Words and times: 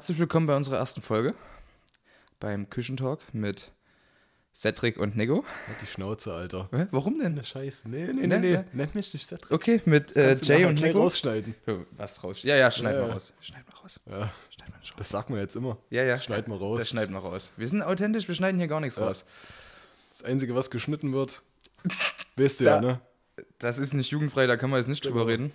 Herzlich 0.00 0.18
willkommen 0.18 0.46
bei 0.46 0.56
unserer 0.56 0.78
ersten 0.78 1.02
Folge 1.02 1.34
beim 2.38 2.70
Küchentalk 2.70 3.20
mit 3.34 3.70
Cedric 4.54 4.96
und 4.96 5.14
Nego. 5.14 5.44
Halt 5.68 5.82
die 5.82 5.86
Schnauze, 5.86 6.32
Alter. 6.32 6.70
Hä? 6.72 6.86
Warum 6.90 7.18
denn? 7.18 7.44
Scheiße. 7.44 7.86
Nee, 7.86 8.06
nee, 8.06 8.26
Ne, 8.26 8.28
nee, 8.28 8.38
nee. 8.38 8.52
ne? 8.52 8.64
Nennt 8.72 8.94
mich 8.94 9.12
nicht 9.12 9.26
Cedric. 9.26 9.50
Okay, 9.50 9.82
mit 9.84 10.16
äh, 10.16 10.32
Jay 10.36 10.64
und 10.64 10.80
Nego. 10.80 11.02
rausschneiden. 11.02 11.54
Was 11.98 12.24
raus? 12.24 12.42
Ja, 12.44 12.56
ja, 12.56 12.70
schneid 12.70 12.94
Ja, 12.94 13.00
mal 13.02 13.08
ja. 13.08 13.12
raus. 13.12 13.34
Schneid 13.40 13.66
mal 13.70 13.78
raus. 13.78 14.00
Ja, 14.06 14.32
Schneid 14.48 14.70
mal 14.70 14.78
raus. 14.78 14.92
das 14.96 15.08
sagt 15.10 15.28
man 15.28 15.38
jetzt 15.38 15.56
immer. 15.56 15.76
Ja, 15.90 16.02
ja. 16.02 16.12
Das 16.12 16.24
schneid 16.24 16.48
mal 16.48 16.56
raus. 16.56 16.78
Das 16.78 16.88
schneiden 16.88 17.12
wir 17.14 17.20
raus. 17.20 17.52
Wir 17.58 17.68
sind 17.68 17.82
authentisch, 17.82 18.26
wir 18.26 18.34
schneiden 18.34 18.56
hier 18.58 18.68
gar 18.68 18.80
nichts 18.80 18.96
Ja. 18.96 19.04
raus. 19.06 19.26
Das 20.08 20.22
Einzige, 20.24 20.54
was 20.54 20.70
geschnitten 20.70 21.12
wird, 21.12 21.42
weißt 22.38 22.60
du 22.60 22.64
Da- 22.64 22.76
ja, 22.76 22.80
ne? 22.80 23.00
Das 23.58 23.76
ist 23.76 23.92
nicht 23.92 24.10
jugendfrei, 24.12 24.46
da 24.46 24.56
können 24.56 24.72
wir 24.72 24.78
jetzt 24.78 24.88
nicht 24.88 25.04
drüber 25.04 25.26
Genau. 25.26 25.30
reden. 25.30 25.52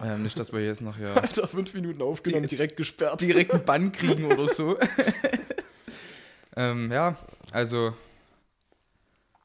Ähm, 0.00 0.22
nicht, 0.22 0.38
dass 0.38 0.52
wir 0.52 0.64
jetzt 0.64 0.80
noch 0.80 0.98
ja 0.98 1.14
Alter, 1.14 1.46
fünf 1.46 1.72
Minuten 1.74 2.02
aufgenommen, 2.02 2.46
direkt 2.46 2.76
gesperrt. 2.76 3.20
direkt 3.20 3.52
einen 3.52 3.64
Bann 3.64 3.92
kriegen 3.92 4.24
oder 4.24 4.48
so. 4.48 4.76
ähm, 6.56 6.90
ja, 6.90 7.16
also 7.52 7.90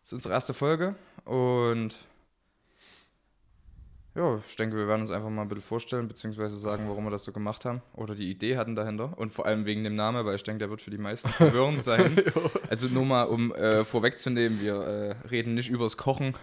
das 0.02 0.06
ist 0.06 0.14
unsere 0.14 0.34
erste 0.34 0.54
Folge 0.54 0.96
und 1.26 1.96
ja, 4.16 4.42
ich 4.46 4.56
denke, 4.56 4.76
wir 4.76 4.88
werden 4.88 5.02
uns 5.02 5.12
einfach 5.12 5.30
mal 5.30 5.44
ein 5.44 5.48
bisschen 5.48 5.62
vorstellen, 5.62 6.08
beziehungsweise 6.08 6.58
sagen, 6.58 6.90
warum 6.90 7.06
wir 7.06 7.12
das 7.12 7.24
so 7.24 7.32
gemacht 7.32 7.64
haben 7.64 7.82
oder 7.94 8.16
die 8.16 8.30
Idee 8.30 8.58
hatten 8.58 8.76
dahinter 8.76 9.18
und 9.18 9.30
vor 9.30 9.46
allem 9.46 9.66
wegen 9.66 9.84
dem 9.84 9.96
Namen, 9.96 10.26
weil 10.26 10.36
ich 10.36 10.44
denke, 10.44 10.60
der 10.60 10.70
wird 10.72 10.82
für 10.82 10.90
die 10.90 10.98
meisten 10.98 11.30
verwirrend 11.30 11.84
sein. 11.84 12.22
Also 12.70 12.88
nur 12.88 13.06
mal, 13.06 13.24
um 13.24 13.54
äh, 13.54 13.86
vorwegzunehmen, 13.86 14.60
wir 14.60 14.76
äh, 14.76 15.28
reden 15.28 15.54
nicht 15.54 15.70
übers 15.70 15.96
Kochen. 15.96 16.36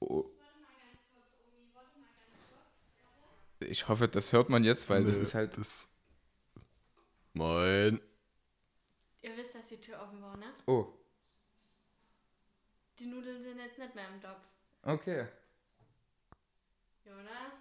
Oh. 0.00 0.24
Ich 3.68 3.88
hoffe, 3.88 4.08
das 4.08 4.32
hört 4.32 4.48
man 4.50 4.64
jetzt, 4.64 4.88
weil 4.90 5.04
das 5.04 5.16
Nee, 5.16 5.22
ist 5.22 5.34
halt 5.34 5.56
Das 5.58 5.88
Moin. 7.32 8.00
Ihr 9.22 9.36
wisst, 9.36 9.54
dass 9.54 9.68
die 9.68 9.80
Tür 9.80 10.00
offen 10.02 10.20
war, 10.22 10.36
ne? 10.36 10.46
Oh, 10.66 10.86
Die 12.98 13.06
Nudeln 13.06 13.42
sind 13.42 13.58
jetzt 13.58 13.78
nicht 13.78 13.94
mehr 13.94 14.08
im 14.08 14.20
Topf. 14.20 14.40
okay. 14.82 15.26
Jonas? 17.04 17.52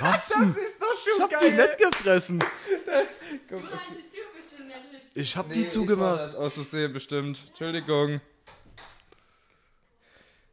Was 0.00 0.28
denn? 0.30 0.50
ist 0.50 0.82
doch 0.82 0.94
schon 0.94 1.12
Ich 1.14 1.20
hab 1.34 1.40
die 1.40 1.50
nicht 1.50 1.78
gefressen. 1.78 2.38
Du 2.38 2.46
hast 2.46 3.90
die 3.90 4.08
Tür 4.16 4.24
bestimmt 4.36 4.66
nicht 4.66 4.92
richtig. 4.92 5.10
Ich 5.14 5.36
hab 5.36 5.46
Nee, 5.48 5.54
die 5.54 5.58
Ich 5.60 5.64
war 5.66 5.70
zugemacht. 5.72 6.20
das 6.20 6.34
aus 6.34 6.54
Versehen 6.54 6.92
bestimmt. 6.92 7.44
Entschuldigung. 7.48 8.20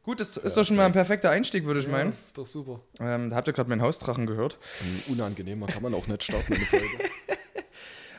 Gut, 0.04 0.18
das 0.20 0.36
ist 0.36 0.56
doch 0.56 0.64
schon 0.64 0.76
mal 0.76 0.86
ein 0.86 0.92
perfekter 0.92 1.30
Einstieg, 1.30 1.64
würde 1.64 1.78
ich 1.80 1.86
Ja, 1.86 1.92
meinen. 1.92 2.10
das 2.10 2.20
ist 2.26 2.38
doch 2.38 2.46
super. 2.46 2.80
Ähm, 2.98 3.30
da 3.30 3.36
habt 3.36 3.46
ihr 3.46 3.52
gerade 3.52 3.68
meinen 3.68 3.82
Hausdrachen 3.82 4.26
gehört. 4.26 4.58
Unangenehmer 5.08 5.66
kann 5.66 5.82
man 5.82 5.94
auch 5.94 6.06
nicht 6.08 6.24
starten, 6.24 6.54
eine 6.54 6.64
Folge. 6.64 6.86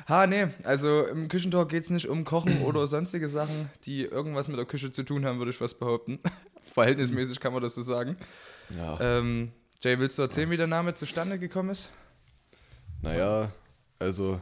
Ha, 0.09 0.28
nee, 0.28 0.48
also 0.66 1.06
im 1.06 1.30
Küchentalk 1.30 1.70
geht 1.70 1.86
es 1.86 1.89
nicht 1.89 2.09
um 2.09 2.26
Kochen 2.26 2.61
oder 2.64 2.86
sonstige 2.88 3.30
Sachen, 3.30 3.70
die 3.86 4.02
irgendwas 4.04 4.50
mit 4.50 4.58
der 4.58 4.66
Küche 4.66 4.92
zu 4.92 5.04
tun 5.04 5.26
haben, 5.26 5.38
würde 5.39 5.52
ich 5.52 5.58
fast 5.58 5.80
behaupten. 5.80 6.20
Verhältnismäßig 6.73 7.39
kann 7.39 7.54
man 7.54 7.61
das 7.61 7.73
so 7.76 7.81
sagen. 7.81 8.17
Ja. 8.78 9.00
Ähm, 9.00 9.54
Jay, 9.81 9.98
willst 10.00 10.17
du 10.17 10.23
erzählen, 10.23 10.50
wie 10.50 10.58
der 10.58 10.67
Name 10.67 10.94
zustande 10.94 11.39
gekommen 11.39 11.70
ist? 11.70 11.94
Naja, 13.02 13.54
also 13.98 14.42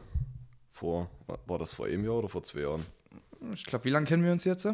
vor, 0.72 1.12
war- 1.28 1.38
war 1.46 1.60
das 1.60 1.74
vor 1.74 1.86
einem 1.86 2.06
Jahr 2.06 2.16
oder 2.16 2.30
vor 2.30 2.42
zwei 2.42 2.62
Jahren? 2.62 2.84
Ich 3.54 3.64
glaube, 3.66 3.86
wie 3.86 3.92
lange 3.92 4.08
kennen 4.08 4.24
wir 4.24 4.32
uns 4.32 4.46
jetzt? 4.46 4.68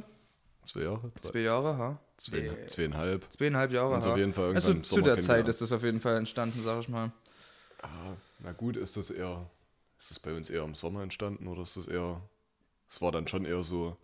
Zwei 0.63 0.83
Jahre? 0.83 1.11
Drei- 1.21 1.29
Zwei 1.31 1.39
Jahre, 1.39 1.77
ha? 1.77 1.99
Zwei, 2.17 2.57
zweieinhalb. 2.67 3.31
Zweieinhalb 3.31 3.71
Jahre, 3.71 3.95
ha? 4.03 4.11
auf 4.11 4.17
jeden 4.17 4.33
Fall 4.33 4.45
irgendwann 4.45 4.77
Also 4.77 4.81
zu 4.81 5.01
der 5.01 5.19
Zeit 5.19 5.47
ist 5.47 5.61
das 5.61 5.71
auf 5.71 5.83
jeden 5.83 6.01
Fall 6.01 6.17
entstanden, 6.17 6.61
sag 6.63 6.79
ich 6.81 6.89
mal. 6.89 7.11
Na 8.39 8.51
gut, 8.53 8.77
ist 8.77 8.97
das 8.97 9.11
eher, 9.11 9.49
ist 9.97 10.11
das 10.11 10.19
bei 10.19 10.33
uns 10.33 10.49
eher 10.49 10.63
im 10.63 10.75
Sommer 10.75 11.03
entstanden 11.03 11.47
oder 11.47 11.63
ist 11.63 11.77
das 11.77 11.87
eher, 11.87 12.21
es 12.89 13.01
war 13.01 13.11
dann 13.11 13.27
schon 13.27 13.45
eher 13.45 13.63
so 13.63 13.97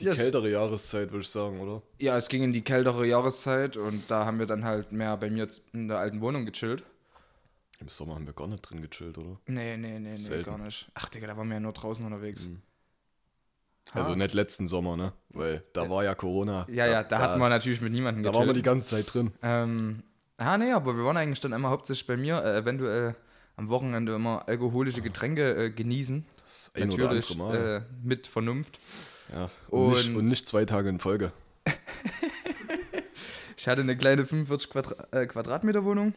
die 0.00 0.06
Ja, 0.06 0.12
es- 0.12 0.18
kältere 0.18 0.50
Jahreszeit, 0.50 1.10
würde 1.10 1.22
ich 1.22 1.28
sagen, 1.28 1.60
oder? 1.60 1.82
Ja, 1.98 2.16
es 2.16 2.28
ging 2.28 2.42
in 2.42 2.52
die 2.52 2.62
kältere 2.62 3.06
Jahreszeit 3.06 3.76
und 3.76 4.10
da 4.10 4.24
haben 4.24 4.38
wir 4.38 4.46
dann 4.46 4.64
halt 4.64 4.92
mehr 4.92 5.16
bei 5.16 5.30
mir 5.30 5.44
jetzt 5.44 5.74
in 5.74 5.88
der 5.88 5.98
alten 5.98 6.20
Wohnung 6.20 6.46
gechillt. 6.46 6.84
Im 7.80 7.88
Sommer 7.88 8.14
haben 8.16 8.26
wir 8.26 8.34
gar 8.34 8.48
nicht 8.48 8.62
drin 8.62 8.82
gechillt, 8.82 9.18
oder? 9.18 9.38
Nee, 9.46 9.76
nee, 9.76 9.98
nee, 9.98 10.16
nee, 10.16 10.42
gar 10.42 10.58
nicht. 10.58 10.90
Ach, 10.94 11.08
Digga, 11.08 11.26
da 11.28 11.36
waren 11.36 11.48
wir 11.48 11.54
ja 11.54 11.60
nur 11.60 11.72
draußen 11.72 12.04
unterwegs. 12.04 12.48
Also 13.92 14.10
Ah. 14.10 14.16
nicht 14.16 14.34
letzten 14.34 14.68
Sommer, 14.68 14.96
ne? 14.96 15.12
Weil 15.30 15.62
da 15.72 15.88
war 15.88 16.04
ja 16.04 16.14
Corona. 16.14 16.66
Ja, 16.70 16.86
ja, 16.86 17.02
da, 17.02 17.18
hatten 17.18 17.40
wir 17.40 17.48
natürlich 17.48 17.80
mit 17.80 17.92
niemandem 17.92 18.22
Da 18.22 18.30
gechillt. 18.30 18.40
waren 18.40 18.48
wir 18.48 18.54
die 18.54 18.62
ganze 18.62 18.88
Zeit 18.88 19.12
drin. 19.14 19.32
ähm, 19.42 20.02
ah, 20.36 20.58
nee, 20.58 20.72
aber 20.72 20.96
wir 20.96 21.04
waren 21.04 21.16
eigentlich 21.16 21.40
dann 21.40 21.52
immer 21.52 21.70
hauptsächlich 21.70 22.06
bei 22.06 22.16
mir, 22.16 22.42
äh, 22.44 22.58
eventuell 22.58 23.14
am 23.56 23.68
Wochenende 23.70 24.14
immer 24.14 24.46
alkoholische 24.46 25.00
Getränke 25.02 25.66
äh, 25.66 25.70
genießen. 25.70 26.24
Das 26.44 26.70
ein 26.74 26.90
oder 26.92 27.04
natürlich 27.04 27.30
andere 27.30 27.58
Mal. 27.58 27.76
äh, 27.78 28.06
mit 28.06 28.26
Vernunft. 28.26 28.78
ja. 29.32 29.50
Und, 29.68 29.90
nicht, 29.90 30.08
und- 30.10 30.16
und 30.16 30.24
nicht 30.26 30.46
zwei 30.46 30.64
Tage 30.64 30.88
in 30.88 31.00
Folge. 31.00 31.32
Ich 33.56 33.66
hatte 33.66 33.82
eine 33.82 33.96
kleine 33.96 34.24
45 34.24 34.70
Quadra 34.70 34.94
äh, 35.10 35.26
Quadratmeter 35.26 35.84
Wohnung 35.84 36.14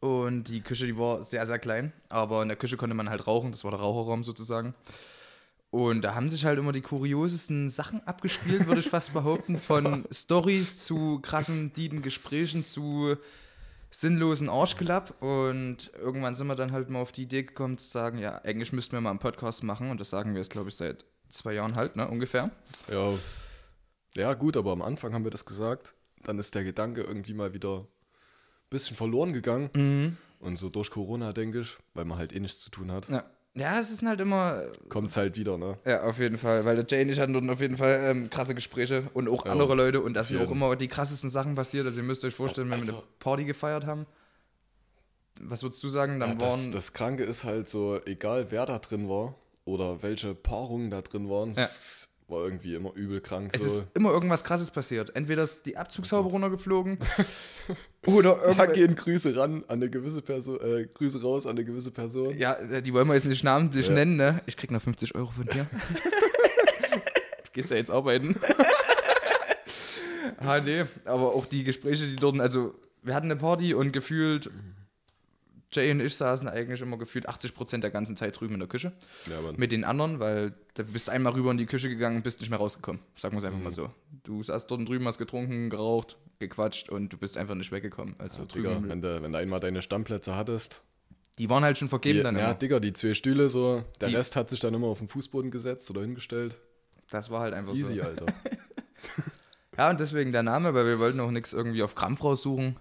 und 0.00 0.44
die 0.48 0.60
Küche, 0.62 0.84
die 0.86 0.98
war 0.98 1.22
sehr, 1.22 1.46
sehr 1.46 1.60
klein, 1.60 1.92
aber 2.08 2.42
in 2.42 2.48
der 2.48 2.56
Küche 2.56 2.76
konnte 2.76 2.94
man 2.96 3.08
halt 3.08 3.26
rauchen, 3.28 3.52
das 3.52 3.62
war 3.62 3.70
der 3.70 3.78
Raucherraum 3.80 4.24
sozusagen. 4.24 4.74
Und 5.74 6.02
da 6.02 6.14
haben 6.14 6.28
sich 6.28 6.44
halt 6.44 6.56
immer 6.56 6.70
die 6.70 6.82
kuriosesten 6.82 7.68
Sachen 7.68 8.00
abgespielt, 8.06 8.68
würde 8.68 8.78
ich 8.78 8.88
fast 8.88 9.12
behaupten, 9.12 9.58
von 9.58 10.04
Stories 10.12 10.76
zu 10.76 11.18
krassen, 11.20 11.72
dieben 11.72 12.00
Gesprächen 12.00 12.64
zu 12.64 13.16
sinnlosen 13.90 14.48
Arschgelapp 14.48 15.20
und 15.20 15.90
irgendwann 15.98 16.36
sind 16.36 16.46
wir 16.46 16.54
dann 16.54 16.70
halt 16.70 16.90
mal 16.90 17.00
auf 17.00 17.10
die 17.10 17.22
Idee 17.22 17.42
gekommen 17.42 17.76
zu 17.76 17.88
sagen, 17.88 18.18
ja, 18.18 18.40
eigentlich 18.44 18.72
müssten 18.72 18.92
wir 18.92 19.00
mal 19.00 19.10
einen 19.10 19.18
Podcast 19.18 19.64
machen 19.64 19.90
und 19.90 19.98
das 19.98 20.10
sagen 20.10 20.34
wir 20.34 20.38
jetzt, 20.38 20.52
glaube 20.52 20.68
ich, 20.68 20.76
seit 20.76 21.06
zwei 21.28 21.54
Jahren 21.54 21.74
halt, 21.74 21.96
ne, 21.96 22.06
ungefähr. 22.06 22.52
Ja. 22.88 23.14
Ja, 24.14 24.34
gut, 24.34 24.56
aber 24.56 24.70
am 24.70 24.82
Anfang 24.82 25.12
haben 25.12 25.24
wir 25.24 25.32
das 25.32 25.44
gesagt. 25.44 25.94
Dann 26.22 26.38
ist 26.38 26.54
der 26.54 26.62
Gedanke 26.62 27.02
irgendwie 27.02 27.34
mal 27.34 27.52
wieder 27.52 27.80
ein 27.80 27.86
bisschen 28.70 28.96
verloren 28.96 29.32
gegangen. 29.32 29.70
Mhm. 29.74 30.16
Und 30.38 30.56
so 30.56 30.68
durch 30.68 30.90
Corona, 30.90 31.32
denke 31.32 31.62
ich, 31.62 31.78
weil 31.94 32.04
man 32.04 32.18
halt 32.18 32.32
eh 32.32 32.38
nichts 32.38 32.60
zu 32.60 32.70
tun 32.70 32.92
hat, 32.92 33.08
Ja, 33.08 33.24
ja 33.54 33.78
es 33.78 33.90
ist 33.90 34.02
halt 34.02 34.20
immer 34.20 34.62
kommt 34.88 35.08
es 35.10 35.16
halt 35.16 35.36
wieder, 35.36 35.56
ne? 35.58 35.78
Ja, 35.84 36.02
auf 36.04 36.18
jeden 36.18 36.38
Fall, 36.38 36.64
weil 36.64 36.76
der 36.76 36.86
Jay 36.88 37.02
und 37.04 37.10
ich 37.10 37.20
hatten 37.20 37.32
dort 37.32 37.48
auf 37.48 37.60
jeden 37.60 37.76
Fall 37.76 38.00
ähm, 38.10 38.28
krasse 38.30 38.54
Gespräche 38.54 39.02
und 39.14 39.28
auch 39.28 39.44
Ja, 39.46 39.52
andere 39.52 39.74
Leute 39.74 40.00
und 40.00 40.14
da 40.14 40.24
sind 40.24 40.40
auch 40.44 40.50
immer 40.50 40.74
die 40.76 40.88
krassesten 40.88 41.30
Sachen 41.30 41.54
passiert. 41.54 41.86
Also 41.86 42.00
ihr 42.00 42.06
müsst 42.06 42.24
euch 42.24 42.34
vorstellen, 42.34 42.68
wenn 42.70 42.78
wir 42.78 42.82
Also- 42.92 42.92
eine 42.98 43.02
Party 43.20 43.44
gefeiert 43.44 43.86
haben, 43.86 44.06
was 45.40 45.62
würdest 45.62 45.82
du 45.82 45.88
sagen, 45.88 46.20
dann 46.20 46.30
Ja, 46.30 46.34
das, 46.36 46.64
waren... 46.64 46.72
das 46.72 46.92
Kranke 46.92 47.24
ist 47.24 47.44
halt 47.44 47.68
so, 47.68 48.00
egal 48.06 48.50
wer 48.50 48.66
da 48.66 48.78
drin 48.78 49.08
war 49.08 49.34
oder 49.64 50.02
welche 50.02 50.34
Paarungen 50.34 50.90
da 50.90 51.02
drin 51.02 51.28
waren, 51.30 51.50
es 51.50 52.08
war 52.28 52.42
irgendwie 52.44 52.74
immer 52.74 52.92
übel 52.94 53.20
krank. 53.20 53.50
es 53.52 53.62
so. 53.62 53.80
ist 53.80 53.88
immer 53.94 54.10
irgendwas 54.10 54.44
krasses 54.44 54.70
passiert. 54.70 55.14
Entweder 55.14 55.42
ist 55.42 55.66
die 55.66 55.76
Abzugshaube 55.76 56.30
runtergeflogen 56.30 56.98
oder 58.06 58.36
Da 58.36 58.42
irgendwas... 58.48 58.72
gehen 58.74 58.94
Grüße 58.96 59.36
ran 59.36 59.58
an 59.68 59.76
eine 59.82 59.90
gewisse 59.90 60.22
Person, 60.22 60.58
äh, 60.60 60.86
Grüße 60.86 61.20
raus 61.20 61.46
an 61.46 61.52
eine 61.52 61.64
gewisse 61.64 61.90
Person. 61.90 62.36
Ja, 62.38 62.54
die 62.80 62.92
wollen 62.94 63.06
wir 63.08 63.14
jetzt 63.14 63.26
nicht 63.26 63.44
namentlich 63.44 63.88
Ja. 63.88 63.92
nennen, 63.94 64.16
ne? 64.16 64.40
Ich 64.46 64.56
krieg 64.56 64.70
noch 64.70 64.80
50 64.82 65.14
Euro 65.16 65.30
von 65.30 65.46
dir. 65.46 65.66
du 65.94 67.50
gehst 67.52 67.70
ja 67.70 67.76
jetzt 67.76 67.90
arbeiten. 67.90 68.36
ah, 70.38 70.60
nee, 70.60 70.84
aber 71.04 71.34
auch 71.34 71.46
die 71.46 71.64
Gespräche, 71.64 72.06
die 72.06 72.16
dort, 72.16 72.40
also 72.40 72.74
wir 73.02 73.14
hatten 73.14 73.26
eine 73.30 73.36
Party 73.36 73.74
und 73.74 73.92
gefühlt, 73.92 74.50
Jay 75.74 75.90
und 75.90 76.00
ich 76.00 76.14
saßen 76.16 76.48
eigentlich 76.48 76.80
immer 76.80 76.96
gefühlt 76.96 77.28
80% 77.28 77.78
der 77.80 77.90
ganzen 77.90 78.16
Zeit 78.16 78.38
drüben 78.38 78.54
in 78.54 78.60
der 78.60 78.68
Küche. 78.68 78.92
Ja. 79.30 79.52
Mit 79.56 79.72
den 79.72 79.84
anderen, 79.84 80.20
weil 80.20 80.54
du 80.74 80.84
bist 80.84 81.10
einmal 81.10 81.32
rüber 81.34 81.50
in 81.50 81.56
die 81.58 81.66
Küche 81.66 81.88
gegangen 81.88 82.16
und 82.16 82.22
bist 82.22 82.40
nicht 82.40 82.50
mehr 82.50 82.58
rausgekommen. 82.58 83.00
Sagen 83.16 83.34
wir 83.34 83.38
es 83.38 83.44
einfach 83.44 83.60
mal 83.60 83.70
so. 83.70 83.90
Du 84.22 84.42
saßt 84.42 84.70
dort 84.70 84.88
drüben, 84.88 85.06
hast 85.06 85.18
getrunken, 85.18 85.70
geraucht, 85.70 86.16
gequatscht 86.38 86.88
und 86.88 87.12
du 87.12 87.16
bist 87.16 87.36
einfach 87.36 87.54
nicht 87.54 87.72
weggekommen. 87.72 88.14
Also 88.18 88.40
Ja. 88.40 88.44
Digga, 88.46 88.82
wenn 88.86 89.02
du, 89.02 89.22
wenn 89.22 89.32
du 89.32 89.38
einmal 89.38 89.60
deine 89.60 89.82
Stammplätze 89.82 90.34
hattest, 90.36 90.84
die 91.38 91.50
waren 91.50 91.64
halt 91.64 91.76
schon 91.78 91.88
vergeben 91.88 92.18
die, 92.18 92.22
dann 92.22 92.36
ja, 92.36 92.44
immer. 92.50 92.54
Digga, 92.54 92.78
die 92.80 92.92
zwei 92.92 93.14
Stühle 93.14 93.48
so, 93.48 93.84
der 94.00 94.08
Die- 94.08 94.14
Rest 94.16 94.36
hat 94.36 94.50
sich 94.50 94.60
dann 94.60 94.72
immer 94.74 94.86
auf 94.86 94.98
den 94.98 95.08
Fußboden 95.08 95.50
gesetzt 95.50 95.90
oder 95.90 96.02
hingestellt. 96.02 96.56
Das 97.10 97.30
war 97.30 97.40
halt 97.40 97.54
einfach 97.54 97.74
Easy, 97.74 97.98
so. 97.98 98.04
Alter. 98.04 98.26
Ja, 99.76 99.90
und 99.90 99.98
deswegen 99.98 100.30
der 100.30 100.44
Name, 100.44 100.72
weil 100.74 100.86
wir 100.86 100.98
wollten 101.00 101.18
auch 101.18 101.32
nichts 101.32 101.52
irgendwie 101.52 101.82
auf 101.82 101.96
Krampf 101.96 102.22
raussuchen. 102.22 102.76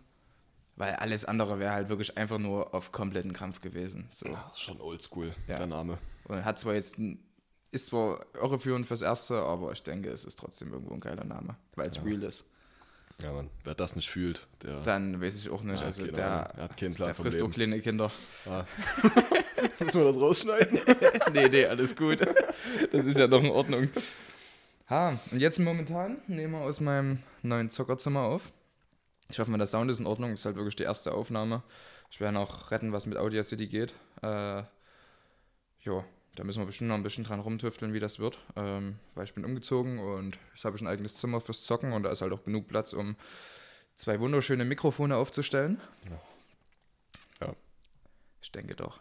Weil 0.75 0.95
alles 0.95 1.25
andere 1.25 1.59
wäre 1.59 1.71
halt 1.73 1.89
wirklich 1.89 2.17
einfach 2.17 2.39
nur 2.39 2.73
auf 2.73 2.91
kompletten 2.91 3.31
Krampf 3.33 3.61
gewesen. 3.61 4.07
So. 4.11 4.25
Ist 4.25 4.59
schon 4.61 4.81
oldschool, 4.81 5.33
Ja. 5.47 5.57
der 5.57 5.67
Name. 5.67 5.97
Und 6.25 6.43
hat 6.45 6.57
zwar 6.57 6.73
jetzt, 6.73 6.97
ist 7.71 7.85
zwar 7.87 8.25
irreführend 8.33 8.87
fürs 8.87 9.01
Erste, 9.03 9.35
aber 9.43 9.71
ich 9.71 9.83
denke, 9.83 10.09
es 10.09 10.25
ist 10.25 10.39
trotzdem 10.39 10.73
irgendwo 10.73 10.93
ein 10.95 10.99
geiler 10.99 11.25
Name, 11.25 11.55
weil 11.75 11.89
es 11.89 12.03
real 12.03 12.23
ist. 12.23 12.49
Ja, 13.21 13.31
Mann, 13.31 13.49
wer 13.63 13.75
das 13.75 13.95
nicht 13.95 14.09
fühlt, 14.09 14.47
der, 14.63 14.81
Dann 14.81 15.21
weiß 15.21 15.39
ich 15.39 15.49
auch 15.51 15.61
nicht. 15.61 15.79
Ja, 15.81 15.85
also 15.85 16.03
der, 16.07 16.25
Ahnung. 16.31 16.53
Er 16.57 16.63
hat 16.63 16.77
keinen 16.77 16.95
Plan 16.95 17.07
der 17.09 17.15
frisst 17.15 17.37
auch 17.37 17.41
Leben. 17.43 17.53
kleine 17.53 17.79
Kinder. 17.79 18.11
Ah. 18.49 18.65
Müssen 19.79 20.01
wir 20.01 20.05
das 20.05 20.19
rausschneiden? 20.19 20.79
nee, 21.33 21.47
nee, 21.49 21.65
alles 21.67 21.95
gut. 21.95 22.21
Das 22.91 23.05
ist 23.05 23.19
ja 23.19 23.27
noch 23.27 23.43
in 23.43 23.51
Ordnung. 23.51 23.89
Ha, 24.89 25.19
und 25.31 25.39
jetzt 25.39 25.59
momentan 25.59 26.17
nehmen 26.27 26.53
wir 26.53 26.61
aus 26.61 26.79
meinem 26.81 27.19
neuen 27.43 27.69
Zockerzimmer 27.69 28.21
auf. 28.21 28.51
Ich 29.33 29.39
hoffe 29.39 29.49
mal, 29.49 29.57
der 29.57 29.65
Sound 29.65 29.89
ist 29.89 29.99
in 29.99 30.05
Ordnung. 30.05 30.29
Das 30.29 30.41
ist 30.41 30.45
halt 30.45 30.57
wirklich 30.57 30.75
die 30.75 30.83
erste 30.83 31.11
Aufnahme. 31.11 31.63
Ich 32.11 32.19
werde 32.19 32.35
noch 32.35 32.69
retten, 32.69 32.93
was 32.93 33.07
mit 33.07 33.17
Audio 33.17 33.41
City 33.41 33.65
geht. 33.65 33.91
Äh, 34.21 34.61
ja, 35.81 36.05
da 36.35 36.43
müssen 36.43 36.61
wir 36.61 36.67
bestimmt 36.67 36.89
noch 36.89 36.97
ein 36.97 37.01
bisschen 37.01 37.23
dran 37.23 37.39
rumtüfteln, 37.39 37.93
wie 37.93 37.99
das 37.99 38.19
wird. 38.19 38.37
Ähm, 38.55 38.99
weil 39.15 39.23
ich 39.23 39.33
bin 39.33 39.43
umgezogen 39.43 39.97
und 39.97 40.37
jetzt 40.53 40.65
habe 40.65 40.75
ich 40.75 40.83
ein 40.83 40.87
eigenes 40.87 41.17
Zimmer 41.17 41.41
fürs 41.41 41.65
Zocken 41.65 41.93
und 41.93 42.03
da 42.03 42.11
ist 42.11 42.21
halt 42.21 42.31
auch 42.31 42.43
genug 42.43 42.67
Platz, 42.67 42.93
um 42.93 43.15
zwei 43.95 44.19
wunderschöne 44.19 44.65
Mikrofone 44.65 45.17
aufzustellen. 45.17 45.81
Ja. 46.11 46.21
Ich 48.43 48.51
denke 48.51 48.75
doch. 48.75 48.99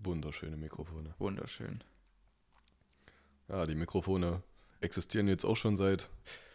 Wunderschöne 0.00 0.58
Mikrofone. 0.58 1.14
Wunderschön. 1.18 1.82
Ja, 3.48 3.64
die 3.64 3.76
Mikrofone 3.76 4.42
existieren 4.80 5.28
jetzt 5.28 5.44
auch 5.44 5.56
schon 5.56 5.76
seit 5.76 6.10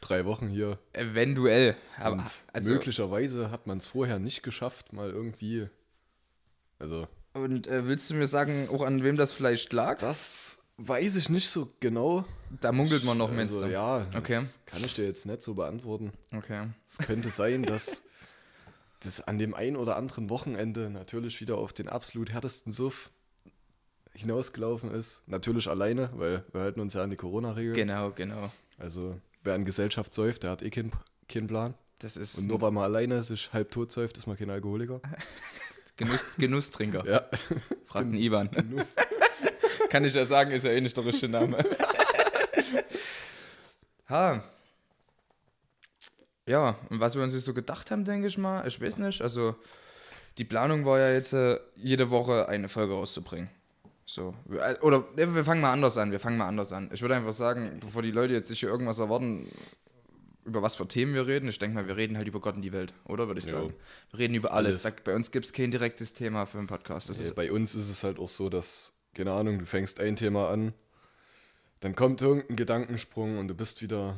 drei 0.08 0.26
Wochen 0.26 0.48
hier. 0.48 0.80
Eventuell. 0.94 1.76
Aber, 1.98 2.18
Und 2.18 2.32
also, 2.54 2.72
möglicherweise 2.72 3.52
hat 3.52 3.68
man 3.68 3.78
es 3.80 3.88
vorher 3.88 4.20
nicht 4.20 4.44
geschafft, 4.44 4.94
mal 4.94 5.10
irgendwie. 5.10 5.68
Also, 6.80 7.08
und 7.34 7.68
äh, 7.68 7.86
willst 7.88 8.10
du 8.10 8.16
mir 8.16 8.28
sagen, 8.28 8.70
auch 8.72 8.82
an 8.84 9.04
wem 9.04 9.18
das 9.18 9.32
vielleicht 9.32 9.74
lag? 9.74 9.98
das 10.00 10.60
weiß 10.78 11.16
ich 11.16 11.30
nicht 11.30 11.50
so 11.50 11.70
genau. 11.80 12.26
Da 12.62 12.72
munkelt 12.72 13.04
man 13.04 13.18
noch, 13.18 13.32
meinst 13.32 13.56
also, 13.56 13.68
ja, 13.68 14.06
Okay. 14.16 14.36
das 14.36 14.60
kann 14.66 14.84
ich 14.84 14.94
dir 14.94 15.06
jetzt 15.06 15.26
nicht 15.26 15.42
so 15.42 15.54
beantworten. 15.54 16.12
Okay. 16.34 16.68
Es 16.88 16.98
könnte 16.98 17.30
sein, 17.30 17.64
dass 17.64 18.04
das 19.02 19.22
an 19.26 19.38
dem 19.40 19.54
ein 19.54 19.76
oder 19.78 19.96
anderen 19.98 20.30
Wochenende 20.30 20.90
natürlich 20.90 21.40
wieder 21.42 21.58
auf 21.58 21.72
den 21.74 21.88
absolut 21.88 22.32
härtesten 22.32 22.74
Suff 22.74 23.10
hinausgelaufen 24.14 24.92
ist. 24.92 25.24
Natürlich 25.28 25.70
alleine, 25.70 26.10
weil 26.14 26.44
wir 26.52 26.62
halten 26.62 26.80
uns 26.80 26.94
ja 26.94 27.04
an 27.04 27.10
die 27.10 27.16
Corona-Regeln. 27.18 27.76
Genau, 27.76 28.12
genau. 28.12 28.52
Also, 28.78 29.20
wer 29.46 29.56
in 29.56 29.66
Gesellschaft 29.66 30.14
säuft, 30.14 30.44
der 30.44 30.52
hat 30.52 30.62
eh 30.62 30.70
keinen, 30.70 30.92
keinen 31.30 31.48
Plan. 31.48 31.76
Das 32.00 32.18
ist 32.18 32.38
Und 32.38 32.48
nur 32.48 32.62
weil 32.62 32.72
man 32.72 32.84
alleine 32.84 33.24
sich 33.24 33.54
halb 33.54 33.72
tot 33.72 33.92
säuft, 33.92 34.18
ist 34.18 34.28
man 34.28 34.38
kein 34.38 34.50
Alkoholiker. 34.50 35.02
Genuss, 35.98 36.26
Genusstrinker. 36.38 37.06
Ja. 37.06 37.26
Fragt 37.86 38.08
den 38.08 38.16
Ivan. 38.16 38.52
Genuss. 38.52 38.96
Kann 39.90 40.04
ich 40.04 40.14
ja 40.14 40.26
sagen, 40.26 40.52
ist 40.52 40.66
ja 40.66 40.72
eh 40.72 40.82
nicht 40.82 40.98
der 40.98 41.06
richtige 41.06 41.32
Name. 41.32 41.58
ha. 44.10 44.44
Ja, 46.46 46.78
und 46.90 47.00
was 47.00 47.16
wir 47.16 47.24
uns 47.24 47.34
jetzt 47.34 47.46
so 47.46 47.54
gedacht 47.54 47.92
haben, 47.92 48.04
denke 48.04 48.28
ich 48.28 48.38
mal, 48.38 48.68
ich 48.68 48.80
weiß 48.82 48.98
nicht. 48.98 49.22
Also, 49.22 49.56
die 50.38 50.44
Planung 50.44 50.86
war 50.86 51.00
ja 51.00 51.12
jetzt, 51.12 51.34
äh, 51.34 51.60
jede 51.76 52.10
Woche 52.10 52.50
eine 52.50 52.68
Folge 52.68 52.94
rauszubringen. 52.94 53.50
So. 54.06 54.36
Äh, 54.52 54.76
Oder 54.82 55.04
wir 55.16 55.44
fangen 55.44 55.62
mal 55.62 55.72
anders 55.74 55.98
an. 55.98 56.12
Wir 56.12 56.20
fangen 56.20 56.38
mal 56.38 56.48
anders 56.48 56.72
an. 56.72 56.90
Ich 56.94 57.02
würde 57.02 57.16
einfach 57.16 57.34
sagen, 57.34 57.78
bevor 57.80 58.02
die 58.02 58.12
Leute 58.12 58.34
jetzt 58.34 58.48
sich 58.48 58.60
hier 58.60 58.70
irgendwas 58.70 59.00
erwarten, 59.00 59.48
über 60.44 60.62
was 60.62 60.76
für 60.76 60.88
Themen 60.88 61.16
wir 61.16 61.26
reden. 61.26 61.50
Ich 61.50 61.58
denke 61.58 61.74
mal, 61.76 61.88
wir 61.88 61.98
reden 61.98 62.16
halt 62.18 62.28
über 62.28 62.40
Gott 62.40 62.56
und 62.56 62.62
die 62.62 62.72
Welt, 62.72 62.94
oder? 63.06 63.28
Würde 63.28 63.40
ich 63.40 63.48
Jo. 63.48 63.58
sagen. 63.58 63.74
Wir 64.12 64.20
reden 64.20 64.36
über 64.36 64.54
alles. 64.54 64.86
Alles. 64.86 64.98
Bei 65.04 65.16
uns 65.16 65.32
gibt 65.32 65.48
es 65.48 65.54
kein 65.54 65.72
direktes 65.72 66.14
Thema 66.14 66.46
für 66.46 66.60
einen 66.60 66.68
Podcast. 66.68 67.10
Das 67.10 67.20
ist 67.20 67.36
Bei 67.36 67.52
uns 67.52 67.74
ist 67.74 67.90
es 67.90 68.04
halt 68.04 68.20
auch 68.20 68.30
so, 68.30 68.50
dass, 68.50 68.94
keine 69.16 69.32
Ahnung, 69.32 69.58
du 69.58 69.66
fängst 69.66 70.00
ein 70.00 70.16
Thema 70.16 70.50
an, 70.50 70.74
dann 71.80 71.96
kommt 71.96 72.22
irgendein 72.22 72.56
Gedankensprung 72.58 73.40
und 73.40 73.48
du 73.48 73.56
bist 73.56 73.82
wieder. 73.82 74.18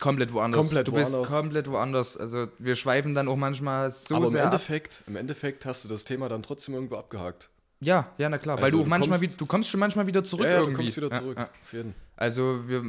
komplett 0.00 0.32
woanders. 0.32 0.60
Komplett 0.60 0.88
du 0.88 0.92
bist 0.92 1.12
woanders. 1.12 1.30
komplett 1.30 1.70
woanders. 1.70 2.16
Also 2.16 2.48
wir 2.58 2.74
schweifen 2.74 3.14
dann 3.14 3.28
auch 3.28 3.36
manchmal 3.36 3.90
so 3.90 4.16
Aber 4.16 4.26
im 4.26 4.32
sehr 4.32 4.46
ab. 4.46 4.52
Endeffekt, 4.52 5.02
im 5.06 5.16
Endeffekt 5.16 5.66
hast 5.66 5.84
du 5.84 5.88
das 5.90 6.04
Thema 6.06 6.30
dann 6.30 6.42
trotzdem 6.42 6.74
irgendwo 6.74 6.96
abgehakt. 6.96 7.50
Ja, 7.80 8.10
ja, 8.18 8.28
na 8.28 8.38
klar. 8.38 8.56
weil 8.56 8.64
Also 8.64 8.78
du, 8.78 8.80
auch 8.82 8.86
du 8.86 8.90
manchmal 8.90 9.18
kommst- 9.18 9.34
wie, 9.34 9.38
du 9.38 9.46
kommst 9.46 9.70
schon 9.70 9.80
manchmal 9.80 10.06
wieder 10.06 10.24
zurück 10.24 10.46
ja, 10.46 10.52
ja, 10.52 10.58
irgendwie. 10.60 10.76
du 10.76 10.82
kommst 10.82 10.96
wieder 10.96 11.10
Ja, 11.12 11.18
zurück. 11.20 11.38
ja. 11.38 11.48
Jeden. 11.72 11.94
Also 12.16 12.66
wir 12.68 12.82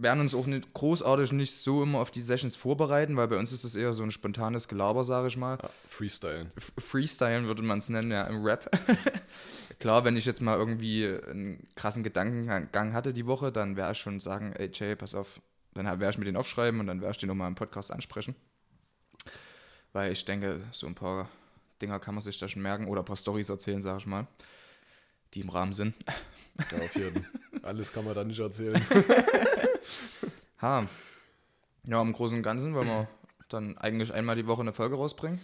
werden 0.00 0.20
uns 0.20 0.34
auch 0.34 0.46
nicht 0.46 0.72
großartig 0.74 1.32
nicht 1.32 1.52
so 1.56 1.82
immer 1.82 1.98
auf 1.98 2.10
die 2.10 2.20
Sessions 2.20 2.54
vorbereiten, 2.54 3.16
weil 3.16 3.26
bei 3.28 3.36
uns 3.38 3.50
ist 3.52 3.64
das 3.64 3.74
eher 3.74 3.92
so 3.92 4.02
ein 4.04 4.10
spontanes 4.10 4.68
Gelaber, 4.68 5.02
sage 5.04 5.28
ich 5.28 5.36
mal. 5.36 5.58
Ja, 5.60 5.70
Freestylen. 5.88 6.52
F- 6.56 6.72
Freestylen 6.78 7.46
würde 7.46 7.62
man 7.62 7.78
es 7.78 7.88
nennen, 7.88 8.10
ja, 8.12 8.24
im 8.24 8.44
Rap. 8.44 8.70
Klar, 9.80 10.04
wenn 10.04 10.16
ich 10.16 10.26
jetzt 10.26 10.40
mal 10.42 10.56
irgendwie 10.58 11.06
einen 11.06 11.66
krassen 11.74 12.02
Gedankengang 12.04 12.92
hatte 12.92 13.12
die 13.12 13.26
Woche, 13.26 13.50
dann 13.52 13.76
wäre 13.76 13.92
ich 13.92 13.98
schon 13.98 14.20
sagen, 14.20 14.52
ey 14.52 14.70
Jay, 14.72 14.94
pass 14.96 15.14
auf, 15.14 15.40
dann 15.74 15.86
werde 15.86 16.10
ich 16.10 16.18
mir 16.18 16.24
den 16.24 16.36
aufschreiben 16.36 16.78
und 16.80 16.86
dann 16.88 17.00
werde 17.00 17.12
ich 17.12 17.18
den 17.18 17.28
nochmal 17.28 17.48
im 17.48 17.54
Podcast 17.54 17.90
ansprechen. 17.92 18.34
Weil 19.92 20.12
ich 20.12 20.24
denke, 20.24 20.60
so 20.72 20.86
ein 20.86 20.94
paar 20.94 21.28
Dinger 21.80 21.98
kann 22.00 22.14
man 22.14 22.22
sich 22.22 22.38
da 22.38 22.48
schon 22.48 22.62
merken 22.62 22.88
oder 22.88 23.02
ein 23.02 23.04
paar 23.04 23.16
Storys 23.16 23.48
erzählen, 23.48 23.82
sage 23.82 23.98
ich 23.98 24.06
mal, 24.06 24.26
die 25.34 25.40
im 25.40 25.48
Rahmen 25.48 25.72
sind. 25.72 25.94
Ja, 26.72 26.78
auf 26.78 26.94
jeden. 26.96 27.26
Alles 27.62 27.92
kann 27.92 28.04
man 28.04 28.14
da 28.14 28.24
nicht 28.24 28.40
erzählen. 28.40 28.84
Ha. 30.60 30.88
Ja, 31.84 32.02
im 32.02 32.12
Großen 32.12 32.36
und 32.36 32.42
Ganzen 32.42 32.74
wollen 32.74 32.88
wir 32.88 33.08
dann 33.48 33.78
eigentlich 33.78 34.12
einmal 34.12 34.36
die 34.36 34.46
Woche 34.46 34.62
eine 34.62 34.72
Folge 34.72 34.96
rausbringen. 34.96 35.40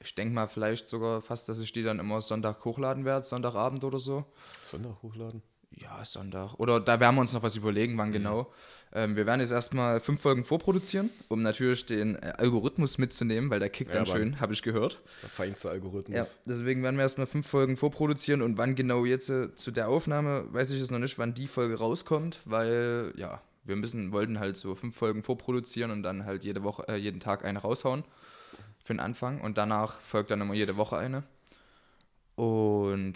Ich 0.00 0.14
denke 0.14 0.34
mal 0.34 0.48
vielleicht 0.48 0.86
sogar 0.86 1.20
fast, 1.20 1.48
dass 1.48 1.60
ich 1.60 1.72
die 1.72 1.82
dann 1.82 1.98
immer 1.98 2.20
Sonntag 2.20 2.64
hochladen 2.64 3.04
werde, 3.04 3.26
Sonntagabend 3.26 3.84
oder 3.84 3.98
so. 3.98 4.24
Sonntag 4.62 5.02
hochladen? 5.02 5.42
Ja, 5.80 6.04
Sonntag. 6.04 6.54
Oder 6.58 6.80
da 6.80 6.98
werden 6.98 7.14
wir 7.14 7.20
uns 7.20 7.32
noch 7.32 7.42
was 7.42 7.54
überlegen, 7.54 7.92
Mhm. 7.94 7.98
wann 7.98 8.12
genau. 8.12 8.52
Ähm, 8.92 9.16
wir 9.16 9.26
werden 9.26 9.40
jetzt 9.40 9.50
erstmal 9.52 10.00
fünf 10.00 10.20
Folgen 10.20 10.44
vorproduzieren, 10.44 11.10
um 11.28 11.42
natürlich 11.42 11.86
den 11.86 12.16
äh, 12.16 12.32
Algorithmus 12.38 12.98
mitzunehmen, 12.98 13.48
weil 13.50 13.60
der 13.60 13.68
kickt 13.70 13.90
Ja, 13.94 13.98
dann 14.02 14.06
schön, 14.06 14.40
habe 14.40 14.54
ich 14.54 14.62
gehört. 14.62 15.00
Der 15.22 15.28
feinste 15.28 15.70
Algorithmus. 15.70 16.16
Ja, 16.16 16.24
deswegen 16.46 16.82
werden 16.82 16.96
wir 16.96 17.02
erstmal 17.02 17.26
fünf 17.26 17.46
Folgen 17.46 17.76
vorproduzieren 17.76 18.42
und 18.42 18.58
wann 18.58 18.74
genau 18.74 19.04
jetzt 19.04 19.28
äh, 19.28 19.54
zu 19.54 19.70
der 19.70 19.88
Aufnahme, 19.88 20.46
weiß 20.52 20.70
ich 20.72 20.80
jetzt 20.80 20.90
noch 20.90 20.98
nicht, 20.98 21.18
wann 21.18 21.34
die 21.34 21.46
Folge 21.46 21.76
rauskommt, 21.78 22.40
weil 22.44 23.12
ja, 23.16 23.40
wir 23.64 23.76
müssen, 23.76 24.10
wollten 24.12 24.40
halt 24.40 24.56
so 24.56 24.74
fünf 24.74 24.96
Folgen 24.96 25.22
vorproduzieren 25.22 25.90
und 25.90 26.02
dann 26.02 26.24
halt 26.24 26.42
jede 26.44 26.62
Woche, 26.64 26.88
äh, 26.88 26.96
jeden 26.96 27.20
Tag 27.20 27.44
eine 27.44 27.58
raushauen 27.60 28.04
für 28.82 28.94
den 28.94 29.00
Anfang 29.00 29.40
und 29.42 29.58
danach 29.58 30.00
folgt 30.00 30.30
dann 30.30 30.40
immer 30.40 30.54
jede 30.54 30.76
Woche 30.78 30.96
eine. 30.96 31.22
Und 32.36 33.14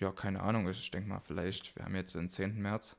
ja, 0.00 0.10
keine 0.12 0.40
Ahnung, 0.40 0.68
ich 0.68 0.90
denke 0.90 1.08
mal 1.08 1.20
vielleicht, 1.20 1.76
wir 1.76 1.84
haben 1.84 1.94
jetzt 1.94 2.14
den 2.14 2.28
10. 2.28 2.60
März. 2.60 2.96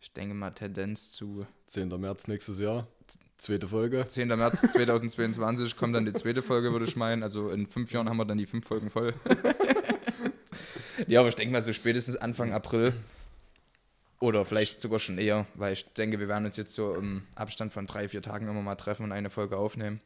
Ich 0.00 0.12
denke 0.12 0.34
mal 0.34 0.50
Tendenz 0.50 1.12
zu 1.12 1.46
10. 1.66 1.88
März 2.00 2.26
nächstes 2.26 2.58
Jahr. 2.58 2.88
Zweite 3.36 3.68
Folge. 3.68 4.04
10. 4.06 4.28
März 4.28 4.60
2022 4.72 5.76
kommt 5.76 5.94
dann 5.94 6.06
die 6.06 6.12
zweite 6.12 6.42
Folge, 6.42 6.72
würde 6.72 6.86
ich 6.86 6.96
meinen. 6.96 7.22
Also 7.22 7.50
in 7.50 7.66
fünf 7.66 7.92
Jahren 7.92 8.08
haben 8.08 8.16
wir 8.16 8.24
dann 8.24 8.38
die 8.38 8.46
fünf 8.46 8.66
Folgen 8.66 8.90
voll. 8.90 9.14
ja, 11.06 11.20
aber 11.20 11.28
ich 11.28 11.34
denke 11.34 11.52
mal 11.52 11.60
so 11.60 11.72
spätestens 11.72 12.16
Anfang 12.16 12.52
April. 12.52 12.94
Oder 14.18 14.44
vielleicht 14.44 14.80
sogar 14.80 15.00
schon 15.00 15.18
eher, 15.18 15.46
weil 15.54 15.72
ich 15.72 15.92
denke, 15.94 16.20
wir 16.20 16.28
werden 16.28 16.46
uns 16.46 16.56
jetzt 16.56 16.74
so 16.74 16.94
im 16.94 17.24
Abstand 17.34 17.72
von 17.72 17.86
drei, 17.86 18.08
vier 18.08 18.22
Tagen 18.22 18.48
immer 18.48 18.62
mal 18.62 18.76
treffen 18.76 19.02
und 19.02 19.12
eine 19.12 19.30
Folge 19.30 19.56
aufnehmen. 19.56 20.00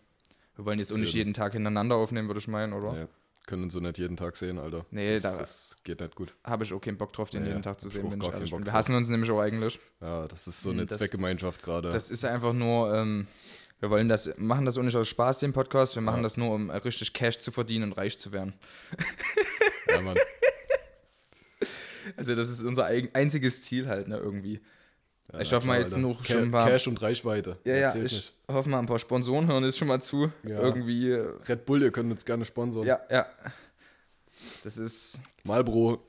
Wir 0.56 0.64
wollen 0.64 0.78
jetzt 0.78 0.90
auch 0.90 0.96
nicht 0.96 1.12
Jeden. 1.12 1.28
jeden 1.28 1.34
Tag 1.34 1.52
hintereinander 1.52 1.96
aufnehmen, 1.96 2.28
würde 2.28 2.40
ich 2.40 2.48
meinen, 2.48 2.72
oder? 2.72 2.96
Ja. 2.96 3.08
Können 3.46 3.62
uns 3.62 3.72
so 3.74 3.80
nicht 3.80 3.96
jeden 3.98 4.16
Tag 4.16 4.36
sehen, 4.36 4.58
Alter. 4.58 4.84
Nee, 4.90 5.14
das, 5.14 5.22
da- 5.22 5.38
das 5.38 5.76
geht 5.84 6.00
nicht 6.00 6.14
gut. 6.16 6.34
Habe 6.44 6.64
ich 6.64 6.72
auch 6.72 6.80
keinen 6.80 6.98
Bock 6.98 7.12
drauf, 7.12 7.30
den 7.30 7.42
Ja, 7.44 7.50
jeden. 7.50 7.62
Tag 7.62 7.80
zu 7.80 7.88
sehen, 7.88 8.10
wenn 8.10 8.20
ich 8.20 8.28
ehrlich 8.32 8.50
bin. 8.50 8.64
Wir 8.66 8.72
hassen 8.72 8.94
uns 8.96 9.08
nämlich 9.08 9.30
auch 9.30 9.40
eigentlich. 9.40 9.78
Ja, 10.00 10.26
das 10.26 10.48
ist 10.48 10.62
so 10.62 10.70
eine 10.70 10.84
das- 10.84 10.98
Zweckgemeinschaft 10.98 11.62
gerade. 11.62 11.90
Das 11.90 12.10
ist 12.10 12.24
einfach 12.24 12.52
nur, 12.52 12.92
ähm, 12.94 13.28
wir 13.78 13.88
wollen 13.90 14.08
das, 14.08 14.34
machen 14.36 14.64
das 14.64 14.76
auch 14.78 14.82
nicht 14.82 14.96
aus 14.96 15.06
Spaß, 15.08 15.38
den 15.38 15.52
Podcast, 15.52 15.94
wir 15.94 16.02
machen 16.02 16.16
Ja. 16.18 16.22
das 16.24 16.36
nur, 16.36 16.52
um 16.54 16.70
richtig 16.70 17.12
Cash 17.12 17.38
zu 17.38 17.52
verdienen 17.52 17.84
und 17.84 17.92
reich 17.92 18.18
zu 18.18 18.32
werden. 18.32 18.54
Ja, 19.88 20.00
Mann. 20.00 20.16
Also 22.16 22.34
das 22.36 22.48
ist 22.48 22.62
unser 22.62 22.84
einziges 22.84 23.62
Ziel 23.62 23.88
halt, 23.88 24.06
ne, 24.08 24.16
irgendwie. 24.16 24.60
Ja, 25.32 25.40
Ich 25.40 25.52
hoffe 25.52 25.66
mal 25.66 25.80
jetzt 25.80 25.96
noch 25.96 26.18
Ca 26.18 26.24
schon 26.34 26.42
ein 26.44 26.50
paar- 26.50 26.68
Cash 26.68 26.86
und 26.86 27.00
Reichweite. 27.02 27.56
Ja, 27.64 27.72
Das 27.80 27.94
ja, 27.94 28.02
ich 28.02 28.12
nicht. 28.12 28.32
hoffe 28.48 28.68
mal, 28.70 28.78
ein 28.78 28.86
paar 28.86 28.98
Sponsoren 28.98 29.46
hören 29.48 29.64
jetzt 29.64 29.78
schon 29.78 29.88
mal 29.88 30.00
zu. 30.00 30.30
Ja. 30.44 30.60
Irgendwie, 30.60 31.10
äh, 31.10 31.26
Red 31.48 31.66
Bull, 31.66 31.82
ihr 31.82 31.90
könnt 31.90 32.10
uns 32.12 32.24
gerne 32.24 32.44
sponsern. 32.44 32.84
ja, 32.86 33.00
ja. 33.10 33.26
Das 34.62 34.78
ist 34.78 35.16
uns 35.16 35.22
Marlboro, 35.44 36.02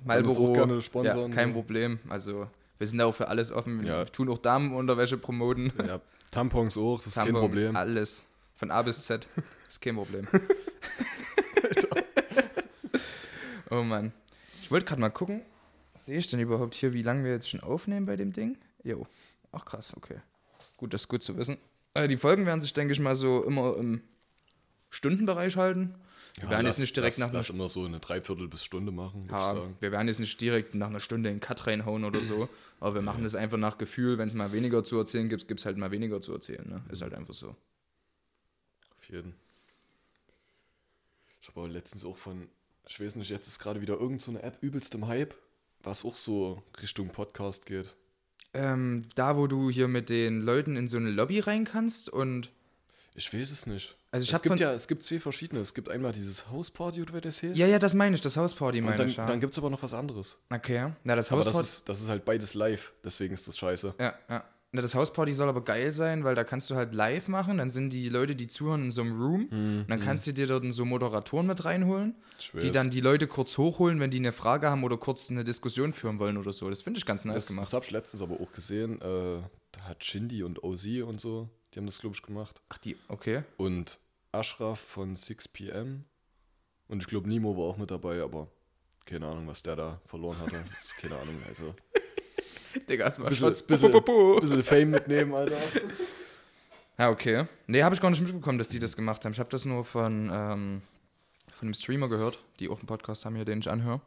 auch 0.50 0.53
gerne 0.53 0.75
ja, 0.75 0.81
sponsern. 0.81 1.31
kein 1.31 1.53
Problem. 1.53 2.00
Also 2.09 2.47
wir 2.77 2.86
sind 2.88 3.00
da 3.00 3.05
auch 3.05 3.15
für 3.15 3.27
alles 3.27 3.51
offen. 3.51 3.81
Wir 3.81 3.88
Ja. 3.89 4.05
tun 4.05 4.29
auch 4.29 4.38
Damenunterwäsche 4.38 5.17
promoten. 5.17 5.71
Ja, 5.88 6.00
Tampons 6.29 6.77
auch, 6.77 6.97
das 6.97 7.07
ist 7.07 7.15
kein 7.15 7.25
Tampons, 7.27 7.41
Problem. 7.47 7.75
Alles. 7.75 8.24
Von 8.55 8.69
A 8.71 8.81
bis 8.83 9.05
Z. 9.05 9.27
Ist 9.67 9.81
kein 9.81 9.95
Problem. 9.95 10.27
oh 13.71 13.81
Mann. 13.83 14.12
Ich 14.62 14.69
wollte 14.71 14.86
gerade 14.86 15.01
mal 15.01 15.09
gucken. 15.09 15.41
Sehe 15.95 16.17
ich 16.17 16.27
denn 16.27 16.39
überhaupt 16.39 16.75
hier, 16.75 16.93
wie 16.93 17.03
lange 17.03 17.24
wir 17.24 17.31
jetzt 17.31 17.50
schon 17.50 17.59
aufnehmen 17.62 18.05
bei 18.05 18.15
dem 18.15 18.33
Ding? 18.33 18.57
Jo. 18.84 19.07
Ach 19.51 19.65
krass, 19.65 19.96
okay. 19.96 20.19
Gut, 20.77 20.93
das 20.93 21.01
ist 21.01 21.07
gut 21.07 21.24
zu 21.24 21.38
wissen. 21.38 21.57
Äh, 21.93 22.07
die 22.07 22.17
Folgen 22.17 22.46
werden 22.46 22.62
sich, 22.62 22.74
denke 22.74 22.93
ich 22.93 23.00
mal, 23.00 23.15
so 23.15 23.43
immer 23.43 23.75
im 23.77 24.01
Stundenbereich 24.89 25.57
halten. 25.57 25.96
Wir 26.36 26.43
Ja, 26.46 26.50
werden 26.51 26.65
lass, 26.67 26.75
jetzt 26.77 26.81
nicht 26.84 26.96
direkt 26.96 27.17
lass, 27.17 27.19
nach 27.19 27.29
einer 27.29 27.39
lass 27.39 27.50
immer 27.50 27.67
so 27.67 27.86
eine 27.86 28.00
Dreiviertel 28.00 28.48
bis 28.48 28.63
Stunde 28.63 28.91
machen, 28.91 29.27
ja, 29.29 29.39
sagen. 29.39 29.75
wir 29.79 29.91
werden 29.91 30.07
jetzt 30.07 30.19
nicht 30.19 30.39
direkt 30.39 30.75
nach 30.75 30.88
einer 30.88 31.00
Stunde 31.00 31.29
in 31.29 31.36
den 31.38 31.41
Cut 31.41 31.65
reinhauen 31.65 32.03
oder 32.05 32.22
so, 32.22 32.48
aber 32.79 32.96
wir 32.96 33.01
machen 33.01 33.24
das 33.24 33.34
einfach 33.34 33.57
nach 33.57 33.79
Gefühl. 33.79 34.19
Wenn 34.19 34.27
es 34.27 34.36
mal 34.36 34.51
weniger 34.51 34.84
zu 34.84 34.98
erzählen 35.00 35.29
gibt, 35.29 35.48
gibt 35.48 35.60
es 35.60 35.65
halt 35.65 35.77
mal 35.77 35.89
weniger 35.89 36.22
zu 36.22 36.34
erzählen. 36.34 36.67
Ne? 36.69 36.84
Ist 36.91 37.01
halt 37.01 37.15
einfach 37.15 37.34
so. 37.34 37.50
Auf 39.00 39.10
jeden. 39.10 39.34
Ich 41.41 41.48
habe 41.48 41.62
aber 41.62 41.69
letztens 41.69 42.05
auch 42.05 42.17
von, 42.17 42.48
ich 42.88 43.00
weiß 43.00 43.15
nicht, 43.15 43.29
jetzt 43.31 43.48
ist 43.48 43.57
gerade 43.57 43.81
wieder 43.81 44.00
irgend 44.00 44.22
so 44.22 44.29
eine 44.31 44.43
App 44.43 44.57
übelst 44.62 44.93
im 44.93 45.07
Hype, 45.07 45.34
was 45.81 46.05
auch 46.05 46.17
so 46.17 46.62
Richtung 46.81 47.10
Podcast 47.10 47.65
geht. 47.65 47.96
Ähm, 48.54 49.04
da, 49.16 49.38
wo 49.38 49.48
du 49.48 49.70
hier 49.70 49.88
mit 49.88 50.10
den 50.10 50.42
Leuten 50.42 50.75
in 50.75 50.88
so 50.88 50.98
eine 50.98 51.12
Lobby 51.12 51.39
rein 51.39 51.66
kannst 51.66 52.10
und 52.10 52.50
Ich 53.16 53.34
weiß 53.34 53.51
es 53.51 53.66
nicht. 53.68 53.96
Also 54.12 54.24
ich 54.24 54.32
es 54.34 54.42
gibt 54.42 54.60
ja, 54.60 54.72
es 54.74 54.88
gibt 54.88 55.04
zwei 55.04 55.20
verschiedene. 55.20 55.60
Es 55.62 55.74
gibt 55.74 55.89
einmal 55.89 56.12
dieses 56.13 56.50
Hausparty 56.50 57.01
oder 57.01 57.13
wie 57.16 57.22
das 57.22 57.44
heißt. 57.44 57.58
ja, 57.58 57.68
ja, 57.68 57.77
das 57.77 57.94
meine 57.94 58.16
ich, 58.16 58.22
das 58.22 58.38
Hausparty 58.38 58.80
meine 58.82 58.94
Und 58.94 59.00
dann, 59.00 59.08
ich. 59.10 59.18
Ja. 59.18 59.25
dann 59.25 59.39
gibt 59.39 59.54
es 59.54 59.58
aber 59.60 59.70
noch 59.70 59.84
was 59.84 59.94
anderes. 59.94 60.38
okay. 60.50 60.94
Na, 61.04 61.16
das 61.16 61.32
Aber 61.32 61.39
das 61.44 61.48
Hausparty. 61.54 61.68
ist, 61.68 61.89
das 61.89 62.01
ist 62.01 62.10
halt 62.10 62.24
beides 62.25 62.54
live, 62.54 62.94
deswegen 63.04 63.34
ist 63.34 63.48
das 63.48 63.58
scheiße. 63.58 63.96
Ja, 64.00 64.13
ja. 64.30 64.44
Na, 64.74 64.81
das 64.81 64.95
Hausparty 64.95 65.31
soll 65.31 65.47
aber 65.47 65.63
geil 65.63 65.91
sein, 65.91 66.25
weil 66.25 66.36
da 66.36 66.43
kannst 66.43 66.69
du 66.69 66.75
halt 66.75 66.93
live 66.93 67.29
machen, 67.29 67.57
dann 67.57 67.69
sind 67.69 67.91
die 67.93 68.09
Leute, 68.09 68.36
die 68.36 68.47
zuhören, 68.47 68.83
in 68.83 68.91
so 68.91 69.01
einem 69.01 69.19
Room. 69.21 69.47
Mhm, 69.50 69.79
und 69.81 69.86
dann 69.89 70.00
kannst 70.01 70.27
du 70.27 70.33
dir 70.33 70.45
dort 70.45 70.65
so 70.74 70.83
Moderatoren 70.83 71.47
mit 71.47 71.63
reinholen, 71.63 72.15
Schwer 72.38 72.62
die 72.62 72.71
dann 72.71 72.89
die 72.89 73.00
Leute 73.00 73.27
kurz 73.27 73.57
hochholen, 73.57 74.00
wenn 74.01 74.12
die 74.12 74.17
eine 74.17 74.33
Frage 74.33 74.69
haben 74.69 74.83
oder 74.83 74.97
kurz 74.97 75.31
eine 75.31 75.45
Diskussion 75.45 75.93
führen 75.93 76.19
wollen 76.19 76.38
oder 76.38 76.51
so. 76.51 76.69
Das 76.69 76.81
finde 76.81 76.97
ich 76.97 77.05
ganz 77.05 77.24
nice 77.24 77.36
Das, 77.36 77.47
gemacht. 77.47 77.63
das 77.65 77.74
habe 77.74 77.86
ich 77.86 77.91
letztens 77.91 78.21
aber 78.21 78.41
auch 78.41 78.51
gesehen. 78.51 79.01
Äh, 79.01 79.41
da 79.71 79.81
hat 79.88 80.03
Shindy 80.03 80.43
und 80.43 80.62
OZ 80.63 80.86
und 81.05 81.21
so, 81.21 81.50
die 81.74 81.79
haben 81.79 81.86
das, 81.86 82.00
glaube 82.00 82.15
ich, 82.17 82.21
gemacht. 82.21 82.62
Ach, 82.67 82.77
die, 82.77 82.97
okay. 83.07 83.43
Und 83.55 84.00
Ashraf 84.33 84.79
von 84.81 85.15
6pm. 85.15 86.01
Und 86.89 87.01
ich 87.01 87.07
glaube, 87.07 87.29
Nimo 87.29 87.55
war 87.55 87.63
auch 87.63 87.77
mit 87.77 87.89
dabei, 87.89 88.21
aber 88.21 88.50
keine 89.05 89.27
Ahnung, 89.27 89.47
was 89.47 89.63
der 89.63 89.77
da 89.77 90.01
verloren 90.05 90.38
hatte. 90.39 90.62
Das 90.74 90.83
ist 90.86 90.97
keine 90.97 91.15
Ahnung. 91.17 91.36
Also, 91.47 91.74
Digga, 92.89 93.05
erstmal 93.05 93.29
bisschen, 93.29 93.47
Shots. 93.47 93.63
bisschen, 93.63 93.91
bisschen 93.91 94.63
Fame 94.63 94.91
mitnehmen, 94.91 95.33
Alter. 95.33 95.57
Ja, 96.97 97.09
okay. 97.09 97.45
Nee, 97.67 97.83
habe 97.83 97.93
ich 97.93 98.01
gar 98.01 98.09
nicht 98.09 98.21
mitbekommen, 98.21 98.57
dass 98.57 98.69
die 98.69 98.79
das 98.79 98.95
gemacht 98.95 99.23
haben. 99.23 99.31
Ich 99.31 99.39
habe 99.39 99.49
das 99.49 99.65
nur 99.65 99.83
von, 99.83 100.31
ähm, 100.33 100.81
von 101.53 101.67
einem 101.67 101.73
Streamer 101.73 102.09
gehört, 102.09 102.43
die 102.59 102.69
auch 102.69 102.79
einen 102.79 102.87
Podcast 102.87 103.25
haben 103.25 103.35
hier, 103.35 103.45
den 103.45 103.59
ich 103.59 103.69
anhöre. 103.69 104.01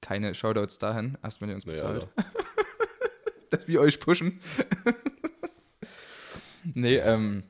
Keine 0.00 0.34
Shoutouts 0.34 0.78
dahin, 0.78 1.18
erst 1.22 1.40
wenn 1.40 1.48
ihr 1.48 1.56
uns 1.56 1.64
bezahlt. 1.64 2.08
Alter. 2.16 2.30
dass 3.50 3.68
wir 3.68 3.80
euch 3.80 4.00
pushen. 4.00 4.40
nee, 6.74 6.96
ähm. 6.96 7.42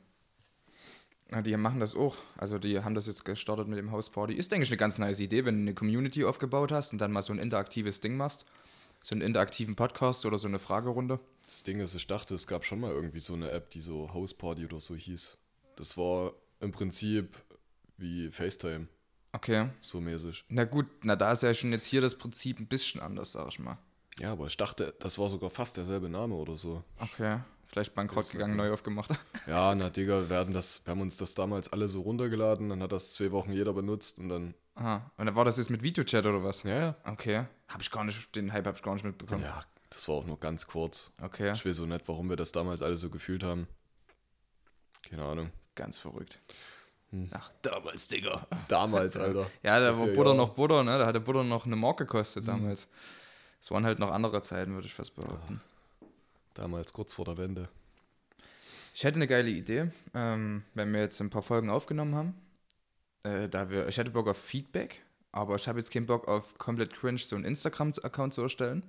Die 1.45 1.57
machen 1.57 1.79
das 1.79 1.95
auch. 1.95 2.17
Also 2.39 2.59
die 2.59 2.81
haben 2.81 2.97
das 2.97 3.07
jetzt 3.07 3.25
gestartet 3.25 3.69
mit 3.69 3.79
dem 3.79 3.93
Hausparty. 3.93 4.35
Ist, 4.35 4.51
denke 4.51 4.65
ich, 4.65 4.71
eine 4.71 4.79
ganz 4.79 4.99
nice 4.99 5.21
Idee, 5.21 5.45
wenn 5.45 5.59
du 5.59 5.61
eine 5.61 5.75
Community 5.75 6.25
aufgebaut 6.25 6.73
hast 6.73 6.93
und 6.93 7.01
dann 7.01 7.13
mal 7.13 7.23
so 7.23 7.33
ein 7.33 7.39
interaktives 7.39 8.01
Ding 8.01 8.17
machst. 8.17 8.47
So 9.03 9.15
einen 9.15 9.23
interaktiven 9.23 9.77
Podcast 9.77 10.27
oder 10.27 10.37
so 10.39 10.47
eine 10.49 10.59
Fragerunde. 10.59 11.21
Das 11.47 11.63
Ding 11.63 11.81
ist, 11.81 11.95
ich 11.95 12.07
dachte, 12.07 12.35
es 12.35 12.47
gab 12.47 12.65
schon 12.65 12.81
mal 12.81 12.93
irgendwie 12.93 13.21
so 13.21 13.35
eine 13.35 13.51
App, 13.51 13.71
die 13.71 13.81
so 13.81 14.13
Hausparty 14.13 14.67
oder 14.67 14.81
so 14.81 14.95
hieß. 14.95 15.39
Das 15.77 15.97
war 15.97 16.33
im 16.61 16.71
Prinzip 16.71 17.37
wie 17.97 18.31
FaceTime, 18.31 18.89
Okay. 19.33 19.69
so 19.81 20.01
mäßig. 20.01 20.45
Na 20.49 20.65
gut, 20.65 20.87
na 21.03 21.17
da 21.17 21.33
ist 21.33 21.43
ja 21.43 21.55
schon 21.55 21.73
jetzt 21.73 21.87
hier 21.87 22.01
das 22.01 22.17
Prinzip 22.17 22.59
ein 22.61 22.67
bisschen 22.67 23.01
anders, 23.01 23.33
sag 23.33 23.49
ich 23.49 23.59
mal. 23.59 23.79
Ja, 24.19 24.33
aber 24.33 24.47
ich 24.47 24.57
dachte, 24.57 24.95
das 25.01 25.19
war 25.19 25.29
sogar 25.29 25.51
fast 25.51 25.77
derselbe 25.77 26.09
Name 26.09 26.35
oder 26.35 26.57
so. 26.57 26.83
Okay. 26.99 27.41
Vielleicht 27.67 27.95
bankrott 27.95 28.31
gegangen, 28.31 28.57
neu 28.57 28.73
aufgemacht. 28.73 29.11
Ja, 29.47 29.75
na 29.75 29.89
Digga, 29.91 30.29
wir, 30.29 30.37
hatten 30.37 30.53
das, 30.53 30.85
wir 30.85 30.91
haben 30.91 31.01
uns 31.01 31.17
das 31.17 31.35
damals 31.35 31.73
alle 31.73 31.89
so 31.89 32.03
runtergeladen, 32.03 32.69
dann 32.69 32.83
hat 32.83 32.93
das 32.93 33.15
zwei 33.15 33.33
Wochen 33.33 33.53
jeder 33.53 33.73
benutzt 33.73 34.19
und 34.19 34.29
dann. 34.29 34.55
Aha. 34.75 35.11
Und 35.17 35.27
dann 35.27 35.35
war 35.35 35.45
das 35.45 35.57
jetzt 35.57 35.71
mit 35.71 35.83
Videochat 35.83 36.27
oder 36.27 36.45
was? 36.45 36.63
Ja, 36.65 36.79
ja. 36.79 36.97
Okay. 37.05 37.47
Hab 37.73 37.81
ich 37.81 37.91
gar 37.91 38.05
nicht, 38.05 38.35
den 38.37 38.53
Hype 38.53 38.67
hab 38.67 38.77
ich 38.77 38.83
gar 38.83 38.95
nicht 38.95 39.05
mitbekommen. 39.05 39.43
Ja, 39.43 39.63
das 39.91 40.09
war 40.09 40.17
auch 40.17 40.27
nur 40.27 40.39
ganz 40.39 40.67
kurz. 40.67 41.13
Okay. 41.23 41.53
Ich 41.53 41.65
weiß 41.65 41.77
so 41.77 41.87
nicht, 41.87 42.07
warum 42.09 42.29
wir 42.29 42.37
das 42.37 42.53
damals 42.53 42.83
alle 42.83 42.97
so 42.97 43.11
gefühlt 43.11 43.43
haben. 43.45 43.67
Keine 45.09 45.25
Ahnung. 45.25 45.51
Ganz 45.75 45.99
verrückt. 45.99 46.41
Hm. 47.11 47.31
Ach, 47.33 47.51
damals, 47.63 48.09
Digga. 48.09 48.47
Damals, 48.69 49.17
Alter. 49.17 49.51
Ja, 49.63 49.81
da 49.81 49.99
war 49.99 50.07
Butter 50.09 50.31
ja. 50.31 50.37
noch 50.37 50.51
Butter, 50.51 50.83
ne? 50.85 50.99
Da 50.99 51.07
hatte 51.07 51.21
Butter 51.21 51.45
noch 51.45 51.67
eine 51.67 51.77
Mark 51.77 51.99
gekostet 51.99 52.47
Hm. 52.47 52.55
damals. 52.55 52.89
Es 53.61 53.71
waren 53.71 53.85
halt 53.85 53.99
noch 53.99 54.11
andere 54.11 54.43
Zeiten, 54.43 54.75
würde 54.75 54.87
ich 54.87 54.95
fast 54.95 55.17
behaupten. 55.17 55.61
Damals 56.55 56.93
kurz 56.93 57.13
vor 57.13 57.25
der 57.25 57.37
Wende. 57.39 57.69
Ich 58.95 59.05
hätte 59.05 59.17
eine 59.17 59.27
geile 59.27 59.51
Idee, 59.51 59.91
ähm, 60.15 60.65
wenn 60.75 60.93
wir 60.93 61.01
jetzt 61.01 61.21
ein 61.21 61.31
paar 61.31 61.43
Folgen 61.43 61.71
aufgenommen 61.71 62.15
haben. 62.15 62.35
Äh, 63.23 63.49
da 63.49 63.71
wir, 63.71 63.87
ich 63.89 63.99
hätte 63.99 64.11
Bock 64.11 64.29
auf 64.29 64.39
Feedback, 64.39 65.03
aber 65.33 65.57
ich 65.57 65.69
habe 65.69 65.79
jetzt 65.79 65.93
keinen 65.93 66.07
Bock 66.07 66.29
auf 66.29 66.59
komplett 66.59 66.95
cringe 66.95 67.19
so 67.19 67.37
einen 67.37 67.45
Instagram-Account 67.45 68.35
zu 68.35 68.43
erstellen. 68.43 68.83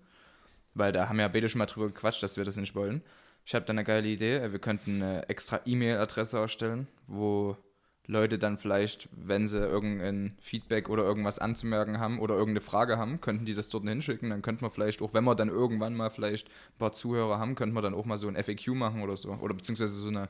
Weil 0.74 0.92
da 0.92 1.10
haben 1.10 1.20
ja 1.20 1.28
beide 1.28 1.50
schon 1.50 1.60
mal 1.60 1.66
drüber 1.66 1.88
gequatscht, 1.88 2.24
dass 2.24 2.38
wir 2.38 2.46
das 2.46 2.58
nicht 2.58 2.76
wollen. 2.76 3.02
Ich 3.46 3.56
habe 3.56 3.66
da 3.66 3.72
eine 3.72 3.84
geile 3.84 4.08
Idee. 4.08 4.52
Wir 4.52 4.60
könnten 4.60 5.02
eine 5.02 5.28
extra 5.30 5.60
E-Mail-Adresse 5.66 6.38
erstellen, 6.38 6.88
wo 7.08 7.58
Leute 8.08 8.40
dann 8.40 8.58
vielleicht, 8.58 9.10
wenn 9.12 9.48
sie 9.48 9.60
irgendein 9.60 10.38
Feedback 10.40 10.90
oder 10.90 11.04
irgendwas 11.04 11.40
anzumerken 11.40 12.00
haben 12.00 12.20
oder 12.20 12.36
irgendeine 12.36 12.62
Frage 12.62 12.98
haben, 12.98 13.22
könnten 13.22 13.46
die 13.46 13.54
das 13.54 13.70
dort 13.70 13.88
hinschicken. 13.88 14.30
Dann 14.30 14.42
könnten 14.42 14.62
wir 14.62 14.70
vielleicht 14.70 15.02
auch, 15.02 15.14
wenn 15.14 15.24
wir 15.24 15.36
dann 15.36 15.50
irgendwann 15.50 15.96
mal 15.96 16.10
vielleicht 16.10 16.48
ein 16.48 16.80
paar 16.80 16.94
Zuhörer 16.94 17.40
haben, 17.40 17.56
könnten 17.56 17.76
wir 17.76 17.82
dann 17.82 17.94
auch 17.94 18.06
mal 18.06 18.18
so 18.18 18.28
ein 18.28 18.42
FAQ 18.42 18.70
machen 18.70 19.02
oder 19.02 19.18
so. 19.18 19.32
Oder 19.32 19.54
beziehungsweise 19.54 19.96
so 19.96 20.08
eine, 20.08 20.30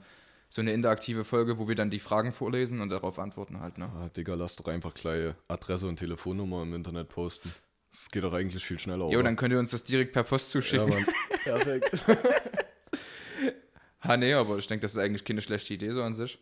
so 0.53 0.61
eine 0.61 0.73
interaktive 0.73 1.23
Folge, 1.23 1.57
wo 1.57 1.69
wir 1.69 1.75
dann 1.75 1.89
die 1.89 1.99
Fragen 1.99 2.33
vorlesen 2.33 2.81
und 2.81 2.89
darauf 2.89 3.19
antworten 3.19 3.61
halt. 3.61 3.77
Ne? 3.77 3.89
Ah, 3.95 4.09
Digga, 4.09 4.33
lass 4.33 4.57
doch 4.57 4.67
einfach 4.67 4.93
gleich 4.93 5.33
Adresse 5.47 5.87
und 5.87 5.95
Telefonnummer 5.95 6.63
im 6.63 6.73
Internet 6.73 7.07
posten. 7.07 7.53
Das 7.89 8.09
geht 8.09 8.25
doch 8.25 8.33
eigentlich 8.33 8.65
viel 8.65 8.77
schneller. 8.77 9.05
Jo, 9.05 9.19
oder? 9.19 9.23
dann 9.23 9.37
könnt 9.37 9.53
ihr 9.53 9.59
uns 9.59 9.71
das 9.71 9.85
direkt 9.85 10.11
per 10.11 10.23
Post 10.23 10.53
ja, 10.53 10.59
zuschicken. 10.59 10.89
Mann. 10.89 11.05
Perfekt. 11.45 11.97
ha, 14.01 14.17
nee, 14.17 14.33
aber 14.33 14.57
ich 14.57 14.67
denke, 14.67 14.81
das 14.81 14.91
ist 14.91 14.97
eigentlich 14.97 15.23
keine 15.23 15.39
schlechte 15.39 15.73
Idee 15.73 15.91
so 15.91 16.03
an 16.03 16.13
sich. 16.13 16.37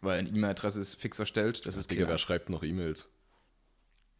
Weil 0.00 0.18
eine 0.18 0.28
E-Mail-Adresse 0.28 0.80
ist 0.80 0.96
fix 0.96 1.20
erstellt. 1.20 1.66
Das 1.66 1.76
ist 1.76 1.88
Digga, 1.88 2.08
wer 2.08 2.18
schreibt 2.18 2.50
noch 2.50 2.64
E-Mails? 2.64 3.08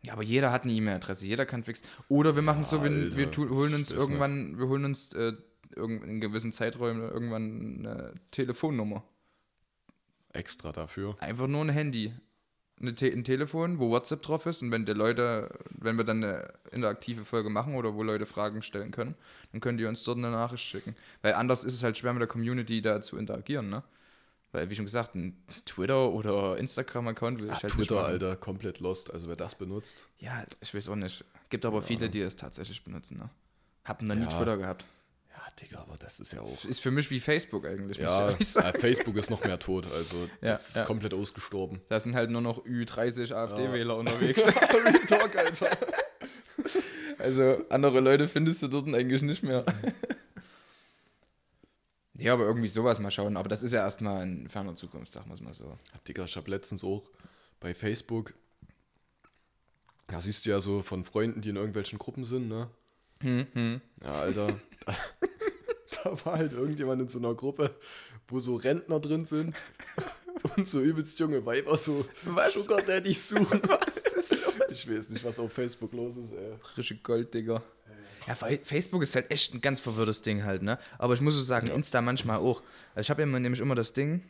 Ja, 0.06 0.12
aber 0.12 0.22
jeder 0.22 0.52
hat 0.52 0.62
eine 0.62 0.72
E-Mail-Adresse, 0.72 1.26
jeder 1.26 1.46
kann 1.46 1.64
fix. 1.64 1.82
Oder 2.08 2.36
wir 2.36 2.42
machen 2.42 2.60
es 2.60 2.70
so, 2.70 2.84
wir, 2.84 3.16
wir 3.16 3.28
holen 3.50 3.74
uns 3.74 3.90
irgendwann, 3.90 4.56
wir 4.56 4.68
holen 4.68 4.84
uns 4.84 5.12
äh, 5.14 5.32
in 5.76 6.20
gewissen 6.20 6.52
Zeiträumen 6.52 7.02
irgendwann 7.02 7.78
eine 7.86 8.14
Telefonnummer. 8.30 9.04
Extra 10.32 10.72
dafür. 10.72 11.16
Einfach 11.20 11.46
nur 11.46 11.62
ein 11.62 11.68
Handy. 11.70 12.12
Eine 12.80 12.94
Te 12.94 13.08
ein 13.12 13.24
Telefon, 13.24 13.78
wo 13.78 13.90
WhatsApp 13.90 14.22
drauf 14.22 14.46
ist 14.46 14.62
und 14.62 14.70
wenn 14.70 14.86
die 14.86 14.92
Leute, 14.92 15.50
wenn 15.70 15.96
wir 15.98 16.04
dann 16.04 16.24
eine 16.24 16.50
interaktive 16.72 17.26
Folge 17.26 17.50
machen 17.50 17.74
oder 17.74 17.94
wo 17.94 18.02
Leute 18.02 18.24
Fragen 18.24 18.62
stellen 18.62 18.90
können, 18.90 19.14
dann 19.52 19.60
können 19.60 19.76
die 19.76 19.84
uns 19.84 20.02
dort 20.04 20.16
eine 20.16 20.30
Nachricht 20.30 20.64
schicken. 20.64 20.96
Weil 21.20 21.34
anders 21.34 21.62
ist 21.64 21.74
es 21.74 21.82
halt 21.82 21.98
schwer 21.98 22.14
mit 22.14 22.22
der 22.22 22.28
Community 22.28 22.80
da 22.80 23.02
zu 23.02 23.18
interagieren, 23.18 23.68
ne? 23.68 23.82
Weil, 24.52 24.68
wie 24.70 24.74
schon 24.74 24.86
gesagt, 24.86 25.14
ein 25.14 25.36
Twitter- 25.64 26.10
oder 26.10 26.56
Instagram-Account 26.58 27.40
will 27.40 27.48
ich 27.48 27.52
halt 27.52 27.64
nicht 27.64 27.74
Twitter, 27.76 27.96
machen. 27.96 28.06
Alter, 28.12 28.36
komplett 28.36 28.80
lost. 28.80 29.12
Also 29.12 29.28
wer 29.28 29.36
das 29.36 29.54
benutzt. 29.54 30.08
Ja, 30.18 30.42
ich 30.60 30.74
weiß 30.74 30.88
auch 30.88 30.96
nicht. 30.96 31.24
Gibt 31.50 31.64
aber 31.66 31.82
viele, 31.82 32.08
die 32.08 32.20
es 32.20 32.34
tatsächlich 32.34 32.82
benutzen, 32.82 33.18
ne? 33.18 33.30
Hab 33.84 34.02
noch 34.02 34.14
nie 34.14 34.22
Ja. 34.22 34.28
Twitter 34.28 34.56
gehabt. 34.56 34.84
Ja, 35.50 35.66
Digga, 35.66 35.80
aber 35.80 35.96
das 35.98 36.20
ist 36.20 36.32
ja 36.32 36.40
auch. 36.40 36.64
Ist 36.64 36.80
für 36.80 36.90
mich 36.90 37.10
wie 37.10 37.20
Facebook 37.20 37.66
eigentlich, 37.66 37.98
Ja, 37.98 38.30
sagen. 38.40 38.66
äh, 38.74 38.78
Facebook 38.78 39.16
ist 39.16 39.30
noch 39.30 39.44
mehr 39.44 39.58
tot. 39.58 39.86
Also 39.92 40.16
Ja, 40.40 40.50
das 40.52 40.68
ist 40.70 40.76
ja. 40.76 40.84
komplett 40.84 41.14
ausgestorben. 41.14 41.80
Da 41.88 41.98
sind 42.00 42.14
halt 42.14 42.30
nur 42.30 42.40
noch 42.40 42.64
Ü30 42.64 43.32
AfD-Wähler 43.34 43.96
unterwegs. 43.96 44.44
Real 44.46 45.06
Talk, 45.06 45.36
Alter. 45.36 45.70
Also 47.18 47.64
andere 47.68 48.00
Leute 48.00 48.28
findest 48.28 48.62
du 48.62 48.68
dort 48.68 48.88
eigentlich 48.94 49.22
nicht 49.22 49.42
mehr. 49.42 49.64
Ja, 52.14 52.34
aber 52.34 52.44
irgendwie 52.44 52.68
sowas 52.68 52.98
mal 52.98 53.10
schauen. 53.10 53.36
Aber 53.36 53.48
das 53.48 53.62
ist 53.62 53.72
ja 53.72 53.80
erstmal 53.80 54.22
in 54.22 54.48
ferner 54.48 54.74
Zukunft, 54.74 55.10
sagen 55.10 55.28
wir 55.28 55.34
es 55.34 55.40
mal 55.40 55.54
so. 55.54 55.76
Digga, 56.06 56.24
ich 56.24 56.36
habe 56.36 56.50
letztens 56.50 56.84
auch 56.84 57.08
bei 57.60 57.74
Facebook, 57.74 58.34
da 60.06 60.20
siehst 60.20 60.44
du 60.46 60.50
ja 60.50 60.60
so 60.60 60.82
von 60.82 61.04
Freunden, 61.04 61.40
die 61.40 61.50
in 61.50 61.56
irgendwelchen 61.56 61.98
Gruppen 61.98 62.24
sind, 62.24 62.48
ne? 62.48 62.68
Hm, 63.22 63.80
Ja, 64.02 64.12
Alter, 64.12 64.58
da, 66.04 66.24
war 66.24 66.38
halt 66.38 66.52
irgendjemand 66.52 67.02
in 67.02 67.08
so 67.08 67.18
einer 67.18 67.34
Gruppe, 67.34 67.74
wo 68.28 68.40
so 68.40 68.56
Rentner 68.56 69.00
drin 69.00 69.24
sind 69.24 69.54
und 70.56 70.66
so 70.66 70.80
übelst 70.80 71.18
junge 71.18 71.44
Weiber 71.44 71.76
so 71.76 72.06
Was? 72.24 72.54
Sugar 72.54 72.82
Daddies 72.82 73.28
suchen. 73.28 73.60
Was 73.68 74.06
ist 74.12 74.32
los? 74.32 74.54
Ich 74.70 74.90
weiß 74.90 75.10
nicht, 75.10 75.24
was 75.24 75.38
auf 75.40 75.52
Facebook 75.52 75.92
los 75.92 76.16
ist, 76.16 76.32
ey. 76.32 76.54
Frische 76.60 76.96
Gold, 76.96 77.34
Digga. 77.34 77.62
Ja, 78.26 78.34
Facebook 78.34 79.02
ist 79.02 79.14
halt 79.16 79.30
echt 79.30 79.54
ein 79.54 79.60
ganz 79.60 79.80
verwirrtes 79.80 80.22
Ding 80.22 80.44
halt, 80.44 80.62
ne? 80.62 80.78
Aber 80.98 81.14
ich 81.14 81.20
muss 81.20 81.34
so 81.34 81.40
sagen, 81.40 81.68
Insta 81.68 82.00
manchmal 82.02 82.38
auch. 82.38 82.62
Also 82.94 83.06
ich 83.06 83.10
habe 83.10 83.22
ja 83.22 83.26
immer, 83.26 83.40
nämlich 83.40 83.60
immer 83.60 83.74
das 83.74 83.92
Ding, 83.94 84.22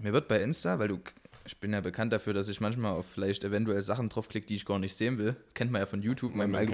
mir 0.00 0.12
wird 0.12 0.26
bei 0.26 0.42
Insta, 0.42 0.78
weil 0.78 0.88
du, 0.88 0.98
ich 1.44 1.58
bin 1.58 1.72
ja 1.72 1.80
bekannt 1.80 2.12
dafür, 2.12 2.32
dass 2.32 2.48
ich 2.48 2.60
manchmal 2.60 2.92
auf 2.92 3.06
vielleicht 3.06 3.44
eventuell 3.44 3.82
Sachen 3.82 4.08
draufklicke, 4.08 4.46
die 4.46 4.54
ich 4.54 4.64
gar 4.64 4.78
nicht 4.78 4.96
sehen 4.96 5.18
will. 5.18 5.36
Kennt 5.54 5.70
man 5.70 5.80
ja 5.80 5.86
von 5.86 6.02
YouTube. 6.02 6.34
Man, 6.34 6.50
Mein, 6.50 6.66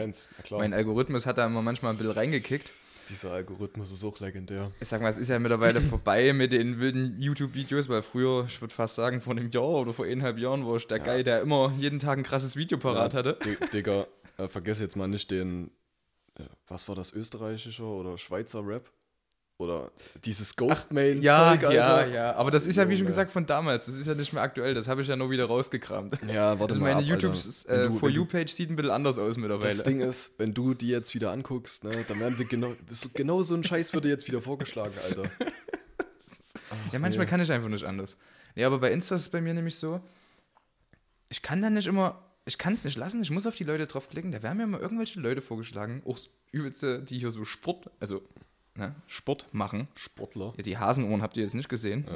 klar. 0.44 0.60
mein 0.60 0.72
Algorithmus 0.72 1.26
hat 1.26 1.38
da 1.38 1.46
immer 1.46 1.62
manchmal 1.62 1.92
ein 1.92 1.98
bisschen 1.98 2.12
reingekickt. 2.12 2.70
Dieser 3.10 3.32
Algorithmus 3.32 3.90
ist 3.90 4.04
auch 4.04 4.18
legendär. 4.20 4.70
Ich 4.80 4.88
sag 4.88 5.02
mal, 5.02 5.08
es 5.10 5.18
ist 5.18 5.28
ja 5.28 5.38
mittlerweile 5.38 5.80
vorbei 5.80 6.32
mit 6.32 6.52
den 6.52 6.78
wilden 6.80 7.20
YouTube-Videos, 7.20 7.88
weil 7.88 8.02
früher, 8.02 8.44
ich 8.46 8.60
würde 8.60 8.72
fast 8.72 8.94
sagen, 8.94 9.20
vor 9.20 9.32
einem 9.36 9.50
Jahr 9.50 9.64
oder 9.64 9.92
vor 9.92 10.04
eineinhalb 10.06 10.38
Jahren 10.38 10.64
war 10.66 10.76
ich 10.76 10.86
der 10.86 11.00
Guy, 11.00 11.24
der 11.24 11.40
immer 11.42 11.72
jeden 11.78 11.98
Tag 11.98 12.18
ein 12.18 12.24
krasses 12.24 12.56
Video 12.56 12.78
parat 12.78 13.12
hatte. 13.14 13.38
Di- 13.44 13.56
Digga, 13.72 14.06
äh, 14.38 14.48
vergiss 14.48 14.78
jetzt 14.80 14.96
mal 14.96 15.08
nicht 15.08 15.30
den, 15.30 15.70
äh, 16.38 16.44
was 16.68 16.88
war 16.88 16.94
das, 16.94 17.12
österreichischer 17.12 17.84
oder 17.84 18.16
Schweizer 18.16 18.64
Rap? 18.66 18.90
Oder 19.60 19.90
dieses 20.24 20.56
Ghostmail-Zeug, 20.56 21.22
Ja, 21.22 21.50
Alter. 21.50 21.72
ja, 21.72 22.06
ja. 22.06 22.34
Aber 22.34 22.50
das 22.50 22.66
ist 22.66 22.76
ja, 22.76 22.88
wie 22.88 22.96
schon 22.96 23.06
gesagt, 23.06 23.30
von 23.30 23.44
damals. 23.44 23.84
Das 23.84 23.94
ist 23.94 24.06
ja 24.06 24.14
nicht 24.14 24.32
mehr 24.32 24.42
aktuell. 24.42 24.72
Das 24.72 24.88
habe 24.88 25.02
ich 25.02 25.08
ja 25.08 25.16
nur 25.16 25.30
wieder 25.30 25.44
rausgekramt. 25.44 26.18
Ja, 26.26 26.58
warte 26.58 26.72
Also 26.72 26.80
mal 26.80 26.94
meine 26.94 27.04
ab. 27.06 27.20
YouTube 27.20 27.34
äh, 27.34 27.36
du- 27.36 27.92
For 27.92 28.08
wenn 28.08 28.14
du- 28.14 28.20
You-Page 28.20 28.50
sieht 28.50 28.70
ein 28.70 28.76
bisschen 28.76 28.90
anders 28.90 29.18
aus 29.18 29.36
mittlerweile. 29.36 29.68
Das 29.74 29.84
Ding 29.84 30.00
ist, 30.00 30.32
wenn 30.38 30.54
du 30.54 30.72
die 30.72 30.88
jetzt 30.88 31.14
wieder 31.14 31.30
anguckst, 31.30 31.84
ne, 31.84 32.04
dann 32.08 32.18
werden 32.20 32.36
die 32.38 32.46
genau, 32.46 32.72
so- 32.90 33.10
genau 33.12 33.42
so 33.42 33.54
ein 33.54 33.62
Scheiß 33.62 33.92
wird 33.92 34.06
dir 34.06 34.08
jetzt 34.08 34.26
wieder 34.26 34.40
vorgeschlagen, 34.40 34.94
Alter. 35.04 35.24
ja, 36.92 36.98
manchmal 36.98 37.26
nee. 37.26 37.30
kann 37.30 37.40
ich 37.40 37.52
einfach 37.52 37.68
nicht 37.68 37.84
anders. 37.84 38.16
Ja, 38.54 38.66
aber 38.66 38.78
bei 38.78 38.90
Insta 38.90 39.14
ist 39.14 39.22
es 39.22 39.28
bei 39.28 39.40
mir 39.40 39.54
nämlich 39.54 39.76
so, 39.76 40.00
ich 41.28 41.42
kann 41.42 41.60
dann 41.62 41.74
nicht 41.74 41.86
immer, 41.86 42.22
ich 42.46 42.58
kann 42.58 42.72
es 42.72 42.84
nicht 42.84 42.96
lassen, 42.96 43.22
ich 43.22 43.30
muss 43.30 43.46
auf 43.46 43.54
die 43.54 43.64
Leute 43.64 43.86
draufklicken. 43.86 44.32
Da 44.32 44.42
werden 44.42 44.56
mir 44.58 44.64
immer 44.64 44.80
irgendwelche 44.80 45.20
Leute 45.20 45.40
vorgeschlagen, 45.40 46.02
auch 46.06 46.18
übelste, 46.50 47.00
die 47.02 47.18
hier 47.18 47.30
so 47.30 47.44
Sport, 47.44 47.90
also 48.00 48.22
ne, 48.80 48.94
Sport 49.06 49.46
machen. 49.52 49.88
Sportler, 49.94 50.52
Ja, 50.56 50.62
die 50.62 50.78
Hasenohren 50.78 51.22
habt 51.22 51.36
ihr 51.36 51.42
jetzt 51.44 51.54
nicht 51.54 51.68
gesehen. 51.68 52.06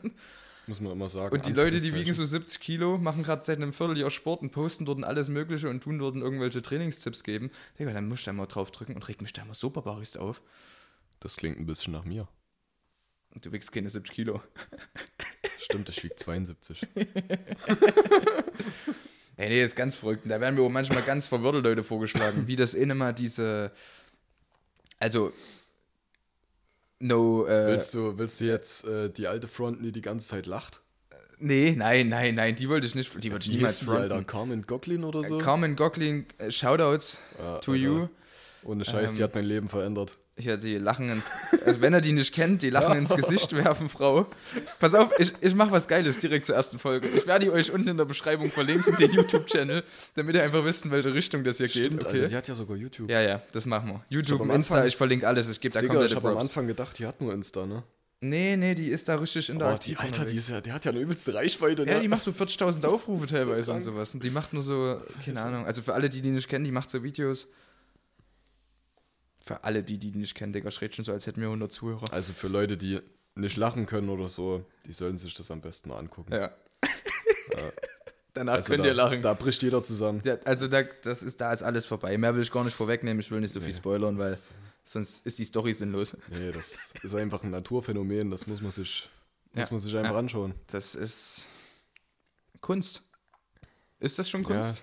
muss 0.66 0.80
man 0.80 0.92
immer 0.92 1.08
sagen. 1.08 1.34
Und 1.34 1.46
die 1.46 1.52
Leute, 1.52 1.78
die 1.78 1.94
wiegen 1.94 2.12
so 2.12 2.24
70 2.24 2.60
Kilo, 2.60 2.98
machen 2.98 3.22
gerade 3.22 3.44
seit 3.44 3.56
einem 3.56 3.72
Vierteljahr 3.72 4.10
Sport 4.10 4.42
und 4.42 4.50
posten 4.50 4.84
dort 4.84 5.02
alles 5.04 5.28
Mögliche 5.28 5.68
und 5.68 5.82
tun 5.82 5.98
dort 5.98 6.14
irgendwelche 6.16 6.62
Trainingstipps 6.62 7.24
geben. 7.24 7.50
Digga, 7.78 7.92
dann 7.92 8.08
muss 8.08 8.20
ich 8.20 8.24
da 8.24 8.32
mal 8.32 8.46
drauf 8.46 8.70
drücken 8.70 8.94
und 8.94 9.08
regt 9.08 9.22
mich 9.22 9.32
da 9.32 9.44
mal 9.44 9.54
so 9.54 9.70
barbarisch 9.70 10.16
auf. 10.16 10.40
Das 11.20 11.36
klingt 11.36 11.58
ein 11.58 11.66
bisschen 11.66 11.92
nach 11.92 12.04
mir. 12.04 12.28
Und 13.34 13.44
du 13.44 13.52
wiegst 13.52 13.72
keine 13.72 13.88
70 13.88 14.14
Kilo. 14.14 14.42
Stimmt, 15.58 15.88
ich 15.88 16.02
wiege 16.04 16.16
72. 16.16 16.86
Ey, 19.36 19.48
nee, 19.48 19.62
ist 19.62 19.76
ganz 19.76 19.94
verrückt. 19.94 20.24
Und 20.24 20.30
Da 20.30 20.40
werden 20.40 20.54
mir 20.54 20.62
auch 20.62 20.68
manchmal 20.68 21.02
ganz 21.02 21.26
verwirrte 21.26 21.60
Leute 21.60 21.82
vorgeschlagen, 21.82 22.46
wie 22.46 22.56
das 22.56 22.74
in 22.74 22.90
immer 22.90 23.12
diese. 23.12 23.72
Also. 24.98 25.32
No. 27.04 27.46
Äh, 27.46 27.66
Willst 27.66 27.94
du, 27.94 28.16
willst 28.16 28.40
du 28.40 28.44
jetzt 28.44 28.84
äh, 28.86 29.10
die 29.10 29.26
alte 29.26 29.48
fronten, 29.48 29.82
die 29.82 29.90
die 29.90 30.02
ganze 30.02 30.28
Zeit 30.28 30.46
lacht? 30.46 30.80
nee, 31.40 31.74
nein, 31.76 32.08
nein, 32.08 32.36
nein, 32.36 32.54
die 32.54 32.68
wollte 32.68 32.86
ich 32.86 32.94
nicht. 32.94 33.12
Die 33.24 33.32
wollte 33.32 33.46
ich 33.50 33.56
niemals 33.56 33.80
die, 33.80 33.88
Alter? 33.88 34.08
fronten. 34.14 34.26
Carmen 34.28 34.62
Gocklin 34.62 35.02
oder 35.02 35.24
so? 35.24 35.38
Carmen 35.38 35.74
Gocklin, 35.74 36.26
äh, 36.38 36.50
Shoutouts 36.52 37.18
Ja, 37.38 37.58
to 37.58 37.72
Alter. 37.72 37.82
you. 37.84 38.08
Ohne 38.64 38.84
Scheiß, 38.84 39.14
die 39.14 39.18
Ähm, 39.18 39.24
hat 39.24 39.34
mein 39.34 39.44
Leben 39.46 39.68
verändert. 39.68 40.16
Ja, 40.38 40.56
die 40.56 40.78
lachen 40.78 41.10
ins. 41.10 41.30
Also, 41.66 41.82
wenn 41.82 41.92
er 41.92 42.00
die 42.00 42.12
nicht 42.12 42.34
kennt, 42.34 42.62
die 42.62 42.70
lachen 42.70 42.96
ins 42.96 43.14
Gesicht 43.14 43.52
werfen, 43.56 43.90
Frau. 43.90 44.26
Pass 44.80 44.94
auf, 44.94 45.10
ich, 45.18 45.32
ich 45.42 45.54
mache 45.54 45.70
was 45.72 45.86
Geiles 45.88 46.16
direkt 46.18 46.46
zur 46.46 46.56
ersten 46.56 46.78
Folge. 46.78 47.06
Ich 47.08 47.26
werde 47.26 47.44
die 47.44 47.50
euch 47.50 47.70
unten 47.70 47.88
in 47.88 47.96
der 47.98 48.06
Beschreibung 48.06 48.50
verlinken, 48.50 48.96
den 48.96 49.12
YouTube-Channel, 49.12 49.84
damit 50.14 50.34
ihr 50.34 50.42
einfach 50.42 50.64
wisst, 50.64 50.86
in 50.86 50.90
welche 50.90 51.12
Richtung 51.12 51.44
das 51.44 51.58
hier 51.58 51.68
geht. 51.68 51.86
Stimmt, 51.86 52.04
okay? 52.06 52.14
Alter, 52.16 52.28
die 52.28 52.36
hat 52.36 52.48
ja 52.48 52.54
sogar 52.54 52.76
YouTube. 52.78 53.10
Ja, 53.10 53.20
ja, 53.20 53.42
das 53.52 53.66
machen 53.66 53.88
wir. 53.90 54.04
YouTube, 54.08 54.40
Insta, 54.40 54.76
Anfang- 54.76 54.86
ich 54.88 54.96
verlinke 54.96 55.28
alles. 55.28 55.50
Ich 55.50 55.60
gebe 55.60 55.74
da 55.74 55.80
Digga, 55.80 55.92
ich 55.92 55.98
komplette 55.98 56.16
habe 56.16 56.30
am. 56.30 56.38
Anfang 56.38 56.66
gedacht, 56.66 56.98
die 56.98 57.06
hat 57.06 57.20
nur 57.20 57.34
Insta, 57.34 57.66
ne? 57.66 57.82
Nee, 58.24 58.56
nee, 58.56 58.74
die 58.74 58.86
ist 58.86 59.08
da 59.08 59.16
richtig 59.16 59.50
Oh, 59.50 59.52
interaktiv. 59.52 59.98
die, 59.98 60.04
Alter, 60.04 60.24
die, 60.24 60.36
ja, 60.36 60.60
die 60.60 60.72
hat 60.72 60.84
ja 60.84 60.92
eine 60.92 61.00
übelste 61.00 61.34
Reichweite, 61.34 61.84
ne? 61.84 61.92
ja, 61.92 62.00
die 62.00 62.08
macht 62.08 62.24
so 62.24 62.30
40.000 62.30 62.86
Aufrufe 62.88 63.26
teilweise 63.26 63.72
und 63.72 63.80
krank. 63.80 63.82
sowas. 63.82 64.14
Und 64.14 64.22
die 64.24 64.30
macht 64.30 64.52
nur 64.52 64.62
so, 64.62 64.96
keine 65.24 65.42
Ahnung. 65.42 65.66
Also 65.66 65.82
für 65.82 65.92
alle, 65.92 66.08
die 66.08 66.22
die 66.22 66.30
nicht 66.30 66.48
kennen, 66.48 66.64
die 66.64 66.70
macht 66.70 66.88
so 66.88 67.02
Videos. 67.02 67.48
Für 69.44 69.64
alle, 69.64 69.82
die 69.82 69.98
die 69.98 70.12
nicht 70.12 70.34
kennen, 70.34 70.52
Digga, 70.52 70.70
schreit 70.70 70.94
schon 70.94 71.04
so, 71.04 71.12
als 71.12 71.26
hätten 71.26 71.40
wir 71.40 71.48
100 71.48 71.70
Zuhörer. 71.72 72.12
Also 72.12 72.32
für 72.32 72.48
Leute, 72.48 72.76
die 72.76 73.00
nicht 73.34 73.56
lachen 73.56 73.86
können 73.86 74.08
oder 74.08 74.28
so, 74.28 74.64
die 74.86 74.92
sollen 74.92 75.18
sich 75.18 75.34
das 75.34 75.50
am 75.50 75.60
besten 75.60 75.88
mal 75.88 75.98
angucken. 75.98 76.32
Ja. 77.52 77.60
Danach 78.34 78.54
Also 78.54 78.70
könnt 78.72 78.84
da, 78.84 78.88
ihr 78.88 78.94
lachen. 78.94 79.20
Da 79.20 79.34
bricht 79.34 79.62
jeder 79.62 79.84
zusammen. 79.84 80.22
Ja, 80.24 80.36
also 80.44 80.66
da, 80.68 80.82
das 81.02 81.22
ist, 81.22 81.38
da 81.40 81.52
ist 81.52 81.62
alles 81.62 81.84
vorbei. 81.84 82.16
Mehr 82.16 82.34
will 82.34 82.40
ich 82.42 82.50
gar 82.50 82.64
nicht 82.64 82.72
vorwegnehmen. 82.74 83.20
Ich 83.20 83.30
will 83.30 83.40
nicht 83.40 83.52
so 83.52 83.60
viel 83.60 83.68
Nee, 83.70 83.74
spoilern, 83.74 84.18
weil 84.18 84.34
sonst 84.84 85.26
ist 85.26 85.38
die 85.38 85.44
Story 85.44 85.74
sinnlos. 85.74 86.16
Nee, 86.28 86.50
das 86.50 86.94
ist 87.02 87.14
einfach 87.14 87.42
ein 87.44 87.50
Naturphänomen, 87.50 88.30
das 88.30 88.46
muss 88.46 88.62
man 88.62 88.70
sich, 88.72 89.10
muss 89.52 89.66
Ja, 89.68 89.72
man 89.72 89.80
sich 89.80 89.94
einfach 89.98 90.12
ja. 90.12 90.18
anschauen. 90.18 90.54
Das 90.68 90.94
ist 90.94 91.48
Kunst. 92.62 93.02
Ist 94.00 94.18
das 94.18 94.30
schon 94.30 94.44
Kunst? 94.44 94.82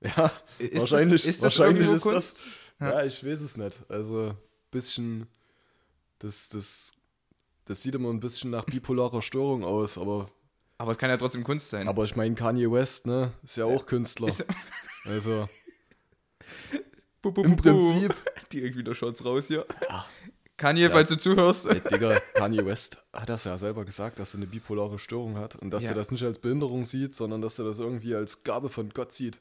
Ja, 0.00 0.30
Ist 0.58 0.78
wahrscheinlich, 0.92 1.22
das, 1.22 1.28
ist 1.34 1.42
das 1.42 1.58
wahrscheinlich 1.58 1.88
ist 1.88 2.02
Kunst? 2.02 2.38
das. 2.38 2.42
Ja. 2.80 3.04
ich 3.04 3.24
weiß 3.24 3.40
es 3.40 3.56
nicht. 3.56 3.80
Also, 3.88 4.34
bisschen. 4.70 5.26
Das, 6.20 6.48
das, 6.48 6.92
das 7.64 7.82
sieht 7.82 7.94
immer 7.94 8.10
ein 8.10 8.20
bisschen 8.20 8.50
nach 8.50 8.64
bipolarer 8.64 9.22
Störung 9.22 9.62
aus, 9.64 9.96
aber, 9.98 10.28
Aber 10.78 10.90
es 10.90 10.98
kann 10.98 11.10
ja 11.10 11.16
trotzdem 11.16 11.44
Kunst 11.44 11.70
sein. 11.70 11.86
aber 11.88 12.04
ich 12.04 12.16
meine, 12.16 12.34
Kanye 12.34 12.70
West, 12.70 13.06
ne, 13.06 13.32
ist 13.44 13.56
ja 13.56 13.64
auch 13.66 13.86
Künstler. 13.86 14.32
Also, 15.04 15.48
Bu, 17.22 17.32
bu, 17.32 17.42
im 17.42 17.56
bu. 17.56 17.62
Prinzip. 17.62 18.14
Direkt 18.52 18.76
wieder 18.76 18.94
Shots 18.94 19.24
raus 19.24 19.48
hier. 19.48 19.66
Ja. 19.88 20.06
Kanye, 20.56 20.82
Ja. 20.84 20.90
falls 20.90 21.08
du 21.10 21.16
zuhörst. 21.16 21.66
Ey, 21.66 21.80
Digga, 21.80 22.18
Kanye 22.34 22.64
West 22.64 22.98
hat 23.12 23.28
das 23.28 23.44
ja 23.44 23.56
selber 23.58 23.84
gesagt, 23.84 24.18
dass 24.18 24.34
er 24.34 24.38
eine 24.38 24.46
bipolare 24.46 24.98
Störung 24.98 25.36
hat 25.36 25.54
und 25.56 25.70
dass 25.70 25.84
Ja. 25.84 25.90
er 25.90 25.94
das 25.94 26.10
nicht 26.10 26.24
als 26.24 26.38
Behinderung 26.38 26.84
sieht, 26.84 27.14
sondern 27.14 27.42
dass 27.42 27.58
er 27.58 27.64
das 27.64 27.78
irgendwie 27.78 28.14
als 28.14 28.42
Gabe 28.42 28.68
von 28.68 28.90
Gott 28.90 29.12
sieht. 29.12 29.40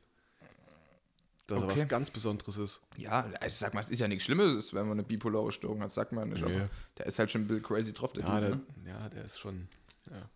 Dass 1.48 1.62
er 1.62 1.68
Okay. 1.70 1.82
was 1.82 1.88
ganz 1.88 2.12
Besonderes 2.12 2.58
ist. 2.58 2.82
Ja, 2.98 3.26
also 3.40 3.56
sag 3.58 3.74
mal, 3.74 3.80
es 3.80 3.90
ist 3.90 4.00
ja 4.00 4.08
nichts 4.10 4.26
Schlimmes, 4.26 4.74
wenn 4.74 4.84
man 4.88 4.94
eine 5.00 5.04
bipolare 5.04 5.52
Störung 5.52 5.82
hat, 5.82 5.92
sagt 5.94 6.12
man 6.12 6.28
nicht. 6.30 6.46
Nee. 6.46 6.54
Aber 6.56 6.70
der 6.98 7.06
ist 7.06 7.18
halt 7.20 7.32
schon 7.32 7.42
ein 7.44 7.48
bisschen 7.48 7.64
crazy 7.64 7.94
drauf, 7.94 8.12
der 8.14 8.24
Ja, 8.24 8.40
der, 8.42 8.50
ne? 8.52 8.62
ja, 8.86 9.08
der 9.10 9.24
ist 9.26 9.40
schon. 9.40 9.68
Ja. 10.12 10.30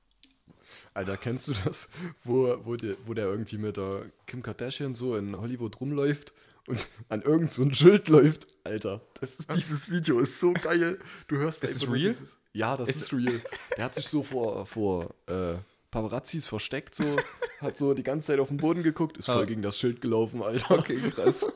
Alter, 0.93 1.17
kennst 1.17 1.47
du 1.49 1.53
das, 1.65 1.89
wo, 2.23 2.57
wo, 2.63 2.75
der, 2.75 2.95
wo 3.05 3.13
der 3.13 3.25
irgendwie 3.25 3.57
mit 3.57 3.77
der 3.77 4.05
Kim 4.25 4.41
Kardashian 4.41 4.95
so 4.95 5.15
in 5.17 5.35
Hollywood 5.37 5.79
rumläuft 5.81 6.33
und 6.67 6.87
an 7.09 7.21
irgend 7.21 7.51
so 7.51 7.61
ein 7.63 7.73
Schild 7.73 8.07
läuft? 8.07 8.47
Alter, 8.63 9.01
das 9.19 9.39
ist, 9.39 9.53
dieses 9.53 9.89
Video 9.91 10.19
ist 10.19 10.39
so 10.39 10.53
geil. 10.53 10.97
Du 11.27 11.35
hörst 11.37 11.63
Ist 11.63 11.81
einfach 11.81 11.93
real? 11.93 12.07
Dieses, 12.09 12.37
ja, 12.53 12.77
das 12.77 12.87
Ist- 12.89 12.95
ist, 13.01 13.13
real. 13.13 13.41
Der 13.77 13.83
hat 13.85 13.95
sich 13.95 14.07
so 14.07 14.23
vor, 14.23 14.65
vor 14.65 15.13
äh, 15.27 15.55
Paparazzis 15.91 16.45
versteckt, 16.47 16.95
so, 16.95 17.03
hat 17.61 17.77
so 17.77 17.93
die 17.93 18.03
ganze 18.03 18.27
Zeit 18.27 18.39
auf 18.39 18.47
den 18.47 18.57
Boden 18.57 18.81
geguckt, 18.81 19.17
ist 19.17 19.25
voll 19.25 19.43
Ah. 19.43 19.45
gegen 19.45 19.61
das 19.61 19.77
Schild 19.77 20.01
gelaufen, 20.01 20.41
Alter. 20.41 20.79
Okay, 20.79 20.97
krass. 21.13 21.45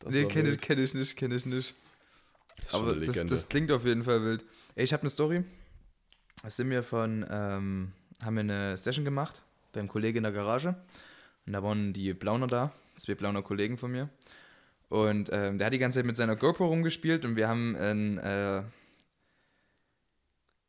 Das 0.00 0.12
nee, 0.12 0.24
kenne 0.26 0.50
ich, 0.50 0.60
kenn 0.60 0.78
ich 0.82 0.92
nicht, 0.92 1.16
kenne 1.16 1.34
ich 1.36 1.46
nicht. 1.46 1.74
Aber 2.72 2.94
das, 2.94 3.24
das 3.24 3.48
klingt 3.48 3.70
auf 3.72 3.86
jeden 3.86 4.04
Fall 4.04 4.22
wild. 4.22 4.44
Ey, 4.74 4.84
ich 4.84 4.92
habe 4.92 5.02
eine 5.02 5.08
Story. 5.08 5.44
Da 6.42 6.50
sind 6.50 6.68
wir 6.68 6.82
von, 6.82 7.24
ähm, 7.30 7.92
haben 8.22 8.34
wir 8.34 8.40
eine 8.40 8.76
Session 8.76 9.04
gemacht 9.06 9.40
beim 9.72 9.88
Kollegen 9.88 10.18
in 10.18 10.22
der 10.24 10.32
Garage. 10.32 10.74
Und 11.46 11.52
da 11.54 11.62
waren 11.62 11.94
die 11.94 12.12
Blauner 12.12 12.48
da, 12.48 12.72
zwei 12.96 13.14
Blauner 13.14 13.40
Kollegen 13.42 13.78
von 13.78 13.92
mir. 13.92 14.10
Und 14.90 15.30
ähm, 15.32 15.56
der 15.56 15.66
hat 15.68 15.72
die 15.72 15.78
ganze 15.78 16.00
Zeit 16.00 16.06
mit 16.06 16.16
seiner 16.16 16.36
GoPro 16.36 16.66
rumgespielt 16.66 17.24
und 17.24 17.36
wir 17.36 17.48
haben 17.48 17.74
in, 17.76 18.18
äh, 18.18 18.62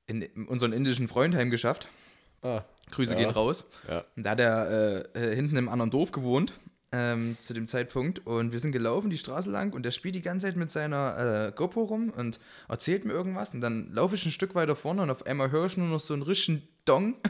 in 0.08 0.24
unseren 0.48 0.72
indischen 0.72 1.08
Freund 1.08 1.36
heimgeschafft. 1.36 1.90
Ah, 2.46 2.64
Grüße 2.92 3.14
Ja. 3.14 3.20
gehen 3.20 3.30
raus. 3.32 3.68
ja. 3.90 4.04
Und 4.16 4.24
da 4.24 4.30
hat 4.32 4.40
er 4.40 4.70
äh, 5.16 5.32
äh, 5.32 5.36
hinten 5.36 5.58
im 5.58 5.68
anderen 5.70 5.90
Dorf 5.92 6.12
gewohnt, 6.12 6.54
ähm, 6.92 7.36
zu 7.40 7.54
dem 7.54 7.66
Zeitpunkt. 7.68 8.26
Und 8.26 8.52
wir 8.52 8.60
sind 8.60 8.72
gelaufen 8.72 9.10
die 9.10 9.18
Straße 9.18 9.50
lang 9.50 9.74
und 9.74 9.84
der 9.84 9.92
spielt 9.92 10.16
die 10.16 10.22
ganze 10.22 10.48
Zeit 10.48 10.56
mit 10.56 10.70
seiner 10.72 11.48
äh, 11.48 11.52
GoPro 11.56 11.84
rum 11.84 12.12
und 12.12 12.40
erzählt 12.70 13.04
mir 13.06 13.14
irgendwas. 13.14 13.54
Und 13.54 13.62
dann 13.62 13.92
laufe 13.94 14.16
ich 14.16 14.26
ein 14.26 14.32
Stück 14.32 14.54
weiter 14.56 14.76
vorne 14.76 15.02
und 15.02 15.10
auf 15.10 15.26
einmal 15.26 15.50
höre 15.52 15.66
ich 15.66 15.78
nur 15.78 15.88
noch 15.88 16.00
so 16.00 16.14
einen 16.14 16.24
richtigen 16.24 16.62
Dong. 16.86 17.16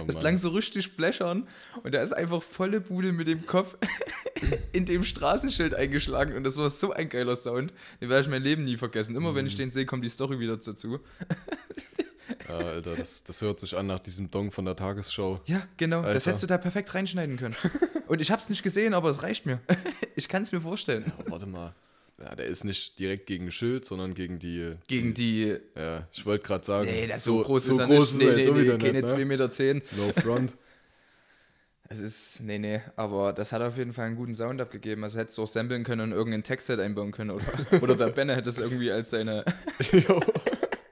Oh, 0.00 0.04
Das 0.06 0.14
Mann. 0.16 0.24
lang 0.24 0.38
so 0.38 0.48
richtig 0.48 0.96
bläschern. 0.96 1.46
Und 1.84 1.94
da 1.94 2.00
ist 2.00 2.14
einfach 2.14 2.42
volle 2.42 2.80
Bude 2.80 3.12
mit 3.12 3.28
dem 3.28 3.44
Kopf 3.44 3.76
in 4.72 4.86
dem 4.86 5.02
Straßenschild 5.04 5.74
eingeschlagen. 5.74 6.34
Und 6.34 6.44
das 6.44 6.56
war 6.56 6.70
so 6.70 6.92
ein 6.92 7.10
geiler 7.10 7.36
Sound. 7.36 7.74
Den 8.00 8.08
werde 8.08 8.22
ich 8.22 8.28
mein 8.30 8.42
Leben 8.42 8.64
nie 8.64 8.78
vergessen. 8.78 9.14
Immer 9.14 9.34
wenn 9.34 9.42
Mhm. 9.44 9.48
ich 9.48 9.56
den 9.56 9.68
sehe, 9.70 9.84
kommt 9.84 10.02
die 10.02 10.08
Story 10.08 10.40
wieder 10.40 10.56
dazu. 10.56 10.98
Ja, 12.48 12.58
Alter, 12.58 12.96
das, 12.96 13.24
das 13.24 13.40
hört 13.40 13.60
sich 13.60 13.76
an 13.76 13.86
nach 13.86 14.00
diesem 14.00 14.30
Dong 14.30 14.50
von 14.50 14.64
der 14.64 14.76
Tagesschau. 14.76 15.40
Ja, 15.46 15.66
genau. 15.76 16.02
Das 16.02 16.08
Alter. 16.14 16.30
hättest 16.30 16.42
du 16.42 16.46
da 16.46 16.58
perfekt 16.58 16.94
reinschneiden 16.94 17.36
können. 17.36 17.56
Und 18.06 18.20
ich 18.20 18.30
habe 18.30 18.40
es 18.40 18.48
nicht 18.48 18.62
gesehen, 18.62 18.94
aber 18.94 19.10
es 19.10 19.22
reicht 19.22 19.46
mir. 19.46 19.60
Ich 20.18 20.28
kann 20.30 20.42
es 20.42 20.50
mir 20.50 20.62
vorstellen. 20.62 21.12
Oh, 21.18 21.30
warte 21.32 21.44
mal. 21.46 21.74
Ja, 22.18 22.34
der 22.34 22.46
ist 22.46 22.64
nicht 22.64 22.98
direkt 22.98 23.26
gegen 23.26 23.46
ein 23.46 23.50
Schild, 23.50 23.84
sondern 23.84 24.14
gegen 24.14 24.38
die. 24.38 24.72
Gegen 24.86 25.12
die. 25.12 25.58
Ja, 25.76 26.08
ich 26.10 26.24
wollte 26.24 26.46
gerade 26.46 26.64
sagen. 26.64 26.86
Nee, 26.86 27.06
das 27.06 27.22
so, 27.22 27.42
groß 27.42 27.66
so 27.66 27.72
ist 27.74 27.78
er 27.80 27.86
groß 27.86 28.14
nicht. 28.14 28.22
ist 28.22 28.36
Nee, 28.36 28.42
nee, 28.42 28.48
auch 28.48 28.54
nee, 28.54 28.62
wieder 28.62 28.78
keine 28.78 29.02
nicht, 29.02 29.12
2,10 29.12 29.18
ne? 29.18 29.24
Meter. 29.26 29.50
Zehn. 29.50 29.82
No 29.96 30.12
front. 30.22 30.52
Es 31.88 32.00
ist. 32.00 32.40
Nee, 32.40 32.58
nee. 32.58 32.80
Aber 32.96 33.32
das 33.32 33.52
hat 33.52 33.62
auf 33.62 33.76
jeden 33.76 33.92
Fall 33.92 34.06
einen 34.06 34.16
guten 34.16 34.34
Sound 34.34 34.60
abgegeben. 34.60 35.04
Also 35.04 35.20
hättest 35.20 35.38
du 35.38 35.42
auch 35.42 35.46
samplen 35.46 35.84
können 35.84 36.00
und 36.00 36.12
irgendeinen 36.12 36.42
Textset 36.42 36.80
einbauen 36.80 37.12
können. 37.12 37.30
Oder, 37.30 37.44
oder 37.82 37.94
der 37.94 38.08
Benner 38.08 38.34
hätte 38.34 38.48
es 38.48 38.58
irgendwie 38.58 38.90
als 38.90 39.10
seine. 39.10 39.44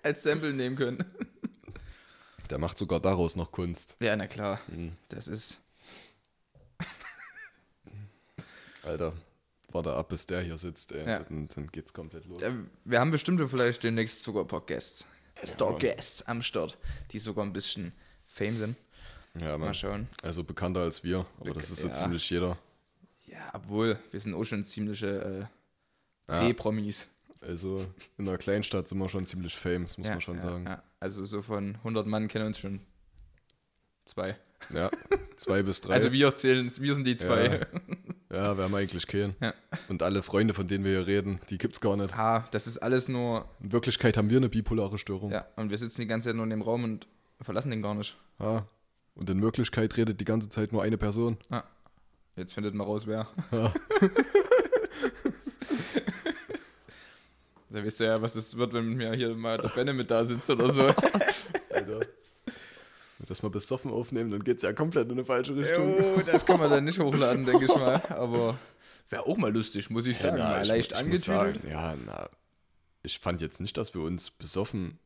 Als 0.05 0.23
Sample 0.23 0.53
nehmen 0.53 0.77
können. 0.77 1.03
Der 2.51 2.59
macht 2.59 2.79
sogar 2.79 3.01
daraus 3.01 3.37
noch 3.37 3.53
Kunst. 3.53 3.97
Ja, 4.01 4.15
na 4.17 4.27
klar. 4.27 4.61
Hm, 4.69 4.93
Das 5.09 5.29
ist. 5.29 5.61
Alter, 8.83 9.15
warte 9.71 9.95
ab, 9.95 10.09
bis 10.11 10.27
der 10.27 10.43
hier 10.43 10.59
sitzt, 10.59 10.93
ey. 10.93 11.07
Ja. 11.07 11.21
Dann, 11.21 11.49
dann 11.55 11.69
geht's 11.69 11.93
komplett 11.93 12.27
los. 12.27 12.43
äh, 12.43 12.51
Wir 12.85 13.01
haben 13.01 13.11
bestimmt 13.11 13.41
vielleicht 13.49 13.83
demnächst 13.83 14.23
sogar 14.23 14.45
ein 14.45 14.49
paar 14.49 14.61
Guests. 14.61 15.07
Mann. 15.37 15.47
Star-Guests 15.47 16.23
am 16.27 16.43
Start, 16.43 16.79
die 17.11 17.19
sogar 17.19 17.45
ein 17.45 17.53
bisschen 17.53 17.93
Fame 18.27 18.57
sind. 18.57 18.77
Ja, 19.41 19.59
Mal 19.59 19.75
schauen. 19.75 20.09
Also 20.23 20.45
bekannter 20.45 20.81
als 20.83 21.03
wir, 21.03 21.27
aber 21.41 21.53
das 21.55 21.71
ist 21.71 21.81
so 21.81 21.89
Ja. 21.89 21.93
ziemlich 21.95 22.29
jeder. 22.31 22.57
Ja, 23.27 23.51
obwohl, 23.53 23.99
wir 24.11 24.21
sind 24.21 24.33
auch 24.35 24.45
schon 24.45 24.63
ziemliche 24.63 25.49
äh, 26.31 26.33
Ja. 26.33 26.41
C-Promis. 26.41 27.09
Also 27.41 27.85
in 28.17 28.29
einer 28.29 28.39
Kleinstadt 28.39 28.87
sind 28.89 28.99
wir 28.99 29.09
schon 29.09 29.27
ziemlich 29.27 29.55
famous, 29.57 29.99
muss 29.99 30.07
ja, 30.07 30.13
man 30.15 30.21
schon 30.21 30.37
ja, 30.37 30.43
sagen. 30.43 30.65
Ja. 30.67 30.83
Also 31.05 31.23
so 31.23 31.43
von 31.43 31.75
100 31.75 32.07
Mann 32.07 32.29
kennen 32.29 32.47
uns 32.47 32.59
schon 32.59 32.81
zwei. 34.07 34.39
Ja, 34.73 34.91
zwei 35.37 35.63
bis 35.63 35.83
drei. 35.83 35.93
Also 35.93 36.13
wir 36.13 36.35
zählen, 36.35 36.73
wir 36.81 36.95
sind 36.95 37.07
die 37.07 37.15
zwei. 37.15 37.67
ja, 38.33 38.57
wir 38.57 38.65
haben 38.65 38.75
eigentlich 38.75 39.07
keinen. 39.07 39.37
Ja. 39.39 39.53
Und 39.91 40.03
alle 40.03 40.23
Freunde, 40.23 40.55
von 40.55 40.67
denen 40.67 40.83
wir 40.83 40.93
hier 40.93 41.07
reden, 41.07 41.41
die 41.51 41.59
gibt's 41.59 41.83
gar 41.83 41.99
nicht. 41.99 42.17
Ha, 42.17 42.49
das 42.53 42.67
ist 42.67 42.79
alles 42.79 43.11
nur, 43.11 43.47
In 43.61 43.73
Wirklichkeit 43.73 44.17
haben 44.17 44.31
wir 44.31 44.39
eine 44.39 44.49
bipolare 44.49 44.97
Störung. 44.97 45.31
ja, 45.31 45.47
und 45.57 45.69
wir 45.69 45.77
sitzen 45.77 46.01
die 46.01 46.07
ganze 46.07 46.31
Zeit 46.31 46.37
nur 46.37 46.45
in 46.45 46.51
dem 46.51 46.63
Raum 46.63 46.85
und 46.85 47.07
verlassen 47.39 47.69
den 47.69 47.83
gar 47.83 47.95
nicht. 47.95 48.17
Ja. 48.41 48.67
Und 49.15 49.29
in 49.29 49.43
Wirklichkeit 49.43 49.95
redet 49.99 50.23
die 50.23 50.25
ganze 50.25 50.49
Zeit 50.49 50.73
nur 50.73 50.83
eine 50.83 50.97
Person. 50.97 51.37
Jetzt 52.35 52.55
findet 52.55 52.75
man 52.75 52.87
raus, 52.87 53.07
wer. 53.07 53.29
Ja. 53.53 53.75
Da 57.75 57.83
wisst 57.83 58.01
ihr 58.01 58.07
ja, 58.07 58.23
was 58.23 58.37
es 58.37 58.57
wird, 58.57 58.73
wenn 58.73 58.95
mir 58.95 59.15
hier 59.15 59.35
mal 59.35 59.59
der 59.59 59.69
Benne 59.69 59.93
mit 59.93 60.09
da 60.09 60.23
sitzt 60.23 60.49
oder 60.49 60.71
so. 60.71 60.83
Alter. 61.71 61.99
Wenn 63.19 63.27
das 63.27 63.43
mal 63.43 63.49
besoffen 63.49 63.91
aufnehmen, 63.91 64.31
dann 64.31 64.45
geht's 64.45 64.63
ja 64.63 64.73
komplett 64.73 65.07
in 65.07 65.13
eine 65.13 65.25
falsche 65.25 65.57
Richtung. 65.57 65.99
Jo, 65.99 66.23
das 66.25 66.47
kann 66.47 66.61
man 66.61 66.71
dann 66.71 66.85
nicht 66.85 67.01
hochladen, 67.01 67.45
denke 67.45 67.65
ich 67.65 67.75
mal. 67.75 68.01
Aber 68.11 68.57
wäre 69.09 69.27
auch 69.27 69.37
mal 69.37 69.53
lustig, 69.53 69.91
muss 69.91 70.07
ich 70.07 70.17
sagen. 70.19 70.37
na, 70.39 70.51
mal 70.51 70.63
ich, 70.63 70.69
leicht 70.69 71.05
ich 71.05 71.21
sagen. 71.25 71.59
Ja, 71.69 71.97
na, 72.07 72.31
ich 73.03 73.19
fand 73.19 73.41
jetzt 73.41 73.61
nicht, 73.61 73.77
dass 73.77 73.93
wir 73.93 74.03
uns 74.03 74.31
besoffen. 74.31 75.01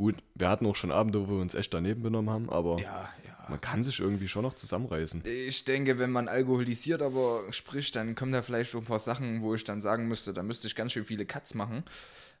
Gut, 0.00 0.14
wir 0.34 0.48
hatten 0.48 0.64
auch 0.64 0.76
schon 0.76 0.92
Abende, 0.92 1.20
wo 1.28 1.34
wir 1.34 1.42
uns 1.42 1.54
echt 1.54 1.74
daneben 1.74 2.02
benommen 2.02 2.30
haben, 2.30 2.48
aber 2.48 2.78
Ja, 2.80 3.06
ja. 3.26 3.46
man 3.50 3.60
kann 3.60 3.82
sich 3.82 4.00
irgendwie 4.00 4.28
schon 4.28 4.40
noch 4.44 4.54
zusammenreißen. 4.54 5.22
Ich 5.26 5.66
denke, 5.66 5.98
wenn 5.98 6.10
man 6.10 6.26
alkoholisiert 6.26 7.02
aber 7.02 7.42
spricht, 7.50 7.96
dann 7.96 8.14
kommen 8.14 8.32
da 8.32 8.40
vielleicht 8.40 8.70
schon 8.70 8.80
ein 8.80 8.86
paar 8.86 8.98
Sachen, 8.98 9.42
wo 9.42 9.54
ich 9.54 9.62
dann 9.64 9.82
sagen 9.82 10.08
müsste, 10.08 10.32
da 10.32 10.42
müsste 10.42 10.68
ich 10.68 10.74
ganz 10.74 10.92
schön 10.92 11.04
viele 11.04 11.26
Cuts 11.26 11.52
machen. 11.52 11.84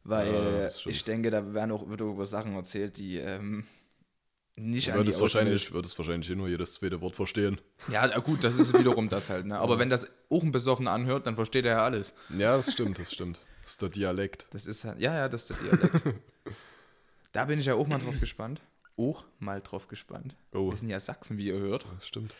Weil 0.04 0.32
Ja, 0.32 0.68
ich 0.86 1.04
denke, 1.04 1.30
da 1.30 1.52
werden 1.52 1.70
auch, 1.72 1.86
wird 1.90 2.00
auch 2.00 2.12
über 2.14 2.24
Sachen 2.24 2.54
erzählt, 2.54 2.96
die 2.96 3.18
ähm, 3.18 3.66
nicht 4.56 4.90
würdest 4.94 5.18
Außenwelt- 5.18 5.20
wahrscheinlich, 5.20 5.72
würdest 5.74 5.98
wahrscheinlich 5.98 6.30
eh 6.30 6.36
nur 6.36 6.48
jedes 6.48 6.72
zweite 6.72 7.02
Wort 7.02 7.14
verstehen. 7.14 7.60
Ja, 7.92 8.06
na 8.06 8.20
gut, 8.20 8.42
das 8.42 8.58
ist 8.58 8.72
wiederum 8.72 9.10
das 9.10 9.28
halt. 9.28 9.44
Ne? 9.44 9.58
Aber 9.58 9.78
wenn 9.78 9.90
das 9.90 10.10
auch 10.30 10.42
ein 10.42 10.50
Besoffener 10.50 10.92
anhört, 10.92 11.26
dann 11.26 11.34
versteht 11.34 11.66
er 11.66 11.72
ja 11.72 11.84
alles. 11.84 12.14
Ja, 12.38 12.56
das 12.56 12.72
stimmt, 12.72 12.98
das 12.98 13.12
stimmt. 13.12 13.38
Das 13.64 13.72
ist 13.72 13.82
der 13.82 13.90
Dialekt. 13.90 14.46
Das 14.52 14.66
ist 14.66 14.82
ja, 14.84 14.94
ja, 14.96 15.28
das 15.28 15.42
ist 15.42 15.50
der 15.50 15.76
Dialekt. 15.76 16.02
da 17.32 17.44
bin 17.44 17.58
ich 17.58 17.66
ja 17.66 17.74
auch 17.74 17.86
mal 17.86 17.98
drauf 17.98 18.18
gespannt. 18.20 18.60
Auch 18.96 19.24
mal 19.38 19.60
drauf 19.60 19.88
gespannt. 19.88 20.36
Oh, 20.52 20.70
Wir 20.70 20.76
sind 20.76 20.90
ja 20.90 21.00
Sachsen, 21.00 21.38
wie 21.38 21.46
ihr 21.46 21.58
hört. 21.58 21.86
das 21.96 22.06
stimmt. 22.06 22.34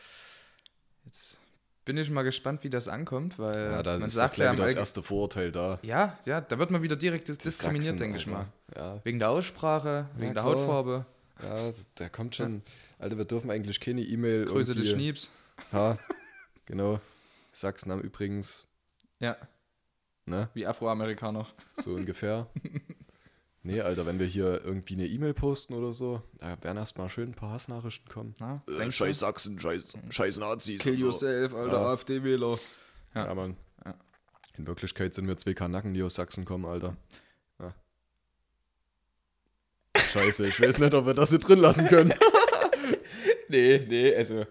Jetzt 1.07 1.39
bin 1.87 1.97
ich 1.97 2.11
mal 2.11 2.23
gespannt, 2.23 2.63
wie 2.65 2.71
das 2.71 2.87
ankommt, 2.89 3.39
weil 3.39 3.71
Ja, 3.73 3.83
da 3.83 3.99
man 3.99 4.09
ist 4.09 4.15
sagt 4.15 4.37
ja, 4.37 4.55
das 4.55 4.75
erste 4.75 5.03
Vorurteil 5.03 5.51
da. 5.51 5.79
ja, 5.83 6.19
ja, 6.27 6.41
da 6.43 6.59
wird 6.59 6.71
man 6.71 6.83
wieder 6.83 6.97
direkt 6.97 7.29
Die 7.29 7.37
diskriminiert, 7.39 7.85
Sachsen, 7.85 7.99
denke 7.99 8.19
ich 8.19 8.27
mal. 8.27 8.47
Ja, 8.77 9.01
Wegen 9.05 9.19
der 9.19 9.31
Aussprache, 9.31 10.09
wegen 10.15 10.35
der 10.35 10.43
klar. 10.43 10.45
Hautfarbe, 10.45 11.07
ja, 11.43 11.73
der 11.99 12.11
kommt 12.11 12.37
schon. 12.37 12.63
Alter, 12.99 13.17
wir 13.17 13.25
dürfen 13.25 13.51
eigentlich 13.51 13.81
keine 13.81 14.03
E-Mail. 14.03 14.45
Größe 14.45 14.75
des 14.75 14.91
Schniebs. 14.91 15.31
Ha, 15.73 15.99
genau. 16.67 17.01
Sachsen 17.53 17.91
haben 17.91 18.03
übrigens, 18.03 18.69
Ja, 19.19 19.37
ne, 20.27 20.51
wie 20.53 20.67
Afroamerikaner. 20.67 21.47
so 21.75 21.95
ungefähr. 21.95 22.47
Nee, 23.63 23.83
Alter, 23.83 24.07
wenn 24.07 24.19
wir 24.19 24.27
hier 24.27 24.65
irgendwie 24.65 24.95
eine 24.95 25.07
E-Mail 25.07 25.35
posten 25.35 25.75
oder 25.75 25.93
so, 25.93 26.23
da 26.39 26.57
werden 26.63 26.79
erstmal 26.79 27.11
schön 27.11 27.31
ein 27.31 27.35
paar 27.35 27.51
Hassnachrichten 27.53 28.09
kommen. 28.11 28.35
Na, 28.39 28.55
Äh, 28.67 28.91
scheiß 28.91 29.19
Sachsen, 29.19 29.61
scheiß, 29.61 29.85
scheiß 30.09 30.39
Nazis. 30.39 30.79
du? 30.79 30.85
Kill 30.85 30.99
so. 30.99 31.05
yourself, 31.07 31.53
alter 31.55 31.75
Ja. 31.81 31.93
AfD-Wähler. 31.93 32.59
Ja, 33.15 33.27
Ja. 33.27 33.35
Mann. 33.35 33.57
Ja. 33.85 33.95
In 34.57 34.67
Wirklichkeit 34.67 35.13
sind 35.13 35.29
wir 35.29 35.37
zwei 35.37 35.53
Kanacken, 35.53 35.93
die 35.93 36.03
aus 36.03 36.15
Sachsen 36.15 36.47
kommen, 36.47 36.65
Alter. 36.65 36.97
Ja. 37.59 37.75
Scheiße, 39.99 40.47
ich 40.49 40.59
weiß 40.59 40.79
nicht, 40.79 40.95
ob 40.95 41.05
wir 41.05 41.15
das 41.15 41.29
hier 41.31 41.39
drin 41.39 41.59
lassen 41.59 41.87
können. 41.89 42.15
Nee, 43.53 43.85
nee, 43.89 44.15
also. 44.15 44.47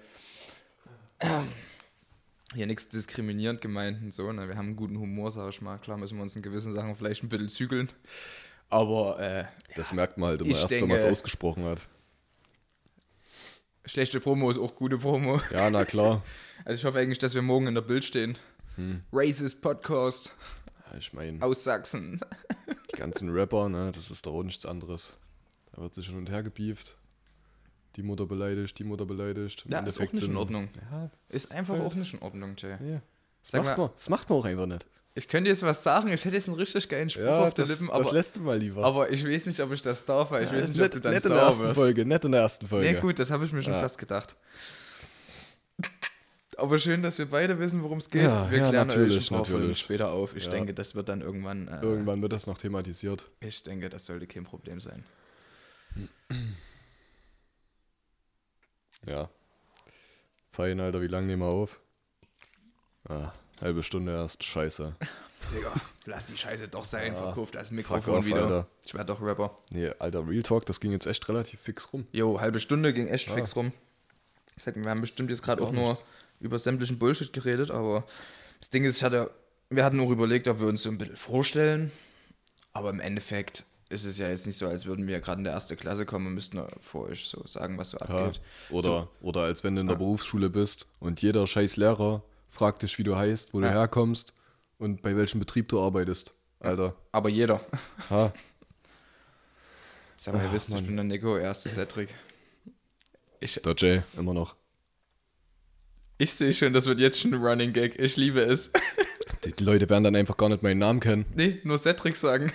Hier 2.53 2.65
nichts 2.67 2.89
diskriminierend 2.89 3.61
gemeint 3.61 4.01
und 4.01 4.13
so, 4.13 4.29
ne? 4.33 4.49
Wir 4.49 4.57
haben 4.57 4.67
einen 4.67 4.75
guten 4.75 4.99
Humor, 4.99 5.31
sag 5.31 5.49
ich 5.51 5.61
mal. 5.61 5.77
Klar 5.77 5.97
müssen 5.97 6.17
wir 6.17 6.21
uns 6.23 6.35
in 6.35 6.41
gewissen 6.41 6.73
Sachen 6.73 6.95
vielleicht 6.95 7.23
ein 7.23 7.29
bisschen 7.29 7.47
zügeln. 7.47 7.89
Aber 8.69 9.19
äh, 9.19 9.45
Das 9.75 9.93
merkt 9.93 10.17
man 10.17 10.29
halt 10.29 10.41
immer 10.41 10.51
erst, 10.51 10.69
wenn 10.71 10.81
man 10.87 10.91
es 10.91 11.01
denke- 11.01 11.11
ausgesprochen 11.13 11.65
hat. 11.65 11.81
schlechte 13.85 14.19
Promo 14.19 14.49
ist 14.51 14.57
auch 14.59 14.75
gute 14.75 14.97
Promo. 14.97 15.41
Ja, 15.51 15.69
na 15.69 15.85
klar. 15.85 16.23
Also 16.65 16.77
ich 16.81 16.85
hoffe 16.85 16.99
eigentlich, 16.99 17.17
dass 17.19 17.33
wir 17.35 17.41
morgen 17.41 17.67
in 17.67 17.73
der 17.75 17.81
Bild 17.81 18.03
stehen. 18.03 18.37
Hm. 18.75 19.01
Racist 19.13 19.61
Podcast 19.61 20.35
Ich 20.99 21.13
meine, 21.13 21.41
aus 21.41 21.63
Sachsen. 21.63 22.19
die 22.93 22.97
ganzen 22.97 23.29
Rapper, 23.29 23.69
ne, 23.69 23.91
das 23.95 24.11
ist 24.11 24.25
doch 24.25 24.33
auch 24.33 24.43
nichts 24.43 24.65
anderes. 24.65 25.15
Da 25.71 25.81
wird 25.81 25.95
sich 25.95 26.07
hin 26.07 26.17
und 26.17 26.29
her 26.29 26.43
gebieft. 26.43 26.97
Die 27.95 28.03
Mutter 28.03 28.25
beleidigt, 28.25 28.77
die 28.77 28.83
Mutter 28.83 29.05
beleidigt. 29.05 29.63
Im 29.65 29.71
Ja, 29.71 29.79
ist 29.79 29.99
auch 30.01 30.11
nicht 30.11 30.21
in 30.21 30.35
Ordnung. 30.35 30.67
Ja, 30.91 31.09
Ist 31.29 31.53
einfach 31.53 31.75
halt- 31.75 31.83
auch 31.85 31.95
nicht 31.95 32.13
in 32.13 32.21
Ordnung, 32.21 32.55
Jay. 32.57 32.71
Ja. 32.71 33.01
Das, 33.41 33.63
macht 33.63 33.77
man, 33.77 33.89
das 33.95 34.09
macht 34.09 34.29
man 34.29 34.37
auch 34.39 34.45
einfach 34.45 34.65
nicht. 34.67 34.85
Ich 35.15 35.27
könnte 35.27 35.49
jetzt 35.49 35.63
was 35.63 35.83
sagen, 35.83 36.09
ich 36.13 36.23
hätte 36.23 36.35
jetzt 36.35 36.47
einen 36.47 36.57
richtig 36.57 36.87
geilen 36.87 37.09
Spruch 37.09 37.23
Ja, 37.23 37.47
auf 37.47 37.53
der 37.53 37.65
das, 37.65 37.81
Lippen, 37.81 37.93
das 37.95 38.07
aber, 38.07 38.13
lässt 38.15 38.35
du 38.37 38.41
mal 38.41 38.57
lieber. 38.57 38.83
aber 38.85 39.11
ich 39.11 39.25
weiß 39.27 39.47
nicht, 39.47 39.59
ob 39.59 39.71
ich 39.73 39.81
das 39.81 40.05
darf, 40.05 40.31
weil 40.31 40.43
ich 40.43 40.51
weiß 40.51 40.67
nicht, 40.69 40.79
ob 40.81 40.91
du 40.91 40.99
dann 41.01 41.13
nett 41.13 41.23
in 41.25 41.29
der 41.29 41.37
sauer 41.39 41.47
ersten 41.47 41.63
wirst. 41.65 41.75
Folge, 41.79 42.05
nett 42.05 42.23
in 42.25 42.31
der 42.31 42.41
ersten 42.41 42.67
Folge. 42.67 42.91
Nee, 42.93 42.99
gut, 43.01 43.19
das 43.19 43.31
habe 43.31 43.43
ich 43.43 43.51
mir 43.51 43.61
schon 43.61 43.73
Ja. 43.73 43.79
fast 43.81 43.97
gedacht. 43.97 44.35
Aber 46.57 46.77
schön, 46.77 47.01
dass 47.01 47.17
wir 47.17 47.25
beide 47.25 47.57
wissen, 47.59 47.83
worum 47.83 47.97
es 47.99 48.09
geht. 48.09 48.23
Ja, 48.23 48.49
wir 48.51 48.57
ja, 48.59 48.69
klären 48.69 48.87
natürlich, 48.87 49.31
natürlich. 49.31 49.79
später 49.79 50.11
auf. 50.11 50.35
Ich 50.35 50.43
Ja. 50.45 50.51
denke, 50.51 50.73
das 50.73 50.93
wird 50.93 51.07
dann 51.09 51.21
irgendwann. 51.21 51.67
Äh, 51.69 51.81
Irgendwann 51.81 52.21
wird 52.21 52.33
das 52.33 52.47
noch 52.47 52.57
thematisiert. 52.57 53.29
Ich 53.39 53.63
denke, 53.63 53.89
das 53.89 54.05
sollte 54.05 54.27
kein 54.27 54.43
Problem 54.43 54.79
sein. 54.81 55.03
Ja. 59.07 59.29
Fein, 60.51 60.79
Alter, 60.79 61.01
wie 61.01 61.07
lange 61.07 61.27
nehmen 61.27 61.41
wir 61.43 61.47
auf? 61.47 61.79
Ah, 63.07 63.31
halbe 63.61 63.83
Stunde 63.83 64.11
erst, 64.13 64.43
scheiße. 64.43 64.95
Digga, 65.55 65.71
lass 66.05 66.25
die 66.27 66.37
Scheiße 66.37 66.67
doch 66.67 66.83
sein, 66.83 67.13
Ja. 67.13 67.17
verkauft 67.17 67.55
das 67.55 67.69
Fuck 67.69 67.77
Mikrofon 67.77 68.15
off, 68.19 68.25
wieder. 68.25 68.41
Alter. 68.43 68.67
Ich 68.85 68.93
werde 68.93 69.05
doch 69.07 69.21
Rapper. 69.21 69.57
Nee, 69.73 69.89
Alter, 69.99 70.27
Real 70.27 70.43
Talk, 70.43 70.65
das 70.65 70.79
ging 70.79 70.91
jetzt 70.91 71.07
echt 71.07 71.27
relativ 71.29 71.59
fix 71.61 71.91
rum. 71.93 72.05
Jo, 72.11 72.39
halbe 72.39 72.59
Stunde 72.59 72.93
ging 72.93 73.07
echt 73.07 73.27
Ja. 73.27 73.33
fix 73.35 73.55
rum. 73.55 73.71
Ich 74.57 74.63
sag, 74.63 74.75
wir 74.75 74.89
haben 74.89 75.01
bestimmt 75.01 75.29
jetzt 75.29 75.41
gerade 75.41 75.63
auch 75.63 75.71
nur 75.71 75.89
nichts. 75.89 76.05
über 76.41 76.59
sämtlichen 76.59 76.99
Bullshit 76.99 77.31
geredet, 77.33 77.71
aber 77.71 78.03
das 78.59 78.69
Ding 78.69 78.83
ist, 78.83 78.97
ich 78.97 79.03
hatte, 79.03 79.31
wir 79.69 79.83
hatten 79.85 79.99
auch 80.01 80.09
überlegt, 80.09 80.47
ob 80.49 80.59
wir 80.59 80.67
uns 80.67 80.83
so 80.83 80.89
ein 80.89 80.97
bisschen 80.97 81.15
vorstellen, 81.15 81.91
aber 82.73 82.89
im 82.89 82.99
Endeffekt 82.99 83.63
ist 83.87 84.03
es 84.05 84.19
ja 84.19 84.29
jetzt 84.29 84.45
nicht 84.45 84.57
so, 84.57 84.67
als 84.67 84.85
würden 84.85 85.07
wir 85.07 85.19
gerade 85.19 85.39
in 85.39 85.45
der 85.45 85.53
erste 85.53 85.75
Klasse 85.75 86.05
kommen 86.05 86.27
und 86.27 86.33
müssten 86.35 86.61
vor 86.79 87.05
euch 87.07 87.27
so 87.27 87.41
sagen, 87.47 87.77
was 87.77 87.91
so 87.91 87.97
Ja. 87.97 88.03
abgeht. 88.05 88.41
Oder, 88.69 89.07
oder 89.21 89.41
als 89.41 89.63
wenn 89.63 89.75
du 89.75 89.81
in 89.81 89.87
der 89.87 89.95
Berufsschule 89.95 90.49
bist 90.49 90.85
und 90.99 91.21
jeder 91.23 91.47
scheiß 91.47 91.77
Lehrer 91.77 92.21
fragt 92.49 92.81
dich, 92.83 92.97
wie 92.97 93.03
du 93.03 93.15
heißt, 93.15 93.53
wo 93.53 93.59
du 93.61 93.67
Ja. 93.67 93.73
herkommst 93.73 94.33
und 94.77 95.01
bei 95.01 95.15
welchem 95.15 95.39
Betrieb 95.39 95.69
du 95.69 95.81
arbeitest. 95.81 96.33
Alter. 96.59 96.95
Aber 97.11 97.29
jeder. 97.29 97.61
Ha. 98.09 98.33
Sag 100.17 100.33
mal, 100.33 100.41
ihr 100.43 100.49
Ach, 100.49 100.53
wisst, 100.53 100.73
ich 100.73 100.85
bin 100.85 100.95
der 100.97 101.05
Nico, 101.05 101.35
er 101.37 101.51
ist 101.51 101.63
der 101.63 101.71
Cedric. 101.71 102.09
Ich, 103.39 103.61
Der 103.61 103.73
Jay, 103.77 104.01
immer 104.17 104.33
noch. 104.33 104.55
ich 106.17 106.33
sehe 106.33 106.53
schon, 106.53 106.73
das 106.73 106.85
wird 106.85 106.99
jetzt 106.99 107.21
schon 107.21 107.33
ein 107.33 107.41
Running 107.41 107.71
Gag. 107.71 107.97
Ich 107.97 108.17
liebe 108.17 108.41
es. 108.41 108.71
Die, 109.45 109.53
die 109.57 109.63
Leute 109.63 109.89
werden 109.89 110.03
dann 110.03 110.15
einfach 110.17 110.35
gar 110.35 110.49
nicht 110.49 110.61
meinen 110.61 110.79
Namen 110.79 110.99
kennen. 110.99 111.25
Nee, 111.35 111.61
nur 111.63 111.77
Cedric 111.77 112.17
sagen. 112.17 112.51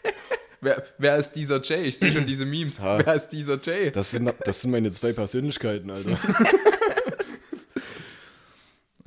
wer, 0.60 0.82
wer 0.98 1.16
ist 1.16 1.32
dieser 1.32 1.62
Jay? 1.62 1.84
Ich 1.84 2.00
sehe 2.00 2.10
schon 2.10 2.26
diese 2.26 2.44
Memes. 2.44 2.80
Ha. 2.80 2.98
Wer 3.04 3.14
ist 3.14 3.28
dieser 3.28 3.60
Jay? 3.62 3.92
Das 3.92 4.10
sind, 4.10 4.34
das 4.44 4.60
sind 4.62 4.72
meine 4.72 4.90
zwei 4.90 5.12
Persönlichkeiten, 5.12 5.90
Alter. 5.90 6.18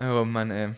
Oh 0.01 0.23
Mann, 0.23 0.49
ey. 0.49 0.73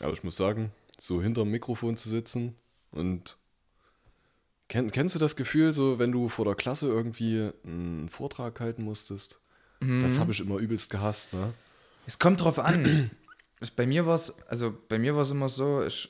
Aber 0.00 0.12
ich 0.12 0.24
muss 0.24 0.36
sagen, 0.36 0.72
so 0.98 1.20
hinterm 1.20 1.50
Mikrofon 1.50 1.96
zu 1.96 2.08
sitzen 2.08 2.54
und 2.92 3.38
kenn, 4.68 4.90
kennst 4.90 5.14
du 5.14 5.18
das 5.18 5.36
Gefühl, 5.36 5.72
so 5.72 5.98
wenn 5.98 6.12
du 6.12 6.28
vor 6.28 6.44
der 6.44 6.54
Klasse 6.54 6.86
irgendwie 6.86 7.50
einen 7.64 8.08
Vortrag 8.08 8.60
halten 8.60 8.84
musstest? 8.84 9.40
Das 9.80 10.20
habe 10.20 10.30
ich 10.30 10.38
immer 10.38 10.58
übelst 10.58 10.90
gehasst, 10.90 11.32
ne? 11.32 11.52
Es 12.06 12.20
kommt 12.20 12.40
drauf 12.40 12.60
an. 12.60 13.10
Bei 13.74 13.84
mir 13.84 14.06
war 14.06 14.14
es, 14.14 14.40
also 14.46 14.76
bei 14.88 14.98
mir 14.98 15.16
war 15.16 15.22
es 15.22 15.32
immer 15.32 15.48
so, 15.48 15.84
ich 15.84 16.08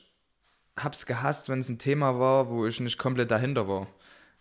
hab's 0.77 1.07
gehasst, 1.07 1.49
wenn 1.49 1.59
es 1.59 1.69
ein 1.69 1.79
Thema 1.79 2.19
war, 2.19 2.49
wo 2.49 2.67
ich 2.67 2.79
nicht 2.79 2.99
komplett 2.99 3.31
dahinter 3.31 3.67
war. 3.67 3.87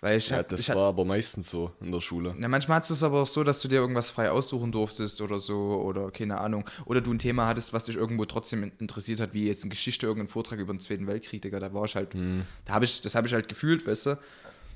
Weil 0.03 0.17
ich, 0.19 0.31
Ja, 0.31 0.39
hab- 0.39 0.49
das 0.49 0.59
ich 0.61 0.69
war 0.71 0.89
aber 0.89 1.05
meistens 1.05 1.49
so 1.49 1.71
in 1.81 1.93
der 1.93 2.01
Schule. 2.01 2.35
Ja, 2.41 2.49
manchmal 2.49 2.77
hattest 2.79 2.91
du 2.91 2.95
es 2.95 3.03
aber 3.05 3.23
auch 3.23 3.27
so, 3.27 3.45
dass 3.45 3.61
du 3.63 3.69
dir 3.69 3.77
irgendwas 3.77 4.11
frei 4.11 4.31
aussuchen 4.33 4.73
durftest 4.73 5.21
oder 5.21 5.39
so, 5.39 5.81
oder 5.81 6.11
keine 6.11 6.39
Ahnung. 6.39 6.69
Oder 6.87 7.01
du 7.01 7.13
ein 7.13 7.21
Thema 7.21 7.47
hattest, 7.47 7.73
was 7.73 7.85
dich 7.85 7.95
irgendwo 7.97 8.25
trotzdem 8.25 8.65
in- 8.65 8.73
interessiert 8.81 9.21
hat, 9.21 9.33
wie 9.33 9.47
jetzt 9.47 9.63
in 9.63 9.71
Geschichte 9.71 10.07
irgendein 10.07 10.29
Vortrag 10.29 10.59
über 10.59 10.75
den 10.75 10.81
Zweiten 10.81 11.07
Weltkrieg, 11.07 11.41
Digga, 11.43 11.61
da 11.61 11.73
war 11.73 11.85
ich 11.85 11.95
halt, 11.95 12.15
Hm. 12.15 12.43
da 12.65 12.73
habe 12.75 12.85
ich, 12.85 13.01
das 13.01 13.15
habe 13.15 13.29
ich 13.29 13.33
halt 13.33 13.49
gefühlt, 13.49 13.87
weißt 13.87 14.07
du? 14.07 14.19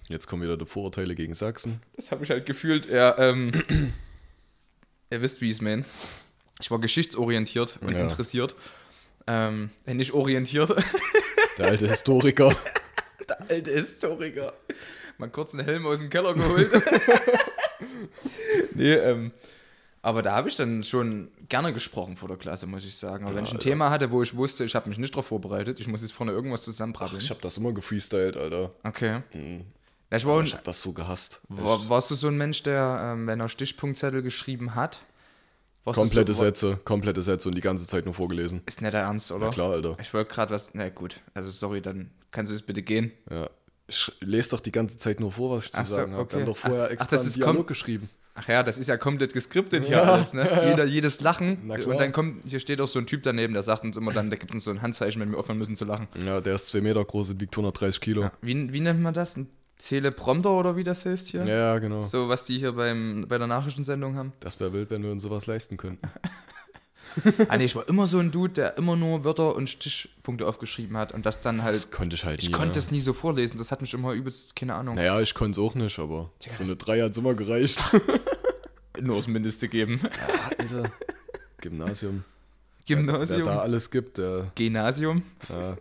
Jetzt 0.09 0.29
kommen 0.29 0.43
wieder 0.45 0.57
die 0.57 0.65
Vorurteile 0.65 1.17
gegen 1.17 1.35
Sachsen. 1.35 1.83
Das 1.97 2.13
habe 2.13 2.23
ich 2.23 2.31
halt 2.31 2.47
gefühlt, 2.47 2.87
ja, 2.87 3.19
ähm, 3.19 3.51
ihr 5.11 5.23
wisst, 5.23 5.41
wie 5.41 5.51
es 5.51 5.61
meine. 5.61 5.85
Ich 6.61 6.71
war 6.71 6.79
geschichtsorientiert 6.79 7.79
und 7.83 7.93
Ja. 7.95 8.01
interessiert. 8.01 8.55
Ähm, 9.27 9.71
äh, 9.87 9.95
nicht 9.95 10.13
orientiert, 10.13 10.73
Der 11.59 11.67
alte 11.67 11.89
Historiker. 11.89 12.55
der 13.29 13.41
alte 13.51 13.73
Historiker. 13.73 14.53
Mal 15.19 15.31
kurz 15.31 15.55
einen 15.55 15.65
Helm 15.65 15.87
aus 15.87 15.99
dem 15.99 16.11
Keller 16.11 16.35
geholt. 16.35 16.71
nee, 18.75 18.93
ähm, 18.95 19.33
aber 20.03 20.23
da 20.23 20.37
habe 20.37 20.49
ich 20.49 20.57
dann 20.57 20.83
schon 20.83 21.31
gerne 21.49 21.73
gesprochen 21.73 22.17
vor 22.17 22.29
der 22.29 22.37
Klasse, 22.37 22.67
muss 22.67 22.85
ich 22.85 22.97
sagen. 22.97 23.25
Aber 23.25 23.35
wenn 23.35 23.45
ich 23.45 23.51
ein 23.51 23.57
Alter. 23.57 23.69
Thema 23.71 23.91
hatte, 23.91 24.11
wo 24.11 24.23
ich 24.23 24.37
wusste, 24.37 24.65
ich 24.65 24.75
habe 24.75 24.89
mich 24.89 24.99
nicht 24.99 25.13
darauf 25.15 25.27
vorbereitet, 25.27 25.81
ich 25.81 25.89
muss 25.89 26.03
jetzt 26.03 26.13
vorne 26.13 26.33
irgendwas 26.33 26.63
zusammenbrabbeln. 26.63 27.21
Ich 27.21 27.31
habe 27.31 27.41
das 27.41 27.57
immer 27.59 27.73
gefreestylt, 27.73 28.37
Alter. 28.37 28.71
Okay. 28.85 29.23
Ja, 30.11 30.17
ich 30.17 30.25
war, 30.25 30.41
Ich 30.43 30.53
habe 30.53 30.63
das 30.63 30.81
so 30.81 30.93
gehasst. 30.93 31.41
war, 31.49 31.89
warst 31.89 32.11
du 32.11 32.15
so 32.15 32.29
ein 32.29 32.37
Mensch, 32.37 32.63
der, 32.63 33.15
ähm, 33.15 33.27
wenn 33.27 33.41
er 33.41 33.49
Stichpunktzettel 33.49 34.23
geschrieben 34.23 34.75
hat, 34.77 35.01
du 35.85 35.93
Komplette 35.93 36.35
so, 36.35 36.45
Sätze, 36.45 36.79
komplette 36.85 37.23
Sätze 37.23 37.49
und 37.49 37.57
die 37.57 37.61
ganze 37.61 37.87
Zeit 37.87 38.05
nur 38.05 38.15
vorgelesen. 38.15 38.63
Ist 38.67 38.83
nicht 38.83 38.93
der 38.93 39.03
Ernst, 39.03 39.33
oder? 39.33 39.47
Na 39.47 39.53
klar, 39.53 39.73
Alter. 39.73 39.97
Ich 40.01 40.13
wollte 40.15 40.33
gerade 40.33 40.55
was. 40.55 40.75
Na 40.75 40.89
gut, 40.89 41.21
also 41.35 41.51
sorry, 41.51 41.81
dann 41.81 42.11
kannst 42.31 42.51
du 42.53 42.55
es 42.55 42.63
bitte 42.63 42.83
gehen. 42.83 43.13
Ja. 43.31 43.49
Ich 43.89 44.13
lese 44.21 44.51
doch 44.51 44.61
die 44.61 44.73
ganze 44.73 44.97
Zeit 44.97 45.21
nur 45.21 45.33
vor, 45.33 45.57
was 45.57 45.67
ich 45.67 45.73
zu 45.73 45.81
Ach 45.81 45.87
so, 45.87 45.95
sagen 45.95 46.13
habe. 46.13 46.23
okay. 46.23 46.33
Wir 46.33 46.41
haben 46.41 46.47
doch 46.47 46.57
vorher 46.57 46.83
Ach, 46.83 46.87
ach, 46.87 46.93
extra 46.93 47.17
das 47.17 47.25
einen 47.25 47.35
Dialog 47.35 47.67
geschrieben. 47.67 48.11
Ach 48.39 48.49
ja, 48.49 48.63
das 48.63 48.77
ist 48.77 48.89
ja 48.89 48.99
komplett 48.99 49.33
geskriptet 49.33 49.87
hier 49.87 50.03
alles, 50.07 50.35
ne? 50.35 50.47
Jeder, 50.71 50.85
jedes 50.85 51.23
Lachen. 51.23 51.71
Und 51.71 51.99
dann 51.99 52.13
kommt, 52.13 52.45
hier 52.45 52.59
steht 52.59 52.83
auch 52.83 52.87
so 52.87 52.99
ein 52.99 53.07
Typ 53.07 53.23
daneben, 53.23 53.55
der 53.55 53.63
sagt 53.63 53.83
uns 53.85 53.97
immer 53.97 54.13
dann, 54.13 54.29
der 54.29 54.39
gibt 54.39 54.53
uns 54.53 54.65
so 54.65 54.71
ein 54.71 54.83
Handzeichen, 54.83 55.23
wenn 55.23 55.31
wir 55.31 55.39
aufhören 55.39 55.57
müssen 55.57 55.75
zu 55.75 55.87
lachen. 55.87 56.07
Ja, 56.23 56.43
der 56.43 56.55
ist 56.57 56.69
zwei 56.69 56.83
Meter 56.83 57.03
groß 57.03 57.31
und 57.31 57.41
wiegt 57.41 57.55
130 57.55 58.01
Kilo. 58.01 58.23
Ja. 58.23 58.33
Wie, 58.43 58.73
wie 58.75 58.81
nennt 58.81 59.01
man 59.01 59.15
das? 59.15 59.39
Ein 59.39 59.49
Teleprompter 59.79 60.51
oder 60.51 60.77
wie 60.77 60.85
das 60.85 61.07
heißt 61.07 61.29
hier? 61.29 61.45
Ja, 61.47 61.79
genau. 61.79 62.03
So, 62.03 62.29
was 62.29 62.45
die 62.45 62.59
hier 62.59 62.73
beim, 62.73 63.25
bei 63.27 63.39
der 63.39 63.47
Nachrichtensendung 63.47 64.17
haben. 64.17 64.33
Das 64.41 64.61
wäre 64.61 64.73
wild, 64.73 64.91
wenn 64.91 65.03
wir 65.03 65.13
uns 65.13 65.23
sowas 65.23 65.47
leisten 65.47 65.79
könnten. 65.79 66.07
ah, 67.49 67.57
nee, 67.57 67.65
ich 67.65 67.77
war 67.77 67.89
immer 67.89 68.07
so 68.07 68.19
ein 68.19 68.31
Dude, 68.31 68.53
der 68.53 68.77
immer 68.79 68.97
nur 68.97 69.25
Wörter 69.25 69.55
und 69.55 69.69
Stichpunkte 69.69 70.47
aufgeschrieben 70.47 70.97
hat 70.97 71.13
und 71.13 71.27
das 71.27 71.41
dann 71.41 71.63
halt. 71.63 71.75
Das 71.75 71.91
konnte 71.91 72.17
ich 72.17 72.25
halt 72.25 72.41
ich 72.41 72.49
nie. 72.49 72.53
konnte 72.53 72.73
ne? 72.73 72.79
es 72.79 72.91
nie 72.91 73.01
so 73.01 73.13
vorlesen, 73.13 73.59
das 73.59 73.73
hat 73.73 73.81
mich 73.81 73.95
immer 73.95 74.13
übelst, 74.13 74.57
keine 74.57 74.75
Ahnung, 74.75 74.97
Naja, 74.97 75.21
ich 75.21 75.35
konnte 75.35 75.61
es 75.61 75.67
auch 75.67 75.75
nicht, 75.75 75.99
aber 75.99 76.31
Digga, 76.45 76.55
für 76.55 76.63
eine 76.65 76.77
3 76.77 77.03
hat 77.03 77.13
es 77.13 77.19
immer 77.19 77.35
gereicht. 77.35 77.83
nur 79.01 79.17
das 79.17 79.29
Mindeste 79.29 79.69
geben. 79.69 80.01
Alter. 80.59 80.91
Gymnasium. 81.61 82.25
Gymnasium. 82.87 83.45
Wer 83.45 83.55
da 83.55 83.59
alles 83.61 83.91
gibt, 83.91 84.19
der. 84.19 84.53
Gymnasium. 84.55 85.23
Ja. 85.49 85.77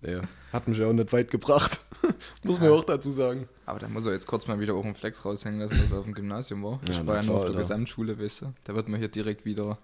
Nee, 0.00 0.20
hat 0.52 0.68
mich 0.68 0.76
ja 0.78 0.86
auch 0.86 0.92
nicht 0.92 1.12
weit 1.12 1.30
gebracht. 1.30 1.80
Muss 2.44 2.58
man 2.58 2.68
ja 2.68 2.74
auch 2.74 2.84
dazu 2.84 3.10
sagen. 3.10 3.48
Aber 3.64 3.78
da 3.78 3.88
muss 3.88 4.04
er 4.04 4.12
jetzt 4.12 4.26
kurz 4.26 4.46
mal 4.46 4.60
wieder 4.60 4.74
auch 4.74 4.84
einen 4.84 4.94
Flex 4.94 5.24
raushängen 5.24 5.60
lassen, 5.60 5.78
dass 5.78 5.92
er 5.92 6.00
auf 6.00 6.04
dem 6.04 6.12
Gymnasium 6.12 6.62
war. 6.62 6.80
Ja, 6.86 6.92
ich 6.92 7.06
war 7.06 7.16
ja 7.16 7.22
nur 7.22 7.36
auf 7.36 7.46
der. 7.46 7.54
Gesamtschule, 7.54 8.18
weißt 8.18 8.42
du. 8.42 8.52
Da 8.64 8.74
wird 8.74 8.88
man 8.88 9.00
hier 9.00 9.08
direkt 9.08 9.46
wieder. 9.46 9.78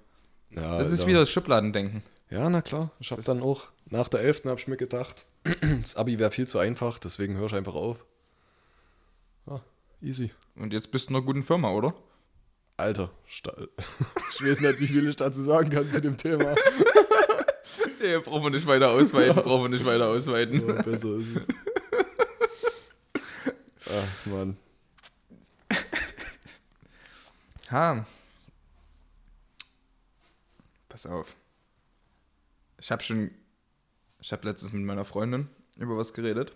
Ja, 0.50 0.78
Das 0.78 0.90
ist 0.90 1.06
wieder 1.06 1.20
das 1.20 1.30
Schubladendenken. 1.30 2.02
Ja, 2.30 2.48
na 2.48 2.62
klar. 2.62 2.90
Ich 3.00 3.10
habe 3.10 3.22
dann 3.22 3.42
auch, 3.42 3.68
nach 3.86 4.08
der 4.08 4.20
11. 4.20 4.44
habe 4.46 4.58
ich 4.60 4.68
mir 4.68 4.76
gedacht, 4.76 5.26
das 5.80 5.96
Abi 5.96 6.18
wäre 6.18 6.30
viel 6.30 6.46
zu 6.46 6.58
einfach, 6.58 6.98
deswegen 6.98 7.36
höre 7.36 7.46
ich 7.46 7.54
einfach 7.54 7.74
auf. 7.74 8.04
Ah, 9.46 9.60
easy. 10.00 10.30
Und 10.56 10.72
jetzt 10.72 10.90
bist 10.92 11.08
du 11.08 11.12
in 11.14 11.16
einer 11.16 11.24
guten 11.26 11.42
Firma, 11.42 11.70
oder? 11.70 11.94
Alter, 12.76 13.10
Stall. 13.26 13.68
Ich 14.32 14.44
weiß 14.46 14.60
nicht, 14.60 14.80
wie 14.80 14.86
viel 14.86 15.08
ich 15.08 15.16
dazu 15.16 15.42
sagen 15.42 15.70
kann 15.70 15.90
zu 15.90 16.00
dem 16.00 16.16
Thema. 16.16 16.54
Nee, 18.02 18.16
brauchen 18.18 18.44
wir 18.44 18.50
nicht 18.50 18.66
weiter 18.66 18.90
ausweiten, 18.90 19.34
brauchen 19.42 19.64
wir 19.64 19.68
nicht 19.68 19.84
weiter 19.84 20.06
ausweiten. 20.08 20.66
Ja, 20.66 20.80
besser 20.80 21.16
ist 21.16 21.36
es. 21.36 21.48
Ach, 23.86 24.26
Mann. 24.26 24.56
Ha. 27.70 28.06
Pass 31.02 31.10
auf. 31.10 31.34
Ich 32.78 32.90
habe 32.90 33.02
schon. 33.02 33.30
Ich 34.20 34.32
habe 34.32 34.46
letztens 34.46 34.74
mit 34.74 34.82
meiner 34.82 35.06
Freundin 35.06 35.48
über 35.78 35.96
was 35.96 36.12
geredet. 36.12 36.52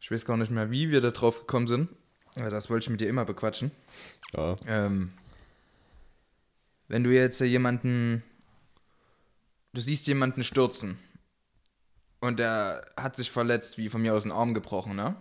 Ich 0.00 0.08
weiß 0.10 0.24
gar 0.24 0.36
nicht 0.36 0.52
mehr, 0.52 0.70
wie 0.70 0.90
wir 0.90 1.00
da 1.00 1.10
drauf 1.10 1.40
gekommen 1.40 1.66
sind. 1.66 1.88
Aber 2.36 2.48
das 2.48 2.70
wollte 2.70 2.84
ich 2.84 2.90
mit 2.90 3.00
dir 3.00 3.08
immer 3.08 3.24
bequatschen. 3.24 3.72
Ja, 4.32 4.54
Ähm, 4.68 5.12
wenn 6.86 7.02
du 7.02 7.10
jetzt 7.10 7.40
jemanden, 7.40 8.22
du 9.72 9.80
siehst 9.80 10.06
jemanden 10.06 10.44
stürzen 10.44 10.96
und 12.20 12.38
der 12.38 12.86
hat 12.96 13.16
sich 13.16 13.32
verletzt, 13.32 13.78
wie 13.78 13.88
von 13.88 14.00
mir 14.00 14.14
aus 14.14 14.22
den 14.22 14.32
Arm 14.32 14.54
gebrochen, 14.54 14.94
ne? 14.94 15.16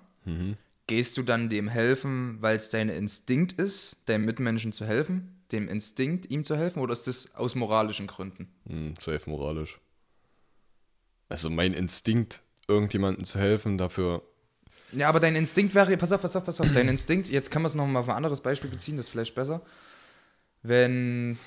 Gehst 0.86 1.18
du 1.18 1.24
dann 1.24 1.50
dem 1.50 1.68
helfen, 1.68 2.38
weil 2.42 2.58
es 2.58 2.70
dein 2.70 2.89
Instinkt 2.89 3.54
ist, 3.54 3.98
deinem 4.06 4.26
Mitmenschen 4.26 4.72
zu 4.72 4.86
helfen, 4.86 5.38
dem 5.52 5.68
Instinkt, 5.68 6.30
ihm 6.30 6.44
zu 6.44 6.56
helfen, 6.56 6.80
oder 6.80 6.94
ist 6.94 7.08
das 7.08 7.36
aus 7.36 7.56
moralischen 7.56 8.08
Gründen? 8.08 8.48
hm, 8.68 8.94
safe 9.00 9.30
moralisch. 9.30 9.80
Also 11.28 11.50
mein 11.50 11.74
Instinkt, 11.74 12.42
irgendjemandem 12.68 13.24
zu 13.24 13.40
helfen, 13.40 13.78
dafür. 13.78 14.24
Ja, 14.92 15.08
aber 15.10 15.20
dein 15.20 15.36
Instinkt 15.36 15.76
wäre, 15.76 15.96
pass 15.98 16.12
auf, 16.12 16.22
pass 16.22 16.36
auf, 16.36 16.44
pass 16.46 16.60
auf, 16.60 16.72
dein 16.72 16.88
Instinkt, 16.88 17.30
jetzt 17.30 17.52
kann 17.52 17.62
man 17.62 17.68
es 17.68 17.76
nochmal 17.76 18.02
auf 18.02 18.10
ein 18.10 18.16
anderes 18.16 18.42
Beispiel 18.42 18.70
beziehen, 18.72 18.98
das 18.98 19.06
ist 19.08 19.12
vielleicht 19.12 19.36
besser. 19.36 19.62
Wenn 20.64 21.38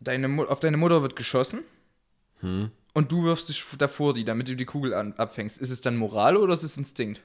deine 0.00 0.28
Mu 0.28 0.44
auf 0.44 0.60
deine 0.60 0.76
Mutter 0.76 1.02
wird 1.02 1.16
geschossen 1.16 1.60
und 2.42 3.12
du 3.12 3.24
wirfst 3.24 3.48
dich 3.48 3.64
davor 3.78 4.14
die, 4.14 4.24
damit 4.24 4.48
du 4.48 4.56
die 4.56 4.64
Kugel 4.64 4.94
an, 4.94 5.12
abfängst, 5.14 5.58
ist 5.58 5.70
es 5.70 5.80
dann 5.80 5.96
Moral 5.96 6.36
oder 6.36 6.52
ist 6.54 6.64
es 6.64 6.76
Instinkt? 6.76 7.22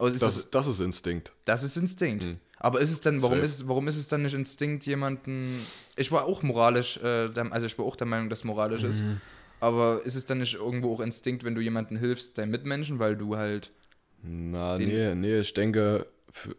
Ist 0.00 0.22
Das, 0.22 0.34
das, 0.34 0.50
das 0.50 0.66
ist 0.66 0.80
Instinkt. 0.80 1.32
das 1.44 1.62
ist 1.62 1.76
Instinkt. 1.76 2.26
Aber 2.58 2.80
ist 2.80 2.90
es 2.92 3.00
dann, 3.00 3.20
warum 3.22 3.36
Safe. 3.38 3.46
ist, 3.46 3.54
es- 3.60 3.68
warum 3.68 3.88
ist 3.88 3.96
es 3.96 4.08
dann 4.08 4.22
nicht 4.22 4.34
Instinkt, 4.34 4.86
jemanden. 4.86 5.58
Ich 5.96 6.10
war 6.12 6.24
auch 6.24 6.42
moralisch, 6.42 6.96
äh, 6.98 7.28
der, 7.28 7.52
also 7.52 7.66
ich 7.66 7.78
war 7.78 7.84
auch 7.84 7.96
der 7.96 8.06
Meinung, 8.06 8.28
dass 8.30 8.40
es 8.40 8.44
moralisch 8.44 8.84
ist. 8.84 9.02
Aber 9.60 10.02
ist 10.04 10.14
es 10.14 10.24
dann 10.24 10.38
nicht 10.38 10.54
irgendwo 10.54 10.94
auch 10.94 11.00
Instinkt, 11.00 11.44
wenn 11.44 11.54
du 11.54 11.60
jemandem 11.60 11.96
hilfst, 11.98 12.36
deinen 12.38 12.50
Mitmenschen, 12.50 12.98
weil 12.98 13.16
du 13.16 13.36
halt. 13.36 13.70
Na, 14.22 14.78
nee, 14.78 15.14
nee, 15.14 15.40
ich 15.40 15.52
denke, 15.54 16.06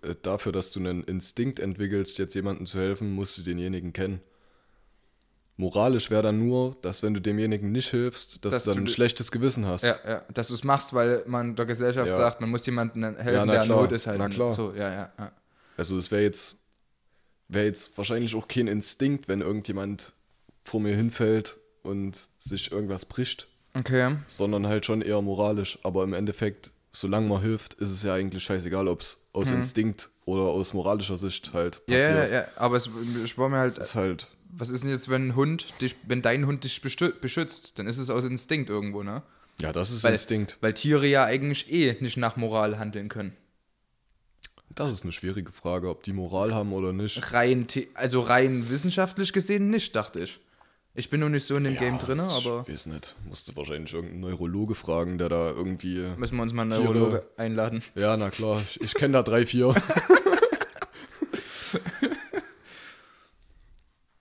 äh, 0.02 0.16
dafür, 0.22 0.52
dass 0.52 0.72
du 0.72 0.80
einen 0.80 1.04
Instinkt 1.04 1.60
entwickelst, 1.60 2.18
jetzt 2.20 2.34
jemandem 2.36 2.66
zu 2.66 2.80
helfen, 2.80 3.12
musst 3.14 3.38
du 3.38 3.42
denjenigen 3.42 3.92
kennen. 3.94 4.22
Moralisch 5.58 6.12
wäre 6.12 6.22
dann 6.24 6.40
nur, 6.46 6.76
dass 6.82 7.02
wenn 7.02 7.14
du 7.14 7.22
demjenigen 7.22 7.72
nicht 7.72 7.90
hilfst, 7.90 8.44
dass, 8.44 8.54
Dass 8.54 8.64
du 8.66 8.72
dann 8.74 8.84
ein 8.84 8.88
schlechtes 8.88 9.32
Gewissen 9.32 9.66
hast. 9.66 9.84
Ja, 9.86 9.96
ja, 10.06 10.22
dass 10.34 10.50
du 10.50 10.54
es 10.54 10.66
machst, 10.66 10.94
weil 10.94 11.24
man 11.28 11.56
der 11.56 11.66
Gesellschaft 11.66 12.10
Ja. 12.10 12.14
sagt, 12.14 12.42
man 12.42 12.50
muss 12.50 12.66
jemandem 12.66 13.04
helfen, 13.16 13.34
Ja, 13.34 13.46
der 13.46 13.64
in 13.64 13.70
Not 13.70 13.92
ist 13.94 14.06
halt. 14.08 14.20
na 14.20 14.28
klar. 14.28 14.54
So, 14.54 14.74
ja, 14.74 14.92
ja, 14.92 15.14
ja. 15.18 15.32
Also 15.78 15.98
es 15.98 16.12
wäre 16.12 16.24
jetzt, 16.24 16.58
wäre 17.48 17.66
jetzt 17.66 17.98
wahrscheinlich 17.98 18.36
auch 18.36 18.48
kein 18.48 18.68
Instinkt, 18.68 19.28
wenn 19.28 19.42
irgendjemand 19.42 20.14
vor 20.64 20.80
mir 20.80 20.96
hinfällt 20.96 21.58
und 21.84 22.28
sich 22.40 22.72
irgendwas 22.72 23.06
bricht, 23.06 23.48
Okay. 23.78 24.16
sondern 24.28 24.68
halt 24.68 24.86
schon 24.86 25.02
eher 25.02 25.22
moralisch. 25.22 25.78
Aber 25.84 26.04
im 26.04 26.14
Endeffekt, 26.14 26.72
solange 26.92 27.28
man 27.28 27.42
hilft, 27.42 27.76
ist 27.76 27.92
es 27.92 28.04
ja 28.04 28.14
eigentlich 28.14 28.44
scheißegal, 28.44 28.88
ob 28.88 29.02
es 29.02 29.20
aus 29.34 29.52
Instinkt 29.52 30.10
oder 30.26 30.44
aus 30.44 30.74
moralischer 30.74 31.18
Sicht 31.18 31.54
halt 31.54 31.82
Mhm. 31.88 31.94
Ja, 31.94 32.00
passiert. 32.00 32.30
ja, 32.30 32.36
ja, 32.38 32.48
aber 32.56 32.78
es, 32.78 32.90
ich 33.24 33.38
war 33.38 33.50
mir 33.50 33.58
halt, 33.58 33.78
ist 33.78 33.94
halt, 33.96 34.28
was 34.58 34.70
ist 34.70 34.84
denn 34.84 34.90
jetzt, 34.92 35.10
wenn 35.10 35.28
ein 35.28 35.36
Hund 35.36 35.68
dich, 35.82 35.96
wenn 36.08 36.22
dein 36.22 36.46
Hund 36.48 36.64
dich 36.64 36.82
beschützt, 36.82 37.78
dann 37.78 37.86
ist 37.88 37.98
es 37.98 38.10
aus 38.10 38.24
Instinkt 38.24 38.70
irgendwo, 38.70 39.04
ne? 39.04 39.22
ja, 39.60 39.72
das 39.72 39.92
ist 39.92 40.04
Weil, 40.04 40.14
Instinkt. 40.14 40.58
Weil 40.62 40.74
Tiere 40.74 41.06
ja 41.08 41.26
eigentlich 41.26 41.72
eh 41.72 41.96
nicht 42.00 42.18
nach 42.18 42.36
Moral 42.38 42.80
handeln 42.80 43.08
können. 43.10 43.36
Das 44.76 44.92
ist 44.92 45.04
eine 45.04 45.12
schwierige 45.14 45.52
Frage, 45.54 45.90
ob 45.90 46.04
die 46.04 46.12
Moral 46.14 46.54
haben 46.54 46.74
oder 46.74 46.92
nicht. 46.92 47.32
Rein, 47.34 47.66
also 47.94 48.20
rein 48.20 48.70
wissenschaftlich 48.70 49.32
gesehen 49.32 49.70
nicht, 49.70 49.96
dachte 49.96 50.20
ich. 50.22 50.40
Ich 50.98 51.10
bin 51.10 51.20
noch 51.20 51.30
nicht 51.30 51.46
so 51.46 51.56
in 51.58 51.66
dem 51.66 51.76
Game 51.78 51.98
drin, 52.00 52.20
aber 52.22 52.64
Ich 52.68 52.74
weiß 52.74 52.86
nicht. 52.88 53.16
Musste 53.26 53.56
wahrscheinlich 53.56 53.94
irgendeinen 53.94 54.22
Neurologe 54.22 54.76
fragen, 54.76 55.18
der 55.18 55.28
da 55.30 55.50
irgendwie. 55.52 56.06
müssen 56.18 56.36
wir 56.38 56.42
uns 56.42 56.54
mal 56.54 56.62
einen 56.64 56.72
Tiere- 56.72 56.84
Neurologe 56.94 57.26
einladen. 57.38 57.84
Ja, 57.96 58.16
na 58.18 58.30
klar, 58.30 58.62
ich, 58.62 58.80
ich 58.82 58.94
kenne 58.94 59.14
da 59.14 59.24
drei, 59.24 59.46
vier. 59.46 59.76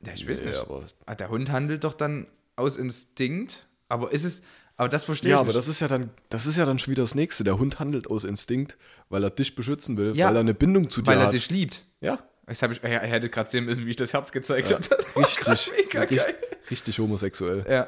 Ja, 0.06 0.12
ich 0.12 0.28
weiß 0.28 0.40
Nee, 0.42 0.48
nicht. 0.48 0.58
aber- 0.58 0.84
Ah, 1.06 1.14
Der 1.14 1.30
Hund 1.30 1.50
handelt 1.50 1.84
doch 1.84 1.94
dann 1.94 2.26
aus 2.56 2.76
Instinkt, 2.76 3.66
aber 3.88 4.12
ist 4.12 4.24
es, 4.24 4.42
aber 4.76 4.88
das 4.88 5.04
verstehe 5.04 5.30
Ja, 5.30 5.36
ich 5.36 5.40
aber 5.40 5.46
nicht. 5.48 5.56
das 5.58 5.68
ist 5.68 5.80
ja 5.80 5.88
dann, 5.88 6.10
das 6.28 6.46
ist 6.46 6.56
ja 6.56 6.66
dann 6.66 6.78
schon 6.78 6.90
wieder 6.92 7.02
das 7.02 7.14
nächste. 7.14 7.44
Der 7.44 7.58
Hund 7.58 7.78
handelt 7.78 8.08
aus 8.10 8.24
Instinkt, 8.24 8.76
weil 9.08 9.22
er 9.22 9.30
dich 9.30 9.54
beschützen 9.54 9.96
will, 9.96 10.16
Ja, 10.16 10.28
weil 10.28 10.36
er 10.36 10.40
eine 10.40 10.54
Bindung 10.54 10.90
zu 10.90 11.02
dir 11.02 11.06
weil 11.08 11.18
er 11.18 11.26
hat. 11.26 11.32
dich 11.32 11.50
liebt. 11.50 11.84
ja, 12.00 12.18
Das 12.46 12.62
hab 12.62 12.70
ich, 12.72 12.82
ja, 12.82 12.88
ihr 12.90 12.98
hättet 13.00 13.32
gerade 13.32 13.48
sehen 13.50 13.64
müssen, 13.64 13.86
wie 13.86 13.90
ich 13.90 13.96
das 13.96 14.12
Herz 14.12 14.32
gezeigt 14.32 14.72
habe. 14.72 14.82
Das 14.88 15.14
war 15.16 15.22
grad 15.22 15.48
richtig, 15.50 15.72
mega 15.86 16.00
richtig, 16.00 16.18
geil. 16.18 16.34
richtig 16.70 16.98
homosexuell. 16.98 17.64
Ja. 17.68 17.86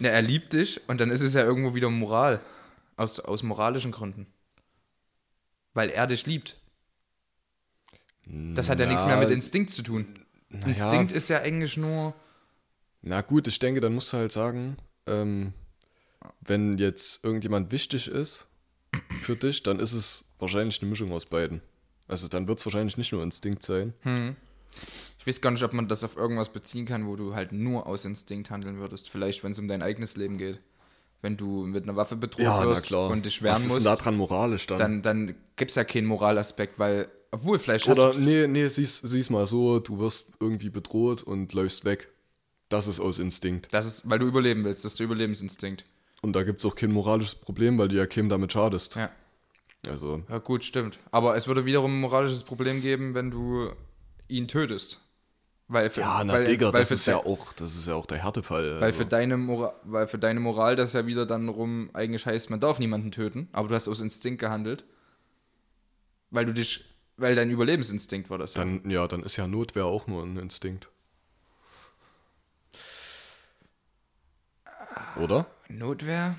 ja. 0.00 0.10
Er 0.10 0.22
liebt 0.22 0.52
dich 0.52 0.80
und 0.88 1.00
dann 1.00 1.10
ist 1.10 1.20
es 1.22 1.34
ja 1.34 1.42
irgendwo 1.44 1.74
wieder 1.74 1.88
Moral. 1.90 2.40
Aus, 2.96 3.20
aus 3.20 3.44
moralischen 3.44 3.92
Gründen. 3.92 4.26
Weil 5.74 5.90
er 5.90 6.06
dich 6.08 6.26
liebt. 6.26 6.56
Das 8.26 8.68
hat 8.68 8.80
ja 8.80 8.86
nichts 8.86 9.06
mehr 9.06 9.16
mit 9.16 9.30
Instinkt 9.30 9.70
zu 9.70 9.82
tun. 9.82 10.18
Instinkt 10.66 11.12
ist 11.12 11.28
ja 11.28 11.40
eigentlich 11.40 11.76
nur. 11.76 12.12
Na 13.02 13.20
gut, 13.20 13.46
ich 13.46 13.58
denke, 13.58 13.80
dann 13.80 13.94
musst 13.94 14.12
du 14.12 14.16
halt 14.16 14.32
sagen, 14.32 14.76
ähm, 15.06 15.52
wenn 16.40 16.78
jetzt 16.78 17.24
irgendjemand 17.24 17.72
wichtig 17.72 18.08
ist 18.08 18.48
für 19.20 19.36
dich, 19.36 19.62
dann 19.62 19.80
ist 19.80 19.92
es 19.92 20.24
wahrscheinlich 20.38 20.80
eine 20.80 20.90
Mischung 20.90 21.12
aus 21.12 21.26
beiden. 21.26 21.60
Also 22.06 22.28
dann 22.28 22.48
wird 22.48 22.58
es 22.58 22.66
wahrscheinlich 22.66 22.96
nicht 22.96 23.12
nur 23.12 23.22
Instinkt 23.22 23.62
sein. 23.62 23.92
Ich 25.18 25.26
weiß 25.26 25.40
gar 25.40 25.50
nicht, 25.50 25.62
ob 25.62 25.72
man 25.72 25.88
das 25.88 26.04
auf 26.04 26.16
irgendwas 26.16 26.48
beziehen 26.48 26.86
kann, 26.86 27.06
wo 27.06 27.16
du 27.16 27.34
halt 27.34 27.52
nur 27.52 27.86
aus 27.86 28.04
Instinkt 28.04 28.50
handeln 28.50 28.78
würdest. 28.78 29.10
Vielleicht, 29.10 29.44
wenn 29.44 29.52
es 29.52 29.58
um 29.58 29.68
dein 29.68 29.82
eigenes 29.82 30.16
Leben 30.16 30.38
geht. 30.38 30.60
Wenn 31.20 31.36
du 31.36 31.66
mit 31.66 31.82
einer 31.82 31.96
Waffe 31.96 32.14
bedroht 32.14 32.46
wirst 32.46 32.92
und 32.92 33.26
dich 33.26 33.42
wehren 33.42 33.54
Was 33.54 33.62
ist 33.62 33.66
denn 33.66 33.74
musst, 33.74 33.86
da 33.86 33.96
dran 33.96 34.16
moralisch 34.16 34.68
dann? 34.68 34.78
dann, 34.78 35.02
dann 35.02 35.34
gibt 35.56 35.70
es 35.70 35.74
ja 35.74 35.82
keinen 35.82 36.06
Moralaspekt, 36.06 36.78
weil 36.78 37.08
Obwohl, 37.32 37.58
vielleicht 37.58 37.88
Oder 37.88 38.14
nee, 38.14 38.46
nee, 38.46 38.68
sieh's, 38.68 38.98
sieh's 38.98 39.28
mal 39.28 39.44
so, 39.48 39.80
du 39.80 39.98
wirst 39.98 40.30
irgendwie 40.38 40.70
bedroht 40.70 41.24
und 41.24 41.52
läufst 41.54 41.84
weg. 41.84 42.08
Das 42.68 42.86
ist 42.86 43.00
aus 43.00 43.18
Instinkt. 43.18 43.66
Das 43.72 43.84
ist, 43.84 44.08
weil 44.08 44.20
du 44.20 44.26
überleben 44.26 44.62
willst, 44.62 44.84
das 44.84 44.92
ist 44.92 45.00
der 45.00 45.06
Überlebensinstinkt. 45.06 45.84
Und 46.20 46.34
da 46.34 46.42
gibt's 46.42 46.64
auch 46.64 46.74
kein 46.74 46.92
moralisches 46.92 47.36
Problem, 47.36 47.78
weil 47.78 47.88
du 47.88 47.96
ja 47.96 48.06
keinem 48.06 48.28
damit 48.28 48.52
schadest. 48.52 48.96
Ja. 48.96 49.10
Also, 49.86 50.22
Ja, 50.28 50.38
gut, 50.38 50.64
stimmt. 50.64 50.98
Aber 51.12 51.36
es 51.36 51.46
würde 51.46 51.64
wiederum 51.64 51.96
ein 51.96 52.00
moralisches 52.00 52.42
Problem 52.42 52.82
geben, 52.82 53.14
wenn 53.14 53.30
du 53.30 53.70
ihn 54.26 54.48
tötest. 54.48 55.00
Weil 55.68 55.90
für, 55.90 56.00
ja, 56.00 56.24
na 56.24 56.32
weil, 56.32 56.44
Digga, 56.44 56.72
weil 56.72 56.80
das 56.80 56.90
ist 56.90 57.06
ja 57.06 57.18
auch, 57.18 57.52
das 57.52 57.76
ist 57.76 57.86
ja 57.86 57.94
auch 57.94 58.06
der 58.06 58.22
Härtefall. 58.22 58.76
Weil 58.76 58.84
also. 58.84 58.98
für, 58.98 59.04
deine 59.04 59.36
Mora 59.36 59.74
weil 59.84 60.06
für 60.06 60.18
deine 60.18 60.40
Moral 60.40 60.76
das 60.76 60.94
ja 60.94 61.06
wieder 61.06 61.26
dann 61.26 61.48
rum 61.50 61.90
eigentlich 61.92 62.24
heißt, 62.24 62.48
man 62.48 62.58
darf 62.58 62.78
niemanden 62.78 63.10
töten, 63.10 63.48
aber 63.52 63.68
du 63.68 63.74
hast 63.74 63.86
aus 63.86 64.00
Instinkt 64.00 64.40
gehandelt. 64.40 64.86
Weil 66.30 66.46
du 66.46 66.54
dich, 66.54 66.84
weil 67.18 67.34
dein 67.34 67.50
Überlebensinstinkt 67.50 68.30
war 68.30 68.38
das 68.38 68.54
ja. 68.54 68.64
Dann, 68.64 68.88
ja, 68.88 69.06
dann 69.06 69.22
ist 69.22 69.36
ja 69.36 69.46
Notwehr 69.46 69.84
auch 69.84 70.06
nur 70.06 70.22
ein 70.22 70.38
Instinkt. 70.38 70.88
Oder? 75.16 75.46
Notwehr? 75.68 76.36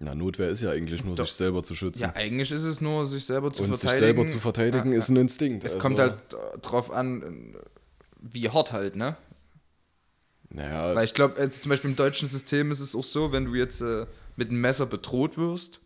Na, 0.00 0.14
Notwehr 0.14 0.48
ist 0.48 0.62
ja 0.62 0.70
eigentlich 0.70 1.04
nur, 1.04 1.14
Doch. 1.14 1.26
sich 1.26 1.34
selber 1.34 1.62
zu 1.62 1.74
schützen. 1.74 2.02
Ja, 2.02 2.14
eigentlich 2.14 2.50
ist 2.50 2.62
es 2.62 2.80
nur, 2.80 3.04
sich 3.04 3.24
selber 3.26 3.52
zu 3.52 3.62
und 3.62 3.70
sich 3.70 3.80
verteidigen. 3.80 4.16
selber 4.16 4.26
zu 4.26 4.38
verteidigen 4.38 4.92
Ja, 4.92 4.98
ist 4.98 5.10
ein 5.10 5.16
Instinkt. 5.16 5.62
Es 5.64 5.74
also, 5.74 5.82
kommt 5.82 5.98
halt 5.98 6.14
äh, 6.32 6.58
drauf 6.58 6.90
an, 6.90 7.54
wie 8.18 8.48
hart 8.48 8.72
halt, 8.72 8.96
ne? 8.96 9.16
Naja, 10.48 10.94
Weil 10.94 11.04
ich 11.04 11.14
glaube, 11.14 11.48
zum 11.50 11.68
Beispiel 11.68 11.90
im 11.90 11.96
deutschen 11.96 12.26
System 12.26 12.70
ist 12.70 12.80
es 12.80 12.96
auch 12.96 13.04
so, 13.04 13.30
wenn 13.30 13.44
du 13.44 13.54
jetzt 13.54 13.82
äh, 13.82 14.06
mit 14.36 14.48
einem 14.48 14.60
Messer 14.60 14.86
bedroht 14.86 15.36
wirst, 15.36 15.80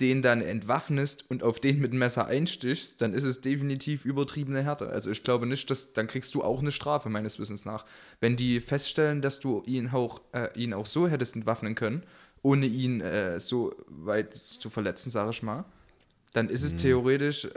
den 0.00 0.20
dann 0.20 0.42
entwaffnest 0.42 1.30
und 1.30 1.42
auf 1.42 1.58
den 1.58 1.78
mit 1.80 1.92
dem 1.92 1.98
Messer 1.98 2.26
einstichst, 2.26 3.00
dann 3.00 3.14
ist 3.14 3.24
es 3.24 3.40
definitiv 3.40 4.04
übertriebene 4.04 4.62
Härte. 4.62 4.88
Also 4.88 5.10
ich 5.10 5.24
glaube 5.24 5.46
nicht, 5.46 5.70
dass 5.70 5.94
dann 5.94 6.06
kriegst 6.06 6.34
du 6.34 6.42
auch 6.42 6.60
eine 6.60 6.70
Strafe 6.70 7.08
meines 7.08 7.38
Wissens 7.38 7.64
nach. 7.64 7.86
Wenn 8.20 8.36
die 8.36 8.60
feststellen, 8.60 9.22
dass 9.22 9.40
du 9.40 9.62
ihn 9.66 9.88
auch, 9.90 10.20
äh, 10.32 10.48
ihn 10.54 10.74
auch 10.74 10.86
so 10.86 11.08
hättest 11.08 11.34
entwaffnen 11.36 11.74
können, 11.74 12.02
ohne 12.42 12.66
ihn 12.66 13.00
äh, 13.00 13.40
so 13.40 13.74
weit 13.88 14.34
zu 14.34 14.68
verletzen, 14.68 15.10
sage 15.10 15.30
ich 15.30 15.42
mal, 15.42 15.64
dann 16.34 16.50
ist 16.50 16.62
es 16.62 16.74
Mhm. 16.74 16.78
theoretisch 16.78 17.46
äh, 17.46 17.50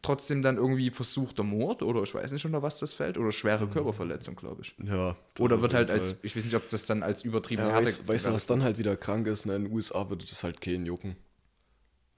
trotzdem 0.00 0.42
dann 0.42 0.56
irgendwie 0.56 0.90
versuchter 0.90 1.42
Mord 1.44 1.82
oder 1.82 2.02
ich 2.02 2.14
weiß 2.14 2.32
nicht, 2.32 2.44
unter 2.46 2.62
was 2.62 2.78
das 2.78 2.92
fällt, 2.92 3.18
oder 3.18 3.30
schwere 3.30 3.66
Mhm. 3.66 3.72
Körperverletzung, 3.72 4.34
glaube 4.36 4.62
ich. 4.62 4.74
ja. 4.84 5.14
Oder 5.38 5.60
wird 5.62 5.74
halt 5.74 5.90
als, 5.90 6.16
ich 6.22 6.34
weiß 6.34 6.44
nicht, 6.46 6.56
ob 6.56 6.66
das 6.68 6.86
dann 6.86 7.02
als 7.02 7.22
übertriebene 7.22 7.68
Ja, 7.68 7.74
Härte 7.74 7.86
weißt, 7.88 8.08
weißt 8.08 8.26
du, 8.26 8.32
was 8.32 8.46
dann 8.46 8.62
halt 8.62 8.78
wieder 8.78 8.96
krank 8.96 9.26
ist? 9.26 9.44
Ne? 9.46 9.54
In 9.56 9.64
den 9.64 9.72
USA 9.72 10.08
würde 10.08 10.24
das 10.24 10.42
halt 10.42 10.60
keinen 10.60 10.86
jucken. 10.86 11.14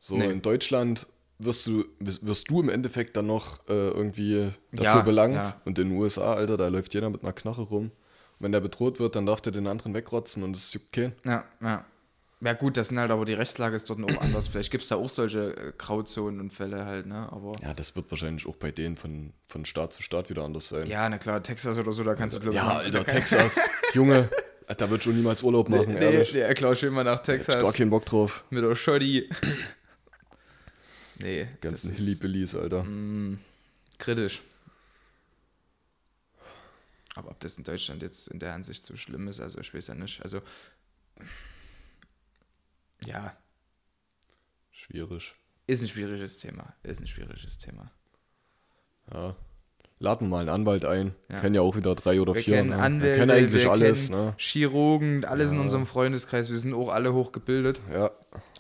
So, 0.07 0.17
Nee. 0.19 0.27
in 0.31 0.43
Deutschland 0.43 1.07
wirst 1.39 1.67
du, 1.67 1.87
wirst 1.99 2.51
du 2.51 2.61
im 2.61 2.69
Endeffekt 2.69 3.17
dann 3.17 3.27
noch 3.27 3.59
äh, 3.71 3.73
irgendwie 3.89 4.51
dafür 4.71 4.85
Ja, 4.97 5.01
belangt. 5.01 5.35
ja. 5.37 5.61
Und 5.65 5.79
in 5.79 5.89
den 5.89 5.99
USA, 5.99 6.35
Alter, 6.35 6.59
da 6.59 6.69
läuft 6.69 6.93
jeder 6.93 7.09
mit 7.09 7.23
einer 7.23 7.33
Knarre 7.33 7.63
rum. 7.63 7.91
Wenn 8.39 8.53
der 8.53 8.61
bedroht 8.61 9.01
wird, 9.01 9.17
dann 9.17 9.25
darf 9.25 9.41
der 9.41 9.53
den 9.53 9.67
anderen 9.67 9.95
wegrotzen 9.95 10.43
und 10.43 10.55
es 10.57 10.75
juckt 10.75 10.93
keinen. 10.93 11.15
Ja, 11.25 11.45
ja. 11.63 11.85
Ja 12.43 12.53
gut, 12.53 12.77
das 12.77 12.89
sind 12.89 12.99
halt 12.99 13.11
aber 13.11 13.25
die 13.25 13.33
Rechtslage 13.33 13.75
ist 13.77 13.89
dort 13.89 14.05
auch 14.05 14.21
anders. 14.21 14.49
Vielleicht 14.49 14.71
gibt 14.71 14.83
es 14.83 14.91
da 14.91 14.97
auch 14.97 15.09
solche 15.09 15.57
äh, 15.57 15.73
Grauzonen 15.79 16.39
und 16.41 16.53
Fälle 16.53 16.85
halt, 16.85 17.07
ne? 17.07 17.27
Aber 17.33 17.53
Ja, 17.63 17.73
das 17.73 17.97
wird 17.97 18.11
wahrscheinlich 18.11 18.47
auch 18.47 18.57
bei 18.57 18.71
denen 18.73 18.99
von, 18.99 19.33
von 19.49 19.65
Staat 19.65 19.95
zu 19.95 20.03
Staat 20.03 20.29
wieder 20.29 20.43
anders 20.45 20.69
sein. 20.69 20.87
ja, 20.87 21.09
na 21.09 21.17
klar, 21.17 21.43
Texas 21.43 21.79
oder 21.79 21.93
so, 21.93 22.05
da 22.05 22.15
kannst 22.15 22.35
du 22.35 22.41
glaube 22.41 22.57
ich. 22.59 22.63
Ja, 22.63 22.69
Alter, 22.77 23.05
Texas. 23.07 23.59
Junge, 23.95 24.29
da 24.77 24.91
wird 24.91 25.03
schon 25.05 25.17
niemals 25.17 25.43
Urlaub 25.43 25.71
machen, 25.71 25.95
Nee, 25.95 26.01
ehrlich. 26.01 26.35
nee, 26.35 26.53
klar, 26.53 26.75
schön 26.75 26.93
mal 26.93 27.05
nach 27.05 27.21
Hätte 27.21 27.37
ich 27.37 27.47
gar 27.47 27.57
Texas 27.57 27.73
keinen 27.75 27.89
Bock 27.91 28.05
drauf. 28.05 28.45
mit 28.51 28.63
der 28.63 28.75
Shoddy. 28.75 29.31
Nee, 31.19 31.49
Ganzen 31.61 31.91
das 31.91 31.99
ist 31.99 32.05
Hillybillies, 32.05 32.55
Alter. 32.55 32.87
kritisch. 33.99 34.43
Aber 37.15 37.31
ob 37.31 37.41
das 37.41 37.59
in 37.59 37.65
Deutschland 37.65 38.03
jetzt 38.03 38.27
in 38.29 38.41
der 38.41 38.53
Hinsicht 38.55 38.85
so 38.85 38.97
schlimm 38.97 39.29
ist, 39.29 39.39
also 39.41 39.61
ich 39.61 39.73
weiß 39.73 39.87
ja 39.89 39.95
nicht. 39.95 40.21
Also 40.23 40.41
ja, 43.07 43.37
Schwierig. 44.73 45.35
ist 45.67 45.83
ein 45.83 45.89
schwieriges 45.89 46.39
Thema. 46.39 46.75
Ist 46.83 47.01
ein 47.01 47.07
schwieriges 47.07 47.59
Thema. 47.59 47.91
Ja. 49.13 49.37
Laden 50.01 50.27
wir 50.27 50.31
mal 50.31 50.41
einen 50.41 50.49
Anwalt 50.49 50.85
ein. 50.85 51.15
Ja. 51.31 51.41
Kennen 51.41 51.55
ja 51.55 51.61
auch 51.61 51.77
wieder 51.77 51.95
drei 51.95 52.21
oder 52.21 52.35
Wir 52.35 52.43
vier. 52.43 52.57
kennen 52.57 52.71
ne? 52.71 52.79
Anwälte, 52.79 53.07
wir 53.07 53.17
kennen 53.27 53.31
eigentlich 53.31 53.63
wir 53.63 53.71
alles. 53.71 54.09
kennen 54.09 54.25
Ne? 54.27 54.35
Chirurgen, 54.39 55.25
alles 55.25 55.53
in 55.53 55.61
unserem 55.61 55.87
Freundeskreis. 55.87 56.51
Wir 56.51 56.59
sind 56.59 56.75
auch 56.75 56.89
alle 56.93 57.13
hochgebildet. 57.15 57.81
Ja. 57.93 58.11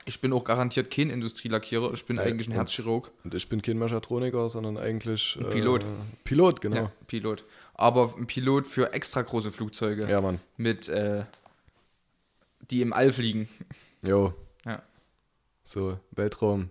Ich 0.07 0.21
bin 0.21 0.33
auch 0.33 0.45
garantiert 0.45 0.91
kein 0.91 1.09
Industrielackierer. 1.11 1.93
Ich 1.95 2.05
bin 2.05 2.17
Ja, 2.17 2.23
eigentlich 2.25 2.47
ein 2.49 2.53
und- 2.53 2.59
Herzchirurg. 2.59 3.11
Und 3.25 3.35
ich 3.35 3.49
bin 3.49 3.63
kein 3.63 3.79
Mechatroniker, 3.79 4.49
sondern 4.51 4.77
eigentlich. 4.77 5.37
Ein 5.41 5.49
Pilot. 5.49 5.85
Äh, 5.85 5.87
Pilot, 6.25 6.61
genau. 6.61 6.77
Ja, 6.77 6.93
Pilot. 7.07 7.45
Aber 7.75 8.15
ein 8.19 8.27
Pilot 8.27 8.67
für 8.67 8.93
extra 8.93 9.23
große 9.23 9.51
Flugzeuge. 9.51 10.07
Ja, 10.09 10.21
Mann. 10.21 10.41
Mit, 10.57 10.89
äh, 10.89 11.25
die 12.71 12.83
im 12.83 12.93
All 12.93 13.13
fliegen. 13.13 13.49
Jo. 14.03 14.35
Ja. 14.67 14.83
So, 15.65 15.99
Weltraum. 16.11 16.69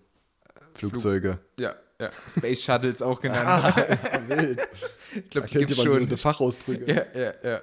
Flugzeuge. 0.76 1.39
Ja, 1.60 1.76
ja. 2.00 2.10
Space 2.28 2.63
Shuttles 2.63 3.02
auch 3.02 3.19
genannt. 3.19 3.76
Wild. 4.28 4.67
ich 5.15 5.30
glaube, 5.30 5.48
die 5.48 5.60
mal 5.60 5.74
schon. 5.76 6.08
die 6.08 6.17
Fachausdrücke? 6.17 6.91
Ja, 6.91 7.19
ja, 7.19 7.34
ja. 7.43 7.62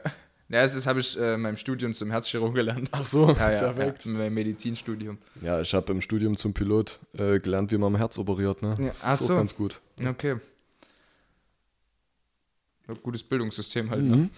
Ja, 0.53 0.63
das 0.63 0.85
habe 0.87 0.99
ich 1.01 1.17
äh, 1.19 1.35
in 1.35 1.41
meinem 1.43 1.57
Studium 1.57 1.95
zum 1.95 2.11
Herzchirurg 2.11 2.55
gelernt. 2.55 2.89
Ach 2.93 3.07
so, 3.07 3.29
Ja, 3.31 3.53
ja, 3.53 3.59
perfekt. 3.73 4.05
ja, 4.05 4.11
in 4.11 4.19
meinem 4.19 4.35
Medizinstudium. 4.35 5.19
Ja, 5.43 5.61
ich 5.61 5.73
habe 5.75 5.93
im 5.93 6.01
Studium 6.01 6.37
zum 6.37 6.53
Pilot 6.53 6.99
äh, 7.17 7.39
gelernt, 7.39 7.71
wie 7.71 7.79
man 7.79 7.95
am 7.95 7.97
Herz 7.97 8.19
operiert. 8.19 8.61
Ne? 8.61 8.75
Ja, 8.81 8.87
Das 8.89 9.05
ach 9.05 9.13
ist 9.21 9.27
so. 9.27 9.35
auch 9.35 9.39
ganz 9.39 9.55
gut. 9.55 9.81
Okay. 10.05 10.37
Ja, 12.89 12.95
gutes 13.03 13.23
Bildungssystem 13.23 13.91
halt, 13.91 14.03
Mhm. 14.03 14.11
ne? 14.11 14.31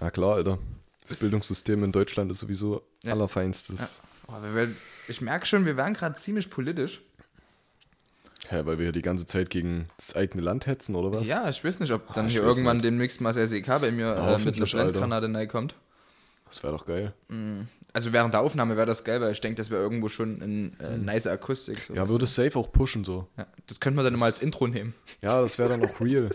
Ja, 0.00 0.10
klar, 0.10 0.34
Alter. 0.34 0.58
Das 1.06 1.16
Bildungssystem 1.16 1.82
in 1.84 1.92
Deutschland 1.92 2.30
ist 2.30 2.40
sowieso 2.40 2.82
Ja. 3.02 3.12
allerfeinstes. 3.12 4.00
Oh, 4.28 4.40
wir 4.42 4.54
werden, 4.54 4.76
ich 5.08 5.20
merke 5.20 5.46
schon, 5.46 5.64
wir 5.66 5.76
werden 5.76 5.94
gerade 5.94 6.14
ziemlich 6.16 6.48
politisch. 6.50 7.00
Hä, 8.52 8.62
weil 8.66 8.76
wir 8.78 8.84
hier 8.84 8.92
die 8.92 9.00
ganze 9.02 9.24
Zeit 9.24 9.48
gegen 9.48 9.88
das 9.96 10.14
eigene 10.14 10.42
Land 10.42 10.66
hetzen, 10.66 10.94
oder 10.94 11.10
was? 11.10 11.26
Ja, 11.26 11.48
ich 11.48 11.64
weiß 11.64 11.80
nicht, 11.80 11.90
ob 11.90 12.12
dann 12.12 12.26
Ah, 12.26 12.28
hier 12.28 12.42
irgendwann 12.42 12.76
nicht. 12.76 12.84
demnächst 12.84 13.22
mal 13.22 13.32
das 13.32 13.48
SEK 13.48 13.66
bei 13.80 13.90
mir 13.90 14.08
äh, 14.14 14.38
mit 14.44 14.56
einer. 14.56 14.66
Blendgranate 14.66 15.32
rein 15.32 15.48
kommt. 15.48 15.74
Das 16.46 16.62
wäre 16.62 16.74
doch 16.74 16.84
geil. 16.84 17.14
Also 17.94 18.12
während 18.12 18.34
der 18.34 18.42
Aufnahme 18.42 18.76
wäre 18.76 18.84
das 18.86 19.04
geil, 19.04 19.22
weil 19.22 19.32
ich 19.32 19.40
denke, 19.40 19.56
das 19.56 19.70
wäre 19.70 19.80
irgendwo 19.80 20.08
schon 20.08 20.42
eine 20.42 20.72
äh, 20.86 20.98
nice 20.98 21.26
Akustik. 21.28 21.80
So. 21.80 21.94
Ja, 21.94 22.06
würde 22.10 22.26
safe 22.26 22.58
auch 22.58 22.70
pushen 22.70 23.04
so. 23.04 23.26
ja, 23.38 23.46
das 23.66 23.80
könnte 23.80 23.96
man 23.96 24.04
dann 24.04 24.18
mal 24.20 24.26
als 24.26 24.42
Intro 24.42 24.68
nehmen. 24.68 24.92
Ja, 25.22 25.40
das 25.40 25.58
wäre 25.58 25.70
dann 25.70 25.82
auch 25.86 25.98
real. 26.02 26.28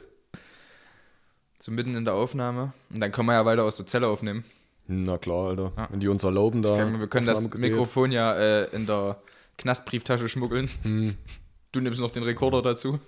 So 1.59 1.71
mitten 1.71 1.93
in 1.93 2.03
der 2.03 2.15
Aufnahme. 2.15 2.73
Und 2.89 2.99
dann 2.99 3.11
können 3.11 3.27
wir 3.27 3.33
ja 3.35 3.45
weiter 3.45 3.63
aus 3.63 3.77
der 3.77 3.85
Zelle 3.85 4.07
aufnehmen. 4.07 4.43
Na 4.87 5.19
klar, 5.19 5.49
Alter. 5.49 5.71
Ja. 5.77 5.87
Wenn 5.91 5.99
die 5.99 6.07
uns 6.07 6.23
erlauben, 6.23 6.63
da. 6.63 6.77
wir 6.99 7.07
können 7.07 7.27
das. 7.27 7.53
Mikrofon 7.53 8.11
ja 8.11 8.33
äh, 8.35 8.75
in 8.75 8.87
der 8.87 9.17
Knastbrieftasche 9.59 10.29
schmuggeln. 10.29 10.67
Hm. 10.81 11.15
Du 11.71 11.79
nimmst 11.79 11.99
noch 11.99 12.11
den 12.11 12.23
Rekorder 12.23 12.61
dazu. 12.61 12.99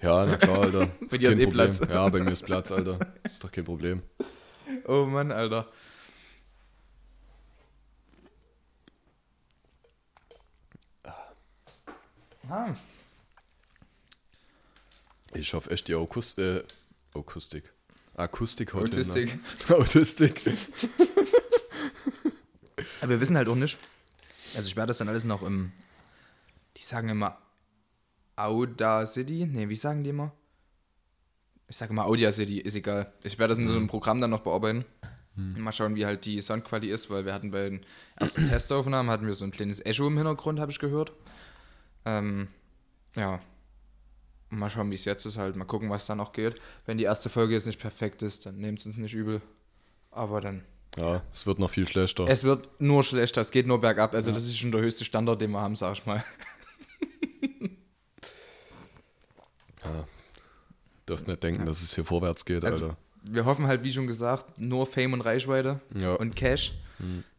Ja, 0.00 0.24
na 0.24 0.36
klar, 0.36 0.62
Alter. 0.62 0.86
Bei 1.10 1.18
dir 1.18 1.28
ist 1.28 1.34
Kein 1.34 1.40
eh 1.40 1.44
Problem. 1.46 1.70
Platz. 1.70 1.80
Ja, 1.88 2.08
bei 2.08 2.20
mir 2.20 2.30
ist 2.30 2.44
Platz, 2.44 2.70
Alter. 2.70 2.98
Ist 3.24 3.42
doch 3.42 3.50
kein 3.50 3.64
Problem. 3.64 4.02
Oh 4.84 5.06
Mann, 5.06 5.32
Alter. 5.32 5.66
Ah. 12.50 12.74
Ich 15.34 15.52
hoffe 15.54 15.70
echt 15.70 15.88
die 15.88 15.94
August 15.94 16.38
äh, 16.38 16.62
Akustik. 17.14 17.72
Akustik 18.14 18.74
heute. 18.74 18.98
Autistik. 18.98 19.38
Ne? 19.68 19.76
Autistik. 19.76 20.42
Aber 23.00 23.10
wir 23.10 23.20
wissen 23.20 23.36
halt 23.36 23.48
auch 23.48 23.54
nicht. 23.54 23.78
Also 24.54 24.68
ich 24.68 24.76
werde 24.76 24.88
das 24.88 24.98
dann 24.98 25.08
alles 25.08 25.24
noch 25.24 25.42
im. 25.42 25.72
Die 26.76 26.82
sagen 26.82 27.08
immer 27.08 27.38
Audacity. 28.38 29.46
Nee, 29.46 29.68
wie 29.68 29.74
sagen 29.76 30.04
die 30.04 30.10
immer? 30.10 30.32
Ich 31.68 31.76
sage 31.76 31.92
immer 31.92 32.06
Audacity, 32.06 32.58
ist 32.60 32.74
egal. 32.76 33.12
Ich 33.22 33.38
werde 33.38 33.50
das 33.50 33.58
in 33.58 33.66
so 33.66 33.74
einem 33.74 33.88
Programm 33.88 34.20
dann 34.20 34.30
noch 34.30 34.40
bearbeiten. 34.40 34.84
Mal 35.34 35.70
schauen, 35.70 35.94
wie 35.94 36.04
halt 36.04 36.24
die 36.24 36.40
Soundqualität 36.40 36.92
ist, 36.92 37.10
weil 37.10 37.24
wir 37.24 37.32
hatten 37.32 37.52
bei 37.52 37.68
den 37.68 37.80
ersten 38.16 38.44
Testaufnahmen 38.46 39.08
hatten 39.12 39.24
wir 39.26 39.34
so 39.34 39.44
ein 39.44 39.52
kleines 39.52 39.84
Echo 39.86 40.08
im 40.08 40.16
Hintergrund, 40.16 40.58
habe 40.58 40.72
ich 40.72 40.80
gehört. 40.80 41.12
Ähm, 42.04 42.48
ja. 43.14 43.38
Mal 44.50 44.68
schauen, 44.68 44.90
wie 44.90 44.94
es 44.96 45.04
jetzt 45.04 45.26
ist 45.26 45.36
halt. 45.38 45.54
Mal 45.54 45.64
gucken, 45.66 45.90
was 45.90 46.06
da 46.06 46.16
noch 46.16 46.32
geht. 46.32 46.56
Wenn 46.86 46.98
die 46.98 47.04
erste 47.04 47.28
Folge 47.28 47.54
jetzt 47.54 47.66
nicht 47.66 47.78
perfekt 47.78 48.22
ist, 48.22 48.46
dann 48.46 48.58
nehmt 48.58 48.80
es 48.80 48.86
uns 48.86 48.96
nicht 48.96 49.14
übel. 49.14 49.40
Aber 50.10 50.40
dann 50.40 50.64
Ja, 50.96 51.22
es 51.32 51.46
wird 51.46 51.58
noch 51.60 51.70
viel 51.70 51.86
schlechter. 51.86 52.26
es 52.26 52.42
wird 52.42 52.68
nur 52.80 53.04
schlechter, 53.04 53.40
es 53.42 53.50
geht 53.52 53.66
nur 53.68 53.80
bergab. 53.80 54.14
Also, 54.14 54.32
das 54.32 54.44
ist 54.44 54.58
schon 54.58 54.72
der 54.72 54.80
höchste 54.80 55.04
Standard, 55.04 55.40
den 55.40 55.52
wir 55.52 55.60
haben, 55.60 55.76
sag 55.76 55.92
ich 55.92 56.06
mal. 56.06 56.24
Dürft 61.08 61.26
nicht 61.26 61.42
denken, 61.42 61.64
dass 61.66 61.82
es 61.82 61.94
hier 61.94 62.04
vorwärts 62.04 62.44
geht, 62.44 62.64
Also- 62.64 62.84
Alter. 62.86 62.96
Wir 63.24 63.44
hoffen 63.44 63.66
halt, 63.66 63.82
wie 63.82 63.92
schon 63.92 64.06
gesagt, 64.06 64.60
nur 64.60 64.86
Fame 64.86 65.12
und 65.14 65.20
Reichweite 65.22 65.80
Ja. 65.94 66.14
und 66.14 66.36
Cash 66.36 66.72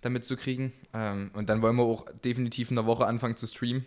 damit 0.01 0.23
zu 0.25 0.35
kriegen. 0.37 0.71
Ähm, 0.93 1.31
und 1.33 1.49
dann 1.49 1.61
wollen 1.61 1.75
wir 1.77 1.83
auch 1.83 2.05
definitiv 2.23 2.69
in 2.69 2.75
der 2.75 2.85
Woche 2.85 3.05
anfangen 3.05 3.35
zu 3.35 3.47
streamen. 3.47 3.85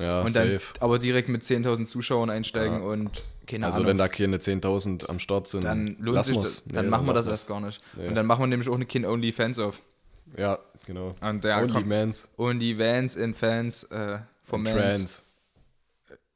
Ja, 0.00 0.20
und 0.22 0.34
dann 0.36 0.50
safe. 0.52 0.74
aber 0.80 0.98
direkt 0.98 1.28
mit 1.30 1.42
10.000 1.42 1.86
Zuschauern 1.86 2.28
einsteigen 2.30 2.80
Ja. 2.80 2.84
und 2.86 3.22
keine 3.46 3.64
Also 3.66 3.76
Ahnung. 3.78 3.90
wenn 3.90 3.98
da 3.98 4.08
keine 4.08 4.38
10.000 4.40 5.08
am 5.08 5.18
Start 5.18 5.48
sind, 5.48 5.64
dann 5.64 5.96
lohnt 6.00 6.22
sich 6.24 6.36
das, 6.36 6.64
dann 6.66 6.86
Nee, 6.86 6.90
machen 6.90 7.06
wir 7.06 7.14
das 7.14 7.26
erst 7.28 7.48
gar 7.48 7.60
nicht. 7.60 7.80
Nee. 7.96 8.08
Und 8.08 8.14
dann 8.14 8.26
machen 8.26 8.40
wir 8.42 8.46
nämlich 8.48 8.68
auch 8.68 8.74
eine 8.74 8.84
Kind-Only-Fans 8.86 9.58
auf. 9.58 9.80
wir's. 10.26 10.40
Ja, 10.40 10.58
genau. 10.86 11.12
Und 11.20 11.44
der 11.44 11.58
Only 11.58 11.72
kommt, 11.72 11.86
Mans 11.86 12.28
die 12.60 12.78
Vans 12.78 13.16
in 13.16 13.34
Fans 13.34 13.84
äh, 13.84 14.18
von 14.44 14.60
und 14.66 14.74
Mans. 14.74 14.74
Trans. 14.74 15.22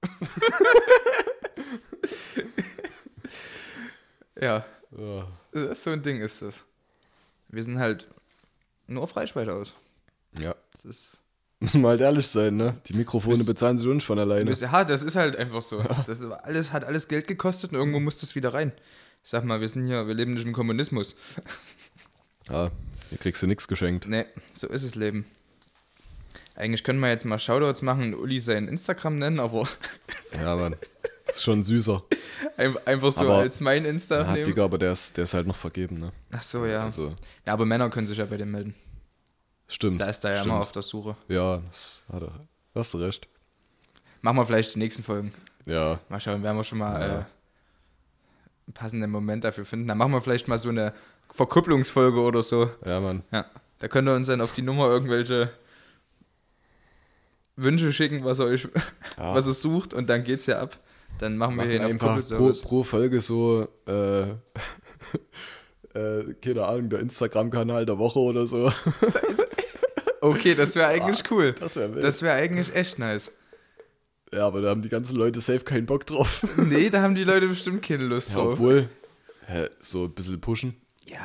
Ja, 4.40 4.64
Ja. 4.96 5.26
äh, 5.52 5.74
so 5.74 5.90
ein 5.90 6.02
Ding 6.02 6.20
ist 6.20 6.42
das. 6.42 6.64
Wir 7.48 7.62
sind 7.62 7.78
halt 7.78 8.08
nur 8.86 9.02
auf 9.02 9.16
Reichweite 9.16 9.52
aus. 9.54 9.74
ja. 10.38 10.54
Das 10.72 10.84
ist 10.84 11.16
Müssen 11.62 11.82
wir 11.82 11.88
halt 11.88 12.00
ehrlich 12.00 12.26
sein, 12.26 12.56
ne? 12.56 12.80
Die 12.86 12.94
Mikrofone 12.94 13.34
Müssen- 13.36 13.46
bezahlen 13.46 13.76
sich 13.76 13.86
uns 13.86 14.02
von 14.02 14.18
alleine. 14.18 14.46
Müsste- 14.46 14.64
Ja, 14.64 14.82
das 14.82 15.02
ist 15.02 15.14
halt 15.16 15.36
einfach 15.36 15.60
so. 15.60 15.82
Das 16.06 16.20
ist 16.20 16.30
alles, 16.30 16.72
hat 16.72 16.84
alles 16.84 17.06
Geld 17.06 17.26
gekostet 17.28 17.72
und 17.72 17.78
irgendwo 17.78 18.00
muss 18.00 18.16
das 18.18 18.34
wieder 18.34 18.54
rein. 18.54 18.72
Ich 19.22 19.28
sag 19.28 19.44
mal, 19.44 19.60
wir 19.60 19.68
sind 19.68 19.86
hier, 19.86 20.06
wir 20.06 20.14
leben 20.14 20.32
nicht 20.34 20.46
im 20.46 20.52
Kommunismus. 20.54 21.16
Ja, 22.48 22.72
hier 23.10 23.18
kriegst 23.18 23.40
du 23.42 23.46
nichts 23.46 23.68
geschenkt. 23.68 24.08
Nee, 24.08 24.24
so 24.52 24.66
ist 24.68 24.84
das 24.84 24.96
Leben. 24.96 25.24
Eigentlich 26.56 26.82
können 26.82 26.98
wir 26.98 27.08
jetzt 27.08 27.24
mal 27.24 27.38
Shoutouts 27.38 27.82
machen 27.82 28.12
und 28.14 28.20
Uli 28.20 28.40
sein 28.40 28.66
Instagram 28.66 29.18
nennen, 29.18 29.38
aber 29.38 29.68
Ja, 30.32 30.56
Mann. 30.56 30.74
Ist 31.30 31.42
schon 31.42 31.62
süßer. 31.62 32.02
ein- 32.56 32.76
einfach 32.86 33.12
so 33.12 33.20
Aber- 33.22 33.36
als 33.38 33.60
mein 33.60 33.84
Insta 33.84 34.20
Ja, 34.22 34.32
nehmen. 34.32 34.44
Digga, 34.44 34.64
aber 34.64 34.78
der 34.78 34.92
ist, 34.92 35.16
der 35.16 35.24
ist 35.24 35.34
halt 35.34 35.46
noch 35.46 35.56
vergeben, 35.56 35.98
ne? 36.00 36.12
Ach 36.32 36.42
so, 36.42 36.66
ja. 36.66 36.84
Also, 36.84 37.14
Ja, 37.46 37.52
aber 37.52 37.64
Männer 37.66 37.88
können 37.90 38.06
sich 38.06 38.18
ja 38.18 38.24
bei 38.24 38.36
dem 38.36 38.50
melden. 38.50 38.74
stimmt. 39.68 40.00
Da 40.00 40.08
ist 40.08 40.24
er 40.24 40.32
ja 40.32 40.36
stimmt. 40.38 40.52
immer 40.54 40.60
auf 40.62 40.72
der 40.72 40.82
Suche. 40.82 41.16
Ja, 41.28 41.58
das 41.70 42.02
hat 42.12 42.22
er. 42.22 42.32
Hast 42.74 42.94
du 42.94 42.98
recht. 42.98 43.26
Machen 44.22 44.36
wir 44.36 44.44
vielleicht 44.46 44.74
die 44.74 44.78
nächsten 44.78 45.02
Folgen. 45.02 45.32
Ja, 45.66 45.98
Mal 46.08 46.20
schauen, 46.20 46.42
werden 46.42 46.56
wir 46.56 46.64
schon 46.64 46.78
mal 46.78 47.00
Ja. 47.00 47.06
äh, 47.06 47.24
einen 48.66 48.74
passenden 48.74 49.10
Moment 49.10 49.44
dafür 49.44 49.64
finden. 49.64 49.88
Dann 49.88 49.98
machen 49.98 50.12
wir 50.12 50.20
vielleicht 50.20 50.48
mal 50.48 50.58
so 50.58 50.68
eine 50.68 50.92
Verkupplungsfolge 51.30 52.20
oder 52.20 52.42
so. 52.42 52.70
ja, 52.84 53.00
Mann. 53.00 53.22
Ja, 53.32 53.46
da 53.78 53.88
könnt 53.88 54.08
ihr 54.08 54.14
uns 54.14 54.26
dann 54.26 54.40
auf 54.40 54.52
die 54.54 54.62
Nummer 54.62 54.86
irgendwelche 54.86 55.50
Wünsche 57.56 57.92
schicken, 57.92 58.24
was 58.24 58.40
ihr 58.40 58.46
euch, 58.46 58.64
Ja. 59.16 59.34
was 59.34 59.46
ihr 59.46 59.52
sucht 59.54 59.92
und 59.94 60.08
dann 60.08 60.24
geht's 60.24 60.46
ja 60.46 60.60
ab. 60.60 60.78
Dann 61.20 61.36
machen 61.36 61.52
wir 61.56 61.64
Machen 61.64 61.70
hier 61.70 61.80
auf 61.84 61.90
einfach 61.92 62.06
pro, 62.06 62.12
Kuppelservice. 62.14 62.62
pro 62.62 62.82
Folge 62.82 63.20
so, 63.20 63.68
äh, 63.86 64.22
äh, 65.94 66.34
keine 66.42 66.66
Ahnung, 66.66 66.88
der 66.90 67.00
Instagram-Kanal 67.00 67.84
der 67.86 67.98
Woche 67.98 68.18
oder 68.18 68.46
so. 68.46 68.72
Okay, 70.22 70.54
das 70.54 70.74
wäre 70.74 70.88
eigentlich 70.88 71.30
cool. 71.30 71.54
Das 71.58 71.76
wäre. 71.76 71.98
Das 71.98 72.20
wäre 72.20 72.34
eigentlich 72.34 72.74
echt 72.74 72.98
nice. 72.98 73.32
ja, 74.30 74.46
aber 74.46 74.60
da 74.60 74.68
haben 74.68 74.82
die 74.82 74.90
ganzen 74.90 75.16
Leute 75.16 75.40
safe 75.40 75.60
keinen 75.60 75.86
Bock 75.86 76.04
drauf. 76.06 76.46
Nee, 76.58 76.90
da 76.90 77.00
haben 77.00 77.14
die 77.14 77.24
Leute 77.24 77.48
bestimmt 77.48 77.82
keine 77.82 78.04
Lust 78.04 78.30
Ja, 78.30 78.36
drauf. 78.36 78.52
obwohl, 78.52 78.86
hä, 79.46 79.68
so 79.80 80.04
ein 80.04 80.10
bisschen 80.12 80.38
pushen. 80.38 80.74
Ja. 81.06 81.18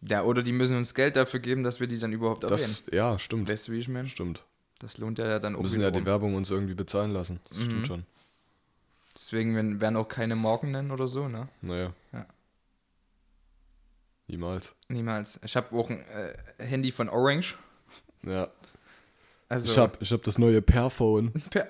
Ja, 0.00 0.24
oder 0.24 0.42
die 0.42 0.50
müssen 0.52 0.76
uns 0.76 0.92
Geld 0.94 1.14
dafür 1.14 1.38
geben, 1.38 1.62
dass 1.62 1.78
wir 1.78 1.86
die 1.86 1.98
dann 2.00 2.12
überhaupt 2.12 2.42
erwähnen. 2.42 2.58
Das, 2.58 2.84
ja, 2.90 3.16
stimmt. 3.20 3.48
Weißt 3.48 3.68
du, 3.68 3.72
wie 3.72 3.78
ich 3.78 3.88
meine? 3.88 4.08
Stimmt. 4.08 4.42
Das 4.80 4.98
lohnt 4.98 5.18
ja 5.20 5.38
dann 5.38 5.54
auch 5.54 5.58
Wir 5.58 5.62
müssen 5.62 5.82
ja 5.82 5.90
die 5.90 6.00
wiederum. 6.00 6.06
Werbung 6.06 6.34
uns 6.34 6.50
irgendwie 6.50 6.74
bezahlen 6.74 7.12
lassen. 7.12 7.38
Das 7.48 7.58
Mhm. 7.58 7.64
stimmt 7.64 7.86
schon. 7.86 8.02
Deswegen 9.14 9.80
werden 9.80 9.96
auch 9.96 10.08
keine 10.08 10.36
Marken 10.36 10.70
nennen 10.70 10.90
oder 10.90 11.06
so, 11.08 11.28
ne? 11.28 11.48
Naja. 11.62 11.92
Ja. 12.12 12.26
Niemals. 14.28 14.74
Niemals. 14.88 15.40
Ich 15.44 15.56
habe 15.56 15.74
auch 15.76 15.90
ein 15.90 16.04
äh, 16.08 16.34
Handy 16.64 16.92
von 16.92 17.08
Orange. 17.08 17.56
Ja. 18.24 18.48
Also 19.48 19.68
Ich 19.70 19.78
hab, 19.78 20.00
ich 20.00 20.12
hab 20.12 20.22
das 20.22 20.38
neue 20.38 20.62
Perphone 20.62 21.32
Per 21.50 21.66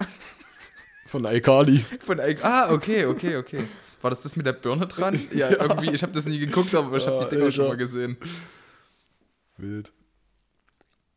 von 1.07 1.25
iCarly. 1.25 1.85
von 2.01 2.19
Ike. 2.21 2.45
Ah, 2.45 2.71
okay, 2.73 3.07
okay, 3.07 3.37
okay. 3.37 3.65
War 4.03 4.11
das 4.11 4.21
das 4.21 4.37
mit 4.37 4.47
der 4.47 4.53
Birne 4.53 4.87
dran? 4.87 5.19
Ja, 5.35 5.49
irgendwie, 5.51 5.91
ich 5.91 6.03
habe 6.03 6.13
das 6.13 6.27
nie 6.27 6.39
geguckt, 6.39 6.75
aber 6.75 6.97
ich 6.97 7.07
habe 7.07 7.17
Ja, 7.17 7.25
die 7.25 7.37
Dinger 7.37 7.51
schon 7.51 7.69
mal 7.69 7.77
gesehen. 7.77 8.17
Wild. 9.57 9.93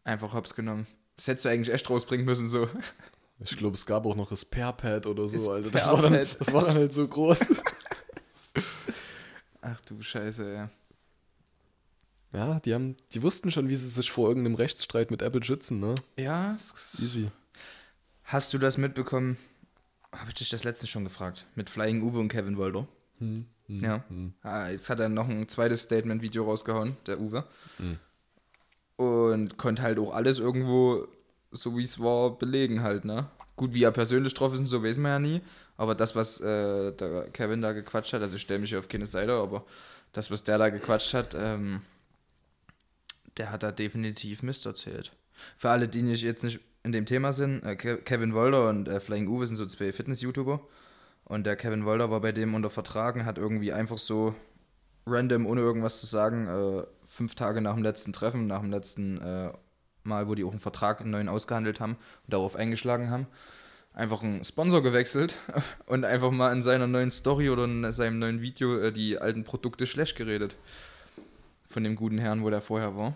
Einfach 0.05 0.33
hops 0.33 0.55
genommen. 0.55 0.87
Das 1.15 1.27
hättest 1.27 1.45
du 1.45 1.49
eigentlich 1.49 1.73
echt 1.73 1.89
rausbringen 1.89 2.25
müssen, 2.25 2.47
so. 2.47 2.69
Ich 3.39 3.57
glaube, 3.57 3.75
es 3.75 3.85
gab 3.85 4.05
auch 4.05 4.15
noch 4.15 4.29
das 4.29 4.45
Perpad 4.45 5.05
oder 5.05 5.27
so, 5.27 5.51
Alter. 5.51 5.69
Das 5.71 5.87
war, 5.91 6.01
dann, 6.01 6.13
das 6.39 6.53
war 6.53 6.65
dann 6.65 6.75
halt 6.75 6.93
so 6.93 7.07
groß. 7.07 7.53
Ach 9.61 9.79
du 9.81 10.01
Scheiße, 10.01 10.53
ja. 10.53 10.69
Ja, 12.33 12.57
die 12.59 12.73
haben, 12.73 12.95
die 13.13 13.21
wussten 13.21 13.51
schon, 13.51 13.69
wie 13.69 13.75
sie 13.75 13.87
sich 13.89 14.11
vor 14.11 14.27
irgendeinem 14.27 14.55
Rechtsstreit 14.55 15.11
mit 15.11 15.21
Apple 15.21 15.43
schützen, 15.43 15.79
ne? 15.79 15.93
Ja, 16.17 16.53
Easy. 16.99 17.29
hast 18.23 18.53
du 18.53 18.57
das 18.57 18.77
mitbekommen? 18.77 19.37
Habe 20.11 20.29
ich 20.29 20.35
dich 20.35 20.49
das 20.49 20.63
letzte 20.63 20.87
schon 20.87 21.03
gefragt. 21.03 21.45
Mit 21.55 21.69
Flying 21.69 22.01
Uwe 22.01 22.19
und 22.19 22.29
Kevin 22.29 22.57
Wolder. 22.57 22.87
Hm, 23.19 23.45
Ja. 23.67 24.03
Ah, 24.41 24.69
jetzt 24.69 24.89
hat 24.89 24.99
er 24.99 25.09
noch 25.09 25.27
ein 25.29 25.47
zweites 25.47 25.83
Statement-Video 25.83 26.43
rausgehauen, 26.43 26.95
der 27.07 27.19
Uwe. 27.19 27.45
Und 28.95 29.57
konnte 29.57 29.81
halt 29.81 29.97
auch 29.99 30.13
alles 30.13 30.39
irgendwo, 30.39 31.07
so 31.53 31.77
wie 31.77 31.83
es 31.83 31.99
war, 31.99 32.37
belegen 32.37 32.83
halt, 32.83 33.05
ne? 33.05 33.29
Gut, 33.55 33.73
wie 33.73 33.83
er 33.83 33.91
persönlich 33.91 34.33
drauf 34.33 34.53
ist 34.53 34.61
und 34.61 34.65
so, 34.65 34.83
weiß 34.83 34.97
man 34.97 35.11
ja 35.11 35.19
nie. 35.19 35.41
Aber 35.77 35.95
das, 35.95 36.15
was 36.15 36.41
äh, 36.41 36.91
der 36.91 37.29
Kevin 37.31 37.61
da 37.61 37.71
gequatscht 37.71 38.13
hat, 38.13 38.21
also 38.21 38.35
ich 38.35 38.41
stelle 38.41 38.59
mich 38.59 38.75
auf 38.75 38.89
keine 38.89 39.05
Seite, 39.05 39.33
aber 39.33 39.63
das, 40.11 40.29
was 40.29 40.43
der 40.43 40.57
da 40.57 40.69
gequatscht 40.69 41.13
hat, 41.13 41.35
ähm, 41.39 41.81
der 43.37 43.51
hat 43.51 43.63
da 43.63 43.71
definitiv 43.71 44.43
Mist 44.43 44.65
erzählt. 44.65 45.11
Für 45.57 45.69
alle, 45.69 45.87
die 45.87 46.01
nicht 46.01 46.23
jetzt 46.23 46.43
nicht 46.43 46.59
in 46.83 46.91
dem 46.91 47.05
Thema 47.05 47.33
sind, 47.33 47.63
äh, 47.63 47.75
Ke- 47.75 47.97
Kevin 47.97 48.33
Wolder 48.33 48.69
und 48.69 48.87
äh, 48.87 48.99
Flying 48.99 49.27
Uwe 49.27 49.47
sind 49.47 49.55
so 49.55 49.65
zwei 49.65 49.91
Fitness-YouTuber. 49.91 50.59
Und 51.25 51.45
der 51.45 51.55
Kevin 51.55 51.85
Wolder 51.85 52.11
war 52.11 52.21
bei 52.21 52.31
dem 52.31 52.53
unter 52.53 52.69
Vertrag 52.69 53.15
und 53.15 53.25
hat 53.25 53.37
irgendwie 53.37 53.71
einfach 53.71 53.97
so 53.97 54.35
random, 55.07 55.45
ohne 55.45 55.61
irgendwas 55.61 56.01
zu 56.01 56.05
sagen, 56.05 56.47
äh, 56.47 56.85
fünf 57.05 57.35
Tage 57.35 57.61
nach 57.61 57.73
dem 57.73 57.83
letzten 57.83 58.13
Treffen, 58.13 58.47
nach 58.47 58.61
dem 58.61 58.71
letzten 58.71 59.21
äh, 59.21 59.51
Mal, 60.03 60.27
wo 60.27 60.35
die 60.35 60.43
auch 60.43 60.51
einen 60.51 60.59
Vertrag 60.59 61.01
einen 61.01 61.11
neuen 61.11 61.29
ausgehandelt 61.29 61.79
haben 61.79 61.93
und 61.93 62.33
darauf 62.33 62.55
eingeschlagen 62.55 63.09
haben, 63.09 63.27
einfach 63.93 64.23
einen 64.23 64.43
Sponsor 64.43 64.83
gewechselt 64.83 65.37
und 65.85 66.05
einfach 66.05 66.31
mal 66.31 66.51
in 66.51 66.61
seiner 66.61 66.87
neuen 66.87 67.11
Story 67.11 67.49
oder 67.49 67.65
in 67.65 67.91
seinem 67.91 68.19
neuen 68.19 68.41
Video 68.41 68.77
äh, 68.79 68.91
die 68.91 69.17
alten 69.17 69.43
Produkte 69.43 69.87
schlecht 69.87 70.15
geredet. 70.15 70.57
Von 71.69 71.83
dem 71.83 71.95
guten 71.95 72.17
Herrn, 72.17 72.43
wo 72.43 72.49
der 72.49 72.61
vorher 72.61 72.95
war. 72.97 73.15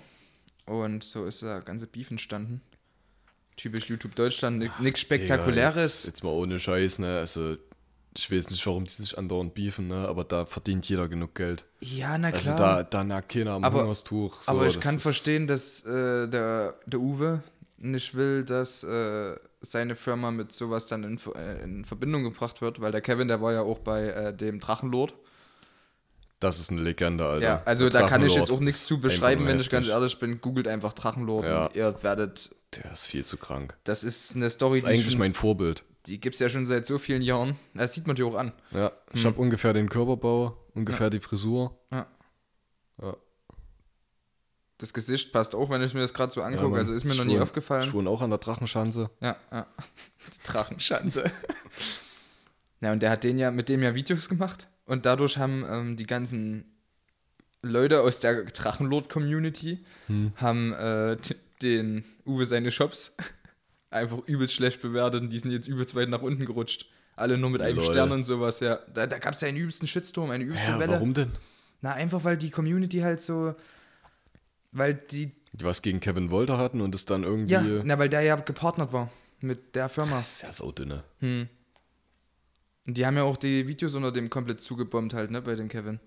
Und 0.65 1.03
so 1.03 1.25
ist 1.25 1.41
der 1.43 1.61
ganze 1.61 1.87
Beef 1.87 2.11
entstanden. 2.11 2.61
Typisch 3.55 3.89
YouTube 3.89 4.15
Deutschland, 4.15 4.59
nichts 4.59 4.79
Digga, 4.79 4.97
Spektakuläres. 4.97 6.03
Jetzt, 6.03 6.05
jetzt 6.05 6.23
mal 6.23 6.29
ohne 6.29 6.59
Scheiß, 6.59 6.99
ne? 6.99 7.17
Also, 7.19 7.57
ich 8.17 8.31
weiß 8.31 8.49
nicht, 8.49 8.65
warum 8.65 8.85
die 8.85 8.91
sich 8.91 9.17
andauernd 9.17 9.53
beefen, 9.53 9.87
ne? 9.87 10.07
Aber 10.07 10.23
da 10.23 10.45
verdient 10.45 10.87
jeder 10.89 11.07
genug 11.07 11.35
Geld. 11.35 11.65
ja, 11.79 12.17
na 12.17 12.29
Also 12.29 12.53
klar. 12.53 12.77
da, 12.77 12.83
da 12.83 13.03
nagt 13.03 13.29
keiner 13.29 13.51
am 13.51 13.63
Aber- 13.63 13.83
Hungerstuch. 13.83 14.41
So, 14.43 14.51
Aber 14.51 14.65
ich 14.67 14.79
kann 14.79 14.99
verstehen, 14.99 15.47
dass 15.47 15.85
äh, 15.85 16.27
der, 16.27 16.75
der 16.85 16.99
Uwe 16.99 17.43
nicht 17.77 18.15
will, 18.15 18.43
dass 18.43 18.83
äh, 18.83 19.35
seine 19.61 19.95
Firma 19.95 20.31
mit 20.31 20.51
sowas 20.51 20.87
dann 20.87 21.03
in, 21.03 21.19
äh, 21.35 21.63
in 21.63 21.85
Verbindung 21.85 22.23
gebracht 22.23 22.61
wird, 22.61 22.81
weil 22.81 22.91
der 22.91 23.01
Kevin, 23.01 23.27
der 23.27 23.41
war 23.41 23.53
ja 23.53 23.61
auch 23.61 23.79
bei 23.79 24.07
äh, 24.07 24.33
dem 24.35 24.59
Drachenlord. 24.59 25.13
Das 26.39 26.59
ist 26.59 26.69
eine 26.71 26.81
Legende, 26.81 27.25
Alter. 27.25 27.43
Ja, 27.43 27.61
also 27.65 27.89
Der 27.89 28.01
da 28.01 28.07
kann 28.07 28.23
ich 28.23 28.35
jetzt 28.35 28.51
auch 28.51 28.59
nichts 28.59 28.85
zu 28.85 28.99
beschreiben, 29.01 29.47
wenn 29.47 29.59
ich 29.59 29.69
ganz 29.69 29.87
ehrlich 29.87 30.19
bin. 30.19 30.39
Googelt 30.39 30.67
einfach 30.67 30.93
Drachenlord 30.93 31.45
Ja. 31.45 31.65
und 31.67 31.75
ihr 31.75 32.03
werdet. 32.03 32.51
Der 32.75 32.91
ist 32.91 33.05
viel 33.05 33.25
zu 33.25 33.37
krank. 33.37 33.75
Das 33.85 34.03
ist 34.03 34.35
eine 34.35 34.49
Story, 34.49 34.81
Das 34.81 34.89
ist 34.89 34.95
eigentlich 34.95 35.11
schon, 35.11 35.19
mein 35.19 35.33
Vorbild. 35.33 35.83
Die 36.07 36.19
gibt 36.19 36.33
es 36.35 36.39
ja 36.39 36.49
schon 36.49 36.65
seit 36.65 36.85
so 36.85 36.97
vielen 36.97 37.21
Jahren. 37.21 37.55
Das 37.73 37.93
sieht 37.93 38.07
man 38.07 38.15
dir 38.15 38.25
auch 38.25 38.35
an. 38.35 38.53
Ja, 38.71 38.91
ich 39.13 39.23
Hm. 39.23 39.31
habe 39.31 39.41
ungefähr 39.41 39.73
den 39.73 39.89
Körperbau, 39.89 40.57
ungefähr 40.73 41.09
die 41.09 41.19
Frisur. 41.19 41.77
Ja. 41.91 42.07
Ja. 43.01 43.15
Das 44.79 44.93
Gesicht 44.93 45.31
passt 45.33 45.55
auch, 45.55 45.69
wenn 45.71 45.81
ich 45.81 45.93
mir 45.93 46.01
das 46.01 46.13
gerade 46.13 46.31
so 46.31 46.41
Ja, 46.41 46.47
angucke. 46.47 46.69
Mann. 46.69 46.79
also 46.79 46.93
ist 46.93 47.03
mir 47.03 47.15
noch 47.15 47.25
nie 47.25 47.39
aufgefallen. 47.39 47.83
Ich 47.87 47.93
wohne 47.93 48.09
auch 48.09 48.21
an 48.21 48.29
der 48.29 48.39
Drachenschanze. 48.39 49.09
Ja, 49.21 49.35
ja. 49.51 49.65
Die 50.33 50.47
Drachenschanze. 50.47 51.31
ja, 52.81 52.91
und 52.91 53.01
der 53.01 53.09
hat 53.11 53.23
den 53.23 53.39
ja 53.39 53.49
mit 53.51 53.69
dem 53.69 53.81
ja 53.81 53.95
Videos 53.95 54.29
gemacht. 54.29 54.67
Und 54.85 55.05
dadurch 55.05 55.37
haben 55.37 55.65
ähm, 55.67 55.95
die 55.97 56.05
ganzen 56.05 56.77
Leute 57.61 58.01
aus 58.01 58.19
der 58.19 58.43
Drachenlord-Community 58.45 59.83
Hm. 60.07 60.31
haben 60.37 60.73
äh, 60.73 61.17
den 61.61 62.05
Uwe 62.25 62.45
seine 62.45 62.69
Shops 62.71 63.17
einfach 63.89 64.19
übelst 64.27 64.53
schlecht 64.53 64.81
bewertet 64.81 65.21
und 65.21 65.29
die 65.29 65.39
sind 65.39 65.51
jetzt 65.51 65.67
übelst 65.67 65.95
weit 65.95 66.09
nach 66.09 66.21
unten 66.21 66.45
gerutscht. 66.45 66.87
Alle 67.15 67.37
nur 67.37 67.49
mit 67.49 67.61
einem 67.61 67.77
Lol. 67.77 67.85
Stern 67.85 68.11
und 68.11 68.23
sowas, 68.23 68.59
ja. 68.59 68.79
Da, 68.93 69.07
da 69.07 69.17
gab 69.17 69.33
es 69.33 69.41
ja 69.41 69.47
einen 69.47 69.57
übelsten 69.57 69.87
Shitstorm, 69.87 70.29
eine 70.29 70.43
übelste 70.43 70.71
Ja, 70.71 70.79
Welle. 70.79 70.93
warum 70.93 71.13
denn? 71.13 71.31
Na, 71.81 71.93
einfach 71.93 72.23
weil 72.23 72.37
die 72.37 72.49
Community 72.51 72.99
halt 72.99 73.21
so. 73.21 73.55
Weil 74.71 74.93
die. 74.95 75.31
Die 75.53 75.65
was 75.65 75.81
gegen 75.81 75.99
Kevin 75.99 76.29
Wolter 76.29 76.57
hatten 76.59 76.81
und 76.81 76.93
es 76.93 77.05
dann 77.05 77.23
irgendwie. 77.23 77.53
Ja, 77.53 77.63
na, 77.83 77.97
weil 77.97 78.09
der 78.09 78.21
ja 78.21 78.35
gepartnert 78.35 78.93
war 78.93 79.09
mit 79.39 79.75
der 79.75 79.89
Firma. 79.89 80.17
das 80.17 80.33
ist 80.33 80.41
ja 80.43 80.51
so 80.51 80.71
dünne. 80.71 81.03
Hm. 81.19 81.47
Und 82.87 82.97
Die 82.97 83.05
haben 83.05 83.17
ja 83.17 83.23
auch 83.23 83.37
die 83.37 83.67
Videos 83.67 83.95
unter 83.95 84.11
dem 84.11 84.29
komplett 84.29 84.61
zugebombt 84.61 85.13
halt, 85.13 85.31
ne, 85.31 85.41
bei 85.41 85.55
dem 85.55 85.67
Kevin. 85.69 85.99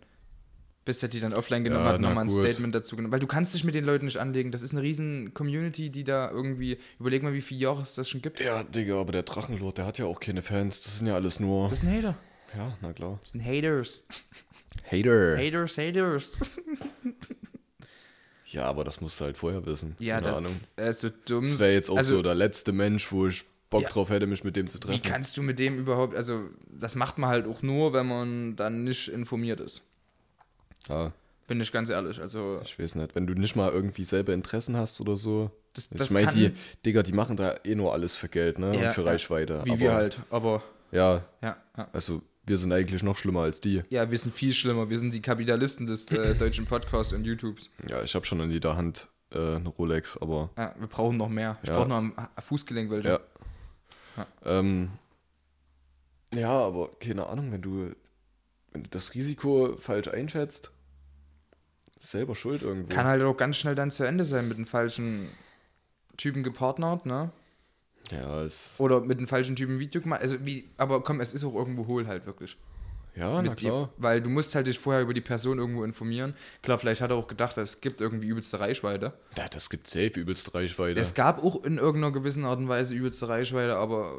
Bis 0.91 1.03
er 1.05 1.09
die 1.09 1.21
dann 1.21 1.33
offline 1.33 1.63
genommen 1.63 1.85
Ja, 1.87 1.93
hat, 1.93 2.01
nochmal 2.01 2.25
ein. 2.25 2.31
Statement 2.31 2.75
dazu 2.75 2.97
genommen. 2.97 3.13
Weil 3.13 3.21
du 3.21 3.29
kannst 3.29 3.55
dich 3.55 3.63
mit 3.63 3.77
den 3.77 3.85
Leuten 3.85 4.07
nicht 4.07 4.17
anlegen. 4.17 4.51
Das 4.51 4.61
ist 4.63 4.73
eine 4.73 4.83
riesen 4.83 5.33
Community, 5.35 5.89
die 5.91 6.03
da 6.03 6.29
irgendwie. 6.31 6.79
Überleg 6.99 7.23
mal, 7.23 7.33
wie 7.33 7.41
viele 7.43 7.61
Jahre 7.61 7.81
es 7.81 7.95
das 7.95 8.09
schon 8.09 8.23
gibt. 8.23 8.41
Ja, 8.41 8.65
Digga, 8.65 9.01
aber 9.01 9.13
der 9.13 9.23
Drachenlord, 9.23 9.79
der 9.79 9.87
hat 9.87 9.99
ja 9.99 10.07
auch 10.07 10.19
keine 10.19 10.43
Fans. 10.43 10.81
Das 10.81 10.99
sind 10.99 11.07
ja 11.07 11.15
alles 11.15 11.39
nur. 11.39 11.69
Das 11.69 11.79
sind 11.79 11.91
Hater. 11.97 12.17
ja, 12.57 12.77
na 12.83 12.93
klar. 12.93 13.19
Das 13.23 13.31
sind 13.31 13.45
Haters. 13.45 14.05
Hater. 14.91 15.37
Haters, 15.39 15.79
Haters. 15.79 16.39
Ja, 18.47 18.65
aber 18.65 18.83
das 18.83 19.01
musst 19.01 19.21
du 19.21 19.27
halt 19.27 19.39
vorher 19.39 19.65
wissen. 19.65 19.95
Ja, 20.01 20.17
Keine 20.17 20.27
das 20.27 20.37
Ahnung. 20.39 20.61
äh, 20.77 20.91
ist 20.91 21.01
so 21.01 21.09
dumm. 21.27 21.45
Das 21.45 21.61
wäre 21.61 21.73
jetzt 21.73 21.89
auch 21.89 21.97
also, 21.99 22.17
so 22.17 22.23
der 22.23 22.35
letzte 22.35 22.73
Mensch, 22.73 23.13
wo 23.13 23.29
ich 23.29 23.45
Bock 23.71 23.83
Ja. 23.83 23.89
drauf 23.89 24.11
hätte, 24.11 24.27
mich 24.27 24.43
mit 24.43 24.57
dem 24.57 24.69
zu 24.69 24.79
Wie 24.79 24.81
treffen. 24.81 25.03
kannst 25.05 25.37
du 25.37 25.43
mit 25.43 25.61
dem 25.61 25.79
überhaupt. 25.79 26.17
Also, 26.17 26.49
das 26.69 26.97
macht 26.97 27.17
man 27.19 27.31
halt 27.31 27.47
auch 27.47 27.63
nur, 27.63 27.93
wenn 27.93 28.09
man 28.09 28.57
dann 28.57 28.83
nicht 28.83 29.07
informiert 29.07 29.61
ist. 29.61 29.87
Ja, 30.89 31.13
Bin 31.47 31.61
ich 31.61 31.73
ganz 31.73 31.89
ehrlich. 31.91 32.21
Also, 32.21 32.61
ich 32.65 32.79
weiß 32.79 32.95
nicht. 32.97 33.15
Wenn 33.15 33.27
du 33.27 33.35
nicht 33.35 33.57
mal 33.57 33.71
irgendwie 33.71 34.05
selber 34.05 34.33
Interessen 34.33 34.77
hast 34.77 35.01
oder 35.01 35.17
so. 35.17 35.51
das, 35.75 35.91
Ich 35.93 35.99
das 35.99 36.11
meine, 36.11 36.27
kann, 36.27 36.35
die 36.37 36.53
Digga, 36.87 37.03
die 37.03 37.13
machen 37.13 37.37
da 37.37 37.57
eh 37.65 37.75
nur 37.75 37.93
alles 37.93 38.15
für 38.15 38.29
Geld, 38.29 38.59
ne? 38.59 38.75
Ja, 38.77 38.89
Und 38.89 38.95
für. 38.95 39.05
Reichweite. 39.05 39.61
Wie 39.65 39.71
aber, 39.73 39.81
wir 39.81 39.95
halt. 39.95 40.21
Aber, 40.31 40.63
Ja, 40.93 41.25
ja, 41.43 41.57
ja. 41.77 41.89
also 41.93 42.23
wir 42.47 42.57
sind 42.59 42.73
eigentlich 42.73 43.03
noch 43.03 43.17
schlimmer 43.17 43.41
als 43.43 43.61
die. 43.61 43.83
Ja, 43.91 44.11
wir 44.11 44.19
sind 44.19 44.35
viel 44.35 44.53
schlimmer. 44.53 44.89
Wir 44.91 44.99
sind 44.99 45.13
die 45.15 45.23
Kapitalisten 45.23 45.87
des 45.87 46.11
äh, 46.11 46.35
deutschen 46.39 46.67
Podcasts 46.67 47.13
und 47.13 47.25
YouTubes. 47.25 47.71
Ja, 47.89 48.03
ich 48.03 48.15
habe 48.15 48.25
schon 48.27 48.41
in 48.41 48.51
jeder 48.51 48.77
Hand 48.77 49.09
äh, 49.33 49.57
eine 49.57 49.69
Rolex, 49.69 50.17
aber 50.17 50.51
Ja, 50.57 50.75
wir 50.79 50.89
brauchen 50.89 51.17
noch 51.17 51.29
mehr. 51.29 51.59
Ich 51.63 51.69
Ja. 51.69 51.77
brauche 51.77 51.89
noch 51.89 51.97
am 51.97 52.15
Fußgelenk 52.41 52.91
welche. 52.91 53.09
ja. 53.09 53.21
Ja. 54.17 54.27
Ähm, 54.45 54.91
ja, 56.35 56.49
aber 56.51 56.91
keine 57.01 57.27
Ahnung, 57.27 57.53
wenn 57.53 57.63
du, 57.63 57.91
wenn 58.73 58.85
du 58.85 58.91
das 58.91 59.15
Risiko 59.15 59.77
falsch 59.77 60.09
einschätzt, 60.09 60.71
selber 61.99 62.35
schuld 62.35 62.63
irgendwo. 62.63 62.95
Kann 62.95 63.07
halt 63.07 63.23
auch 63.23 63.37
ganz 63.37 63.57
schnell 63.57 63.75
dann 63.75 63.91
zu 63.91 64.05
Ende 64.05 64.25
sein 64.25 64.49
mit 64.49 64.59
dem 64.59 64.67
falschen 64.67 65.29
Typen 66.17 66.43
gepartnert, 66.43 67.07
ne? 67.07 67.33
ja, 68.11 68.43
es, 68.43 68.75
Oder 68.79 69.01
mit 69.01 69.19
dem 69.19 69.29
falschen 69.29 69.57
Typen 69.57 69.79
Video 69.79 70.01
gemacht. 70.01 70.21
Also 70.21 70.45
wie, 70.45 70.69
aber 70.77 71.03
komm, 71.03 71.21
es 71.21 71.33
ist 71.33 71.45
auch 71.45 71.55
irgendwo 71.55 71.87
hohl 71.87 72.07
halt 72.07 72.27
wirklich. 72.27 72.57
ja, 73.15 73.41
na 73.43 73.55
klar. 73.55 73.87
Dir, 73.87 73.93
weil 73.97 74.21
du 74.21 74.31
musst 74.31 74.55
halt 74.55 74.67
dich 74.67 74.79
vorher 74.79 75.03
über 75.03 75.15
die 75.15 75.21
Person 75.21 75.59
irgendwo 75.59 75.85
informieren. 75.85 76.35
Klar, 76.63 76.79
vielleicht 76.79 77.01
hat 77.01 77.11
er 77.11 77.17
auch 77.17 77.29
gedacht, 77.29 77.57
es 77.59 77.81
gibt 77.81 78.01
irgendwie 78.01 78.29
übelste 78.29 78.61
Reichweite. 78.61 79.13
Ja, 79.37 79.49
das 79.49 79.71
gibt 79.71 79.87
safe 79.87 80.19
übelst 80.19 80.55
Reichweite. 80.55 81.01
Es 81.01 81.15
gab 81.15 81.43
auch 81.43 81.65
in 81.65 81.79
irgendeiner 81.79 82.13
gewissen 82.13 82.45
Art 82.45 82.59
und 82.59 82.69
Weise 82.69 82.95
übelste 82.95 83.29
Reichweite, 83.29 83.77
aber 83.77 84.15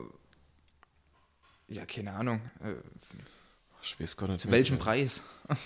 ja, 1.68 1.86
keine 1.86 2.14
Ahnung. 2.14 2.41
Äh, 3.82 3.84
ich 3.84 3.99
weiß 3.99 4.17
gar 4.17 4.27
nicht 4.27 4.39
zu 4.39 4.47
mehr, 4.47 4.57
welchem 4.57 4.77
Preis? 4.77 5.23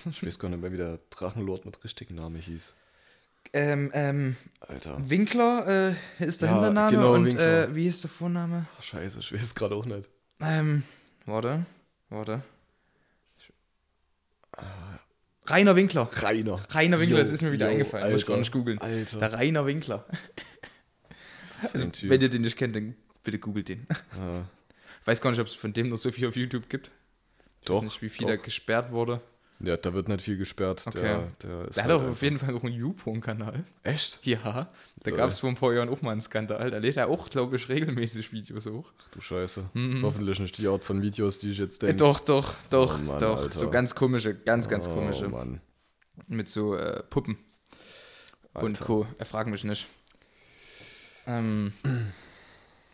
Ich 0.10 0.26
weiß 0.26 0.40
gar 0.40 0.50
nicht 0.50 0.62
mehr, 0.62 0.72
wie 0.72 0.78
der 0.78 1.00
Drachenlord 1.10 1.66
mit 1.66 1.84
richtigen 1.84 2.16
Namen 2.16 2.38
hieß. 2.38 2.74
Ähm, 3.54 3.92
ähm, 3.94 4.36
Alter. 4.60 4.98
Winkler 5.10 5.94
äh, 6.20 6.26
ist 6.26 6.42
der 6.42 6.50
Ja, 6.50 6.56
Hintername 6.56 6.92
genau, 6.98 7.14
und 7.14 7.28
äh, 7.38 7.74
wie 7.76 7.88
ist 7.88 8.04
der 8.04 8.10
Vorname? 8.10 8.66
Scheiße, 8.82 9.20
ich 9.20 9.32
weiß 9.34 9.54
gerade 9.56 9.76
auch 9.76 9.86
nicht. 9.86 10.10
Ähm, 10.42 10.84
warte, 11.26 11.66
warte. 12.10 12.42
Rainer 15.48 15.76
Winkler. 15.76 16.10
Rainer. 16.12 16.60
Rainer 16.72 17.00
Winkler, 17.00 17.18
Jo, 17.18 17.24
das 17.24 17.32
ist 17.32 17.42
mir 17.42 17.52
wieder 17.52 17.68
jo, 17.68 17.74
eingefallen. 17.74 18.12
Muss 18.12 18.22
ich 18.22 18.28
gar 18.28 18.34
Alter, 18.34 18.40
nicht 18.42 18.52
googeln. 18.52 18.80
Alter. 18.80 19.18
Der 19.20 19.34
Rainer 19.34 19.66
Winkler. 19.66 20.06
Also, 21.62 21.90
wenn 22.02 22.22
ihr 22.22 22.30
den 22.30 22.42
nicht 22.42 22.58
kennt, 22.58 22.76
dann 22.76 22.96
bitte 23.24 23.40
googelt 23.40 23.70
den. 23.70 23.88
Ja, 24.18 24.46
Weiß 25.06 25.22
gar 25.22 25.30
nicht, 25.30 25.40
ob 25.40 25.48
es 25.48 25.54
von 25.54 25.72
dem 25.72 25.90
noch 25.90 25.98
so 25.98 26.12
viel 26.12 26.28
auf 26.28 26.36
YouTube 26.36 26.68
gibt. 26.68 26.90
Ich 27.66 27.70
doch, 27.70 27.78
weiß 27.78 27.84
nicht, 27.86 28.02
wie 28.04 28.10
viel 28.10 28.28
da 28.28 28.36
doch. 28.36 28.44
gesperrt 28.44 28.92
wurde. 28.92 29.22
Ja, 29.60 29.78
da 29.78 29.94
wird 29.94 30.10
nicht 30.10 30.22
viel 30.22 30.38
gesperrt. 30.38 30.84
Okay. 30.86 31.00
Der, 31.02 31.32
der 31.42 31.64
Der 31.68 31.84
hat 31.84 31.90
halt 31.92 32.02
auch 32.02 32.10
auf 32.10 32.22
jeden 32.22 32.38
Fall 32.40 32.54
auch 32.56 32.64
einen 32.64 32.74
YouPorn-Kanal. 32.76 33.64
Echt? 33.84 34.20
Ja, 34.26 34.70
da 35.02 35.12
gab 35.12 35.30
es 35.30 35.40
vor 35.40 35.50
ein 35.50 35.56
paar 35.56 35.74
Jahren 35.74 35.88
auch 35.90 36.02
mal 36.02 36.12
einen 36.12 36.20
Skandal. 36.22 36.70
Da 36.72 36.78
lädt 36.78 36.98
er 36.98 37.08
auch, 37.08 37.30
glaube 37.30 37.56
ich, 37.56 37.70
regelmäßig 37.70 38.32
Videos 38.34 38.66
hoch. 38.68 38.92
Ach 39.02 39.08
du 39.12 39.22
Scheiße. 39.22 39.70
Hoffentlich 40.04 40.40
nicht 40.40 40.58
die 40.58 40.68
Art 40.68 40.84
von 40.84 41.02
Videos, 41.02 41.40
die 41.40 41.52
ich 41.52 41.58
jetzt 41.58 41.82
Äh, 41.84 41.88
denke. 41.88 42.00
doch, 42.04 42.20
doch, 42.20 42.54
doch, 42.70 43.00
Oh 43.00 43.04
Mann, 43.08 43.20
doch. 43.20 43.40
Alter. 43.44 43.58
So 43.58 43.70
ganz 43.70 43.96
komische, 43.96 44.36
ganz, 44.36 44.68
ganz 44.68 44.90
komische. 44.90 45.28
Oh 45.28 45.30
Mann. 45.30 45.62
Mit 46.28 46.50
so 46.50 46.76
äh, 46.76 47.02
Puppen 47.10 47.38
und 48.54 48.64
Alter. 48.82 48.86
Co. 48.86 49.08
Er 49.18 49.26
fragt 49.26 49.50
mich 49.50 49.64
nicht. 49.64 49.88
Ähm, 51.28 51.72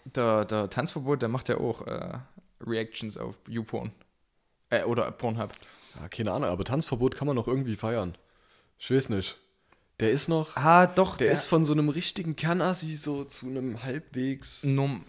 der, 0.05 0.45
der 0.45 0.69
Tanzverbot, 0.69 1.21
der 1.23 1.29
macht 1.29 1.49
ja 1.49 1.57
auch 1.57 1.85
äh, 1.87 2.19
Reactions 2.65 3.17
auf 3.17 3.39
YouPorn. 3.47 3.91
Äh, 4.71 4.83
oder 4.85 5.11
Pornhub. 5.11 5.51
Ja, 5.99 6.07
keine 6.07 6.31
Ahnung, 6.31 6.49
aber 6.49 6.63
Tanzverbot 6.63 7.15
kann 7.15 7.27
man 7.27 7.35
noch 7.35 7.47
irgendwie 7.47 7.75
feiern. 7.75 8.15
Ich 8.79 8.89
weiß 8.89 9.09
nicht. 9.09 9.37
Der 9.99 10.09
ist 10.11 10.27
noch. 10.29 10.55
Ah, 10.57 10.87
doch, 10.87 11.17
Der, 11.17 11.31
ist 11.31 11.45
von 11.45 11.63
so 11.63 11.73
einem 11.73 11.89
richtigen 11.89 12.35
Kernassi 12.35 12.95
so 12.95 13.23
zu 13.25 13.45
einem 13.45 13.83
halbwegs. 13.83 14.63
Norm 14.63 15.03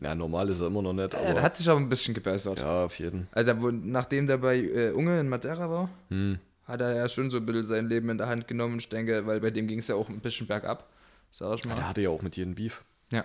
Na, 0.00 0.14
normal 0.14 0.48
ist 0.50 0.60
er 0.60 0.68
immer 0.68 0.82
noch 0.82 0.92
nicht, 0.92 1.14
aber. 1.14 1.24
ja, 1.24 1.34
der 1.34 1.42
hat 1.42 1.56
sich 1.56 1.68
aber 1.68 1.80
ein 1.80 1.88
bisschen 1.88 2.14
gebessert. 2.14 2.60
ja, 2.60 2.84
auf 2.84 2.98
jeden. 3.00 3.26
Also, 3.32 3.60
wo, 3.60 3.70
nachdem 3.70 4.26
der 4.28 4.38
bei 4.38 4.58
äh, 4.58 4.90
Unge 4.92 5.18
in 5.18 5.28
Madeira 5.28 5.68
war, 5.70 5.90
Hm. 6.10 6.38
hat 6.64 6.80
er 6.80 6.94
ja 6.94 7.08
schon 7.08 7.30
so 7.30 7.38
ein 7.38 7.46
bisschen 7.46 7.66
sein 7.66 7.88
Leben 7.88 8.08
in 8.10 8.18
der 8.18 8.28
Hand 8.28 8.46
genommen. 8.46 8.78
Ich 8.78 8.88
denke, 8.88 9.26
weil 9.26 9.40
bei 9.40 9.50
dem 9.50 9.66
ging 9.66 9.78
es 9.80 9.88
ja 9.88 9.96
auch 9.96 10.08
ein 10.08 10.20
bisschen 10.20 10.46
bergab, 10.46 10.88
sag 11.30 11.58
ich 11.58 11.64
mal. 11.64 11.74
Der 11.74 11.88
hatte 11.88 12.02
ja 12.02 12.10
auch 12.10 12.22
mit 12.22 12.36
jedem 12.36 12.54
Beef. 12.54 12.82
Ja. 13.10 13.24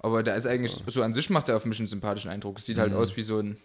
Aber 0.00 0.22
der 0.22 0.34
ist 0.36 0.46
eigentlich, 0.46 0.82
so 0.86 1.02
an 1.02 1.14
sich 1.14 1.30
macht 1.30 1.48
er 1.48 1.56
auf 1.56 1.64
mich 1.64 1.78
einen 1.78 1.88
sympathischen 1.88 2.30
Eindruck. 2.30 2.58
Es 2.58 2.66
sieht 2.66 2.76
Mhm. 2.76 2.80
halt 2.82 2.92
aus 2.94 3.16
wie 3.16 3.22
so 3.22 3.38
ein. 3.38 3.56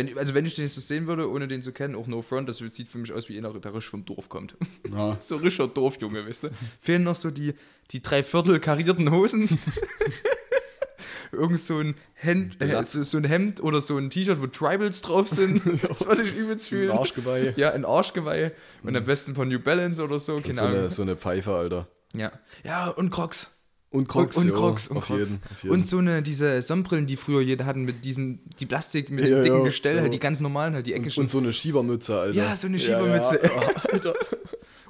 Wenn, 0.00 0.16
also 0.16 0.32
wenn 0.32 0.46
ich 0.46 0.54
den 0.54 0.64
jetzt 0.64 0.76
so 0.76 0.80
sehen 0.80 1.06
würde, 1.06 1.30
ohne 1.30 1.46
den 1.46 1.60
zu 1.60 1.72
kennen, 1.72 1.94
auch 1.94 2.06
No 2.06 2.22
Front, 2.22 2.48
das 2.48 2.56
sieht 2.56 2.88
für 2.88 2.96
mich 2.96 3.12
aus 3.12 3.28
wie 3.28 3.36
einer, 3.36 3.52
der 3.52 3.74
richtig 3.74 3.90
vom 3.90 4.06
Dorf 4.06 4.30
kommt. 4.30 4.56
Ja. 4.90 5.16
so 5.20 5.36
richtiger 5.36 5.68
Dorfjunge, 5.68 6.26
weißt 6.26 6.44
du? 6.44 6.48
Fehlen 6.80 7.04
noch 7.04 7.16
so 7.16 7.30
die, 7.30 7.52
die 7.90 8.00
drei 8.00 8.24
Viertel 8.24 8.60
karierten 8.60 9.10
Hosen. 9.10 9.58
Irgend 11.32 11.60
so 11.60 11.78
ein, 11.78 11.94
Hemd, 12.14 12.60
äh, 12.62 12.82
so, 12.82 13.02
so 13.02 13.18
ein 13.18 13.24
Hemd 13.24 13.62
oder 13.62 13.80
so 13.82 13.98
ein 13.98 14.08
T-Shirt, 14.08 14.40
wo 14.40 14.46
Tribals 14.46 15.02
drauf 15.02 15.28
sind. 15.28 15.62
das 15.88 16.06
würde 16.06 16.22
ich 16.22 16.34
übelst 16.34 16.68
fühlen. 16.68 16.90
Ein 16.90 16.98
Arschgeweih. 16.98 17.54
Ja, 17.56 17.72
ein 17.72 17.84
Arschgeweih. 17.84 18.52
Und 18.82 18.96
am 18.96 19.04
besten 19.04 19.34
von 19.34 19.48
New 19.48 19.60
Balance 19.60 20.02
oder 20.02 20.18
so, 20.18 20.40
keine 20.40 20.54
so 20.54 20.62
Ahnung. 20.62 20.78
eine, 20.78 20.90
so 20.90 21.02
eine 21.02 21.16
Pfeife, 21.16 21.52
Alter. 21.52 21.88
Ja. 22.14 22.32
ja, 22.64 22.88
und 22.88 23.10
Crocs. 23.10 23.59
Und 23.90 24.06
Crocs. 24.06 24.36
und, 24.36 24.50
und 24.50 24.56
Crocs. 24.56 24.88
Und 24.88 24.96
auf, 24.98 25.06
Crocs. 25.06 25.18
Jeden, 25.18 25.42
jeden. 25.62 25.74
Und 25.74 25.86
so 25.86 25.98
eine, 25.98 26.22
diese 26.22 26.62
Sonnenbrillen, 26.62 27.06
die 27.06 27.16
früher 27.16 27.40
jeder 27.40 27.66
hatten, 27.66 27.84
mit 27.84 28.04
diesem, 28.04 28.38
die 28.60 28.66
Plastik, 28.66 29.10
mit 29.10 29.24
Ja, 29.24 29.30
dem 29.36 29.42
dicken 29.42 29.58
ja, 29.58 29.64
Gestell, 29.64 29.96
ja. 29.96 30.02
halt 30.02 30.14
die 30.14 30.20
ganz 30.20 30.40
normalen, 30.40 30.74
halt 30.74 30.86
die 30.86 30.92
und, 30.92 31.00
eckischen. 31.00 31.22
und 31.22 31.28
so 31.30 31.38
eine 31.38 31.52
Schiebermütze, 31.52 32.16
Alter. 32.18 32.34
Ja, 32.34 32.54
so 32.54 32.68
eine 32.68 32.78
Schiebermütze. 32.78 33.40
Ja, 33.42 33.62
ja. 33.62 33.76
Alter. 33.92 34.14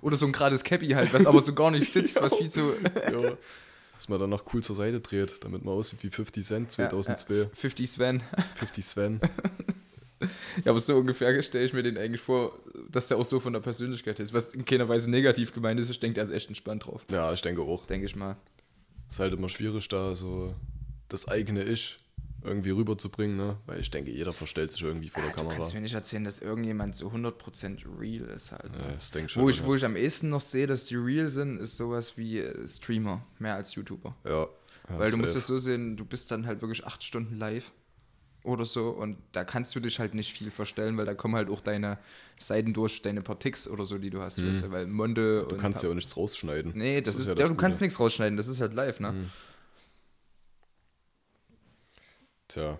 Oder 0.03 0.17
so 0.17 0.27
ein 0.27 0.33
gerades 0.33 0.65
Cappy 0.65 0.89
halt, 0.91 1.13
was 1.15 1.27
aber 1.27 1.41
so 1.41 1.55
gar 1.55 1.71
nicht 1.71 1.91
sitzt, 1.91 2.21
was 2.23 2.35
viel 2.37 2.51
zu. 2.51 2.61
ja. 3.11 3.33
Dass 3.95 4.09
man 4.09 4.19
dann 4.21 4.31
noch 4.31 4.45
cool 4.55 4.63
zur 4.63 4.77
Seite 4.77 5.01
dreht, 5.01 5.45
damit 5.45 5.65
man 5.65 5.75
aussieht 5.75 6.03
wie 6.03 6.11
50 6.11 6.47
Cent 6.47 6.71
2002. 6.71 7.35
Ja, 7.35 7.43
ja. 7.43 7.49
50 7.53 7.91
Sven. 7.91 8.23
50 8.57 8.85
Sven. 8.87 9.21
Ja, 10.67 10.73
aber 10.73 10.81
so 10.81 10.97
ungefähr 10.99 11.43
stelle 11.43 11.65
ich 11.65 11.73
mir 11.73 11.83
den 11.83 11.97
eigentlich 11.97 12.21
vor, 12.21 12.59
dass 12.91 13.09
der 13.09 13.17
auch 13.17 13.25
so 13.25 13.41
von 13.41 13.55
der 13.55 13.61
Persönlichkeit 13.61 14.21
ist. 14.21 14.35
Was 14.35 14.51
in 14.51 14.67
keiner 14.67 14.87
Weise 14.87 15.09
negativ 15.09 15.55
gemeint 15.55 15.81
ist. 15.81 15.89
Ich 15.89 15.99
denke, 15.99 16.17
der 16.17 16.25
ist 16.25 16.31
echt 16.31 16.49
entspannt 16.49 16.85
drauf. 16.85 17.03
Ja, 17.11 17.33
ich 17.33 17.41
denke 17.41 17.63
auch. 17.63 17.87
Denke 17.87 18.05
ich 18.05 18.15
mal. 18.15 18.37
Ist 19.11 19.19
halt 19.19 19.35
immer 19.35 19.49
schwierig, 19.49 19.89
da 19.89 20.15
so 20.15 20.55
das 21.09 21.29
eigene 21.29 21.65
Ich 21.65 21.99
irgendwie 22.43 22.71
rüberzubringen, 22.71 23.37
ne? 23.37 23.59
Weil 23.67 23.81
ich 23.81 23.91
denke, 23.91 24.11
jeder 24.11 24.33
verstellt 24.33 24.73
sich 24.73 24.83
irgendwie 24.83 25.11
vor 25.11 25.21
der 25.23 25.31
Ah, 25.31 25.35
Du 25.35 25.39
Kamera. 25.41 25.57
kannst 25.57 25.75
mir 25.75 25.81
nicht 25.83 25.93
erzählen, 25.95 26.25
dass 26.25 26.39
irgendjemand 26.39 26.97
so 26.97 27.09
100% 27.09 27.85
real 27.99 28.23
ist 28.31 28.53
halt. 28.53 28.71
Ja, 28.75 28.93
das 28.95 29.11
denke 29.11 29.27
ich 29.27 29.33
schon. 29.33 29.43
Wo 29.43 29.51
ich, 29.51 29.59
ja. 29.59 29.67
wo 29.67 29.75
ich 29.75 29.85
am 29.85 29.95
ehesten 29.95 30.31
noch 30.31 30.41
sehe, 30.41 30.67
dass 30.67 30.87
die 30.87 30.95
real 30.97 31.29
sind, 31.29 31.59
ist 31.61 31.77
sowas 31.77 32.17
wie 32.17 32.39
äh, 32.39 32.67
Streamer, 32.67 33.23
mehr 33.39 33.57
als 33.57 33.75
YouTuber. 33.75 34.17
ja. 34.25 34.31
ja 34.43 34.49
Weil 34.99 35.11
du 35.11 35.19
musst 35.19 35.37
es 35.37 35.47
so 35.47 35.59
sehen, 35.59 35.99
du 35.99 36.05
bist 36.07 36.31
dann 36.31 36.47
halt 36.47 36.63
wirklich 36.63 36.87
acht 36.87 37.05
Stunden 37.05 37.37
live 37.37 37.73
oder 38.43 38.65
so 38.65 38.91
und 38.91 39.19
da 39.33 39.45
kannst 39.45 39.75
du 39.75 39.81
dich 39.81 39.99
halt 39.99 40.15
nicht 40.15 40.33
viel 40.33 40.51
verstellen, 40.51 40.97
weil 40.97 41.05
da 41.07 41.15
kommen 41.15 41.35
halt 41.37 41.51
auch 41.51 41.61
deine 41.61 41.99
Seiten 42.39 42.73
durch, 42.73 43.03
deine 43.03 43.21
paar 43.23 43.39
Ticks 43.39 43.69
oder 43.69 43.85
so, 43.85 43.99
die 43.99 44.11
du 44.11 44.21
hast, 44.23 44.43
weißt 44.43 44.63
du, 44.65 44.71
weil 44.71 44.87
Monde 44.87 45.43
Mhm. 45.45 45.49
Du 45.51 45.57
kannst 45.57 45.83
ja 45.83 45.91
auch 45.91 45.95
nichts 45.95 46.17
rausschneiden. 46.17 46.73
Nee, 46.75 47.01
das, 47.03 47.17
ist, 47.17 47.27
ja, 47.27 47.35
das 47.35 47.49
du 47.49 47.55
kannst 47.55 47.79
Gute. 47.79 47.85
Mhm. 47.85 47.87
nichts 47.87 48.01
rausschneiden, 48.01 48.37
das 48.37 48.49
ist 48.49 48.61
halt 48.61 48.75
live, 48.75 49.01
ne? 49.01 49.31
Tja. 52.49 52.79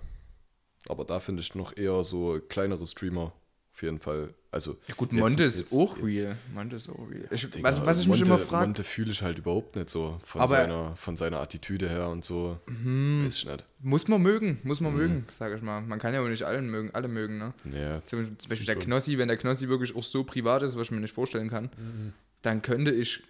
Aber 0.89 1.05
da 1.05 1.21
finde 1.21 1.43
ich 1.43 1.55
noch 1.55 1.77
eher 1.77 2.03
so 2.05 2.41
kleinere 2.49 2.87
Streamer 2.87 3.33
auf 3.73 3.83
jeden 3.83 4.01
Fall. 4.01 4.35
Also, 4.53 4.77
Ja 4.89 4.95
gut, 4.97 5.13
jetzt- 5.13 5.21
Monte 5.21 5.45
ist 5.45 5.61
jetzt- 5.61 5.73
auch 5.73 5.97
jetzt- 5.97 6.07
real. 6.07 6.37
Monte 6.53 6.77
ist 6.77 6.89
auch 6.89 7.09
real. 7.09 7.29
Ich, 7.31 7.49
Digga, 7.49 7.63
was, 7.69 7.87
was 7.87 8.01
ich 8.01 8.09
mich 8.09 8.21
immer 8.21 8.37
frage, 8.39 8.67
Monte 8.67 8.83
fühle 8.85 9.13
ich 9.13 9.23
halt 9.23 9.39
überhaupt 9.39 9.77
nicht 9.77 9.91
so 9.91 10.19
von, 10.25 10.41
Aber- 10.41 10.57
seiner, 10.57 10.97
von 10.97 11.17
seiner 11.17 11.41
Attitüde 11.41 11.89
her 11.89 12.09
und 12.09 12.25
so. 12.25 12.59
Weiß 12.67 13.37
ich 13.37 13.47
nicht. 13.47 13.65
muss 13.81 14.09
man 14.09 14.21
mögen, 14.23 14.59
muss 14.65 14.81
Mhm. 14.81 14.87
man 14.87 14.97
mögen, 14.97 15.25
sag 15.31 15.55
ich 15.57 15.63
mal. 15.63 15.81
Man 15.83 15.99
kann 16.01 16.13
ja 16.15 16.21
auch 16.21 16.29
nicht 16.29 16.43
allen 16.43 16.69
mögen, 16.69 16.91
alle 16.93 17.07
mögen, 17.09 17.39
ne? 17.39 17.55
Ja, 17.73 18.03
Zum, 18.05 18.39
zum 18.39 18.49
Beispiel 18.49 18.67
der 18.67 18.77
Knossi, 18.77 19.19
wenn 19.19 19.29
der 19.29 19.37
Knossi 19.37 19.69
wirklich 19.69 19.95
auch 19.95 20.03
so 20.03 20.25
privat 20.25 20.63
ist, 20.63 20.77
was 20.77 20.89
ich 20.89 20.91
mir 20.91 21.01
nicht 21.01 21.15
vorstellen 21.15 21.49
kann, 21.49 21.65
Mhm. 21.77 22.13
dann 22.43 22.61
könnte 22.63 22.91
ich 22.91 23.23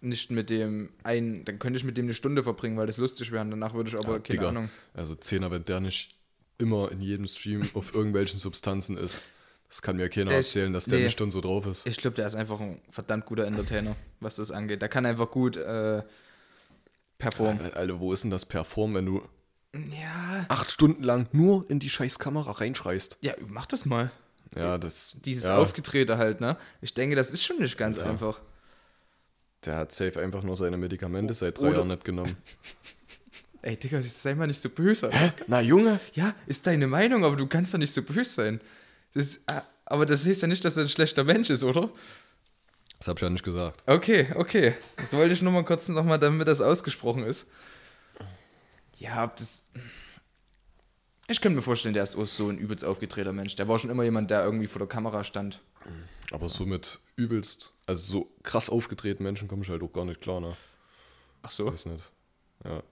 nicht 0.00 0.30
mit 0.32 0.50
dem 0.50 0.90
ein, 1.04 1.44
dann 1.44 1.58
könnte 1.60 1.78
ich 1.78 1.84
mit 1.84 1.96
dem 1.96 2.06
eine 2.06 2.14
Stunde 2.14 2.42
verbringen, 2.42 2.76
weil 2.76 2.86
das 2.86 2.98
lustig 2.98 3.30
wäre. 3.32 3.42
und 3.42 3.50
Danach 3.52 3.72
würde 3.74 3.88
ich 3.88 3.94
aber, 3.96 4.14
Ja, 4.14 4.18
keine 4.18 4.22
Digga. 4.38 4.48
Ahnung. 4.48 4.68
Also 4.94 5.14
Zehner, 5.14 5.50
wenn 5.52 5.62
der 5.64 5.78
nicht 5.80 6.16
immer 6.58 6.90
in 6.90 7.00
jedem 7.00 7.26
Stream 7.28 7.62
auf 7.74 7.94
irgendwelchen 7.94 8.38
Substanzen 8.40 8.96
ist, 8.96 9.20
Das 9.68 9.82
kann 9.82 9.96
mir 9.96 10.08
keiner 10.08 10.30
Ich- 10.32 10.36
erzählen, 10.38 10.72
dass 10.72 10.84
der 10.86 10.98
nee. 10.98 11.04
nicht 11.06 11.20
dann 11.20 11.30
so 11.30 11.40
drauf 11.40 11.66
ist. 11.66 11.86
Ich 11.86 11.96
glaube, 11.96 12.14
der 12.16 12.26
ist 12.26 12.34
einfach 12.36 12.60
ein 12.60 12.80
verdammt 12.90 13.26
guter 13.26 13.44
Entertainer, 13.46 13.96
was 14.20 14.36
das 14.36 14.50
angeht. 14.50 14.80
Der 14.82 14.88
kann 14.88 15.04
einfach 15.06 15.30
gut 15.30 15.56
äh, 15.56 16.02
performen. 17.18 17.72
Alter, 17.74 17.98
wo 18.00 18.12
ist 18.12 18.24
denn 18.24 18.30
das 18.30 18.44
Perform, 18.46 18.94
wenn 18.94 19.06
du 19.06 19.22
Ja. 19.74 20.46
acht 20.48 20.70
Stunden 20.70 21.02
lang 21.02 21.28
nur 21.32 21.68
in 21.70 21.80
die 21.80 21.90
scheiß 21.90 22.18
Kamera 22.18 22.52
reinschreist? 22.52 23.18
Ja, 23.20 23.34
mach 23.48 23.66
das 23.66 23.84
mal. 23.86 24.10
Ja, 24.54 24.78
das. 24.78 25.16
Dieses 25.24 25.44
ja, 25.44 25.58
Aufgetrete 25.58 26.16
halt, 26.18 26.40
ne? 26.40 26.56
Ich 26.80 26.94
denke, 26.94 27.16
das 27.16 27.30
ist 27.30 27.42
schon 27.44 27.58
nicht 27.58 27.76
ganz 27.76 27.98
Ja. 27.98 28.06
einfach. 28.06 28.40
Der 29.64 29.76
hat 29.76 29.90
safe 29.92 30.20
einfach 30.20 30.42
nur 30.44 30.56
seine 30.56 30.76
Medikamente 30.76 31.34
seit 31.34 31.58
drei 31.58 31.72
Jahren 31.72 31.88
nicht 31.88 32.04
genommen. 32.04 32.36
Ey, 33.62 33.76
Digga, 33.76 34.00
sei 34.00 34.34
mal 34.36 34.46
nicht 34.46 34.60
so 34.60 34.68
böse. 34.68 35.10
Na, 35.48 35.60
Junge! 35.60 35.98
Ja, 36.12 36.36
ist 36.46 36.68
deine 36.68 36.86
Meinung, 36.86 37.24
aber 37.24 37.34
du 37.34 37.48
kannst 37.48 37.74
doch 37.74 37.78
nicht 37.78 37.92
so 37.92 38.02
böse 38.02 38.30
sein. 38.30 38.60
Das 39.16 39.36
äh, 39.46 39.62
aber 39.86 40.04
das 40.04 40.26
heißt 40.26 40.42
ja 40.42 40.48
nicht, 40.48 40.64
dass 40.64 40.76
er 40.76 40.82
ein 40.82 40.88
schlechter 40.88 41.24
Mensch 41.24 41.48
ist, 41.48 41.62
oder? 41.62 41.90
Das 42.98 43.08
hab 43.08 43.16
ich 43.16 43.22
ja 43.22 43.30
nicht 43.30 43.44
gesagt. 43.44 43.82
Okay, 43.86 44.28
okay. 44.34 44.74
Das 44.96 45.12
wollte 45.12 45.32
ich 45.32 45.42
nur 45.42 45.52
mal 45.52 45.64
kurz 45.64 45.88
nochmal, 45.88 46.18
damit 46.18 46.48
das 46.48 46.60
ausgesprochen 46.60 47.22
ist. 47.24 47.50
Ja, 48.98 49.26
das. 49.28 49.68
Ich 51.28 51.40
könnte 51.40 51.56
mir 51.56 51.62
vorstellen, 51.62 51.94
der 51.94 52.02
ist 52.02 52.16
auch 52.16 52.26
so 52.26 52.48
ein 52.48 52.58
übelst 52.58 52.84
aufgetreter 52.84 53.32
Mensch. 53.32 53.54
Der 53.54 53.68
war 53.68 53.78
schon 53.78 53.90
immer 53.90 54.04
jemand, 54.04 54.30
der 54.30 54.44
irgendwie 54.44 54.66
vor 54.66 54.80
der 54.80 54.88
Kamera 54.88 55.24
stand. 55.24 55.60
Aber 56.30 56.48
so 56.48 56.66
mit 56.66 56.98
übelst, 57.16 57.74
also 57.86 58.18
so 58.20 58.32
krass 58.42 58.68
aufgetretenen 58.70 59.24
Menschen 59.24 59.48
komme 59.48 59.62
ich 59.62 59.70
halt 59.70 59.82
auch 59.82 59.92
gar 59.92 60.04
nicht 60.04 60.20
klar, 60.20 60.40
ne? 60.40 60.56
Ach 61.42 61.50
so. 61.50 61.66
Weiß 61.72 61.86
nicht. 61.86 62.10
Ja. 62.64 62.82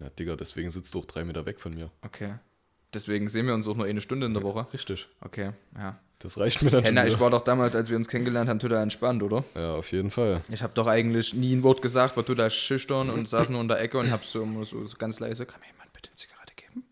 Ja, 0.00 0.10
Digga, 0.10 0.36
deswegen 0.36 0.70
sitzt 0.70 0.94
du 0.94 1.00
auch 1.00 1.06
drei 1.06 1.24
Meter 1.24 1.44
weg 1.44 1.60
von 1.60 1.74
mir. 1.74 1.90
Okay. 2.02 2.34
Deswegen 2.94 3.28
sehen 3.28 3.46
wir 3.46 3.54
uns 3.54 3.68
auch 3.68 3.76
nur 3.76 3.86
eine 3.86 4.00
Stunde 4.00 4.26
in 4.26 4.34
der 4.34 4.42
Woche. 4.42 4.66
Richtig. 4.72 5.08
Okay, 5.20 5.52
ja. 5.76 5.98
Das 6.20 6.36
reicht 6.36 6.62
mir 6.62 6.70
dann 6.70 6.82
Hey, 6.82 6.92
na, 6.92 7.06
ich 7.06 7.20
war 7.20 7.30
doch 7.30 7.42
damals, 7.42 7.76
als 7.76 7.90
wir 7.90 7.96
uns 7.96 8.08
kennengelernt 8.08 8.50
haben, 8.50 8.58
total 8.58 8.82
entspannt, 8.82 9.22
oder? 9.22 9.44
Ja, 9.54 9.74
auf 9.74 9.92
jeden 9.92 10.10
Fall. 10.10 10.42
Ich 10.50 10.62
habe 10.62 10.72
doch 10.74 10.88
eigentlich 10.88 11.32
nie 11.34 11.54
ein 11.54 11.62
Wort 11.62 11.80
gesagt, 11.80 12.16
war 12.16 12.24
total 12.24 12.50
schüchtern 12.50 13.08
und 13.08 13.28
saß 13.28 13.50
nur 13.50 13.60
in 13.60 13.68
der 13.68 13.80
Ecke 13.80 13.98
und 13.98 14.10
hab 14.10 14.24
so, 14.24 14.44
so, 14.64 14.84
so 14.84 14.96
ganz 14.96 15.20
leise, 15.20 15.46
kann 15.46 15.60
mir 15.60 15.68
jemand 15.68 15.92
bitte 15.92 16.08
eine 16.08 16.16
Zigarette 16.16 16.54
geben? 16.56 16.84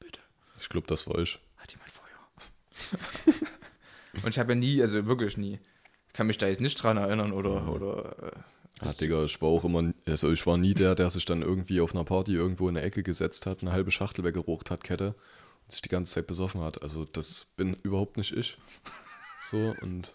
Bitte. 0.00 0.20
Ich 0.60 0.68
glaube, 0.68 0.86
das 0.86 1.06
war 1.06 1.18
ich. 1.18 1.38
Hat 1.56 1.72
jemand 1.72 1.90
Feuer? 1.90 3.34
und 4.22 4.28
ich 4.28 4.38
habe 4.38 4.52
ja 4.52 4.56
nie, 4.56 4.82
also 4.82 5.06
wirklich 5.06 5.38
nie, 5.38 5.60
kann 6.12 6.26
mich 6.26 6.36
da 6.36 6.46
jetzt 6.46 6.60
nicht 6.60 6.82
dran 6.82 6.98
erinnern 6.98 7.32
oder, 7.32 7.72
oder 7.72 8.16
äh, 8.22 8.84
Ja, 8.86 8.92
Digga, 8.92 9.24
ich 9.24 9.40
war 9.40 9.48
auch 9.48 9.64
immer, 9.64 9.94
also 10.06 10.30
ich 10.30 10.46
war 10.46 10.58
nie 10.58 10.74
der, 10.74 10.94
der 10.94 11.08
sich 11.08 11.24
dann 11.24 11.40
irgendwie 11.40 11.80
auf 11.80 11.94
einer 11.94 12.04
Party 12.04 12.34
irgendwo 12.34 12.68
in 12.68 12.74
der 12.74 12.84
Ecke 12.84 13.02
gesetzt 13.02 13.46
hat, 13.46 13.62
eine 13.62 13.72
halbe 13.72 13.90
Schachtel 13.90 14.24
weggerucht 14.24 14.70
hat, 14.70 14.84
Kette, 14.84 15.14
und 15.64 15.72
sich 15.72 15.82
die 15.82 15.88
ganze 15.88 16.14
Zeit 16.14 16.26
besoffen 16.26 16.60
hat. 16.60 16.82
Also 16.82 17.04
das 17.04 17.46
bin 17.56 17.74
überhaupt 17.82 18.16
nicht 18.16 18.36
ich. 18.36 18.58
So, 19.50 19.74
und 19.82 20.14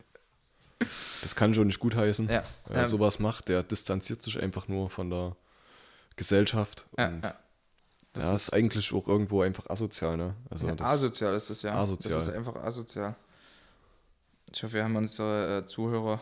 das 1.21 1.35
kann 1.35 1.53
schon 1.53 1.67
nicht 1.67 1.79
gut 1.79 1.95
heißen. 1.95 2.27
Ja, 2.29 2.41
Wer 2.67 2.81
ähm, 2.81 2.87
sowas 2.87 3.19
macht, 3.19 3.47
der 3.47 3.61
distanziert 3.61 4.23
sich 4.23 4.41
einfach 4.41 4.67
nur 4.67 4.89
von 4.89 5.11
der 5.11 5.35
Gesellschaft. 6.15 6.87
ja, 6.97 7.09
und 7.09 7.23
ja. 7.23 7.35
Das 8.13 8.23
ja, 8.25 8.33
ist, 8.33 8.53
eigentlich 8.53 8.91
auch 8.93 9.07
irgendwo 9.07 9.41
einfach 9.43 9.69
asozial, 9.69 10.17
ne? 10.17 10.35
Also 10.49 10.67
ja, 10.67 10.75
asozial 10.79 11.35
ist 11.35 11.49
das 11.51 11.61
ja. 11.61 11.75
Asozial. 11.75 12.15
Das 12.15 12.27
ist 12.27 12.33
einfach 12.33 12.55
asozial. 12.55 13.15
Ich 14.51 14.63
hoffe, 14.63 14.73
wir 14.73 14.83
haben 14.83 14.95
unsere 14.95 15.59
äh, 15.59 15.65
Zuhörer, 15.67 16.19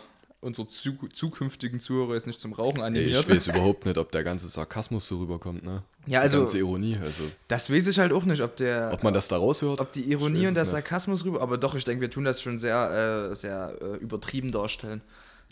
unsere 0.47 0.65
zu, 0.67 0.93
zukünftigen 1.13 1.79
Zuhörer 1.79 2.15
jetzt 2.15 2.25
nicht 2.25 2.39
zum 2.39 2.53
Rauchen 2.53 2.77
ey, 2.79 2.83
animiert. 2.85 3.19
ich 3.21 3.29
weiß 3.29 3.47
überhaupt 3.49 3.85
nicht, 3.85 3.97
ob 3.97 4.11
der 4.11 4.23
ganze 4.23 4.47
Sarkasmus 4.47 5.07
so 5.07 5.19
rüberkommt, 5.19 5.63
ne? 5.63 5.83
Ja, 6.07 6.19
Die 6.21 6.23
also- 6.23 6.37
ganze 6.39 6.57
Ironie, 6.57 6.97
also 7.01 7.23
das 7.47 7.69
weiß 7.69 7.87
ich 7.87 7.99
halt 7.99 8.11
auch 8.13 8.23
nicht, 8.23 8.41
ob 8.41 8.55
der. 8.55 8.91
ob 8.93 9.03
man 9.03 9.13
das 9.13 9.27
da 9.27 9.37
raushört. 9.37 9.79
ob 9.79 9.91
die 9.91 10.09
Ironie 10.11 10.47
und 10.47 10.55
der. 10.55 10.65
Sarkasmus 10.65 11.23
rüber, 11.25 11.41
aber 11.41 11.57
doch, 11.57 11.75
ich 11.75 11.83
denke, 11.83 12.01
wir 12.01 12.09
tun 12.09 12.23
das 12.23 12.41
schon 12.41 12.57
sehr, 12.57 13.29
äh, 13.29 13.35
sehr 13.35 13.75
äh, 13.81 13.97
übertrieben 13.97 14.51
darstellen. 14.51 15.01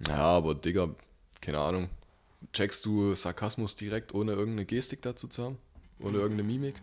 Ja, 0.07 0.15
aber 0.17 0.55
Digga, 0.55 0.89
keine 1.41 1.59
Ahnung. 1.59 1.89
Checkst 2.53 2.85
du 2.85 3.13
Sarkasmus 3.15 3.75
direkt, 3.75 4.13
ohne 4.13 4.31
irgendeine 4.33 4.65
Gestik 4.65 5.01
dazu 5.01 5.27
zu 5.27 5.43
haben? 5.43 5.57
Ohne 5.99 6.17
irgendeine 6.17 6.43
Mimik? 6.43 6.75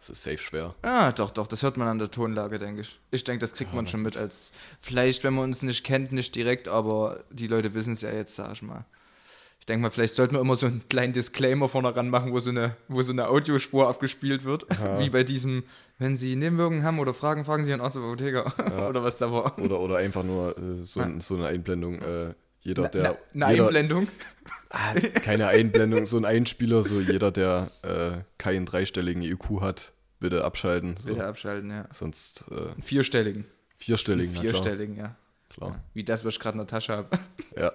Das 0.00 0.08
ist 0.08 0.22
safe 0.22 0.38
schwer. 0.38 0.74
Ah, 0.80 1.12
doch, 1.12 1.30
doch, 1.30 1.46
das 1.46 1.62
hört 1.62 1.76
man 1.76 1.86
an 1.86 1.98
der 1.98 2.10
Tonlage, 2.10 2.58
denke 2.58 2.80
ich. 2.80 2.98
Ich 3.10 3.22
denke, 3.22 3.40
das 3.40 3.52
kriegt 3.52 3.74
man 3.74 3.86
schon 3.86 4.00
mit 4.00 4.16
als, 4.16 4.52
vielleicht, 4.80 5.24
wenn 5.24 5.34
man 5.34 5.44
uns 5.44 5.62
nicht 5.62 5.84
kennt, 5.84 6.12
nicht 6.12 6.34
direkt, 6.34 6.68
aber 6.68 7.22
die 7.30 7.46
Leute 7.46 7.74
wissen 7.74 7.92
es 7.92 8.00
ja 8.00 8.10
jetzt, 8.10 8.34
sag 8.34 8.52
ich 8.54 8.62
mal. 8.62 8.86
Ich 9.60 9.66
denke 9.66 9.82
mal, 9.82 9.90
vielleicht 9.90 10.14
sollten 10.14 10.34
wir 10.34 10.40
immer 10.40 10.56
so 10.56 10.66
einen 10.66 10.88
kleinen 10.88 11.12
Disclaimer 11.12 11.68
vorne 11.68 11.94
ran 11.94 12.08
machen, 12.08 12.32
wo 12.32 12.40
so 12.40 12.48
eine, 12.48 12.76
wo 12.88 13.02
so 13.02 13.12
eine 13.12 13.28
Audiospur 13.28 13.88
abgespielt 13.88 14.44
wird. 14.44 14.66
Wie 14.98 15.10
bei 15.10 15.22
diesem, 15.22 15.64
wenn 15.98 16.16
Sie 16.16 16.34
Nebenwirkungen 16.34 16.82
haben 16.82 16.98
oder 16.98 17.12
Fragen, 17.12 17.44
fragen 17.44 17.66
Sie 17.66 17.72
einen 17.74 17.82
Arzt 17.82 17.98
oder 17.98 18.06
Apotheker. 18.06 18.88
oder 18.88 19.04
was 19.04 19.18
da 19.18 19.30
war. 19.30 19.58
Oder, 19.58 19.78
oder 19.78 19.98
einfach 19.98 20.24
nur 20.24 20.56
äh, 20.56 20.82
so, 20.82 21.00
ein, 21.00 21.20
so 21.20 21.36
eine 21.36 21.46
Einblendung. 21.48 22.00
Äh, 22.00 22.32
jeder, 22.62 22.88
der. 22.88 23.16
Na, 23.32 23.46
eine 23.46 23.54
jeder, 23.54 23.66
Einblendung. 23.66 24.08
Ah, 24.70 24.94
keine 24.94 25.48
Einblendung, 25.48 26.06
so 26.06 26.16
ein 26.16 26.24
Einspieler, 26.24 26.84
so 26.84 27.00
jeder, 27.00 27.30
der 27.30 27.70
äh, 27.82 28.22
keinen 28.38 28.66
dreistelligen 28.66 29.22
IQ 29.22 29.60
hat, 29.60 29.92
bitte 30.20 30.44
abschalten. 30.44 30.96
So. 30.96 31.06
Bitte 31.08 31.26
abschalten, 31.26 31.70
ja. 31.70 31.88
Sonst 31.92 32.44
äh, 32.50 32.54
Einen 32.54 32.82
vierstelligen. 32.82 33.44
vierstelligen. 33.78 34.28
Einen 34.28 34.36
na 34.36 34.40
klar. 34.42 34.62
vierstelligen, 34.62 34.96
ja. 34.96 35.16
Klar. 35.48 35.82
Wie 35.94 36.04
das, 36.04 36.24
was 36.24 36.34
ich 36.34 36.40
gerade 36.40 36.54
in 36.54 36.58
der 36.58 36.66
Tasche 36.68 36.92
habe. 36.96 37.08
Ja. 37.56 37.72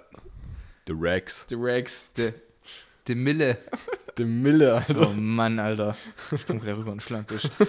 The 0.88 0.94
Rags. 0.96 1.48
Die 1.48 1.56
Rex, 1.56 2.14
die, 2.14 2.32
die 3.08 3.16
Mille. 3.16 3.58
The 4.18 4.24
Mille, 4.24 4.76
Alter. 4.76 5.10
Oh 5.10 5.14
Mann, 5.14 5.60
Alter. 5.60 5.98
Ich 6.32 6.48
komm 6.48 6.62
gleich 6.62 6.78
rüber 6.78 6.92
und 6.94 7.02
schlank 7.02 7.28
dich. 7.28 7.50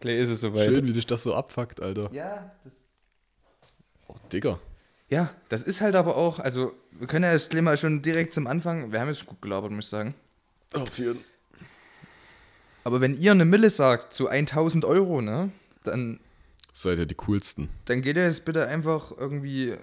Gleich 0.00 0.18
ist 0.18 0.30
es 0.30 0.40
soweit. 0.40 0.74
Schön, 0.74 0.86
wie 0.88 0.92
dich 0.94 1.06
das 1.06 1.22
so 1.22 1.34
abfuckt, 1.34 1.82
Alter. 1.82 2.10
Ja, 2.12 2.52
das 2.64 2.72
Oh, 4.12 4.28
Digga. 4.32 4.58
ja, 5.08 5.30
das 5.48 5.62
ist 5.62 5.80
halt 5.80 5.94
aber 5.94 6.16
auch, 6.16 6.38
also 6.38 6.72
wir 6.92 7.06
können 7.06 7.24
ja 7.24 7.32
das 7.32 7.48
Thema 7.48 7.76
schon 7.76 8.02
direkt 8.02 8.32
zum 8.34 8.46
Anfang, 8.46 8.92
wir 8.92 9.00
haben 9.00 9.08
jetzt 9.08 9.26
gut 9.26 9.40
gelabert, 9.42 9.70
muss 9.70 9.84
ich 9.86 9.90
sagen. 9.90 10.14
Auf 10.74 10.98
jeden 10.98 11.20
Aber 12.84 13.00
wenn 13.00 13.14
ihr 13.16 13.32
eine 13.32 13.44
Mille 13.44 13.70
sagt 13.70 14.14
zu 14.14 14.28
1000 14.28 14.84
Euro, 14.84 15.20
ne, 15.20 15.50
dann, 15.84 16.18
Seid 16.72 16.98
ihr 16.98 17.06
die 17.06 17.14
coolsten. 17.16 17.68
dann 17.86 18.02
geht 18.02 18.16
ihr 18.16 18.24
jetzt 18.24 18.44
bitte 18.44 18.66
einfach 18.66 19.12
irgendwie 19.16 19.74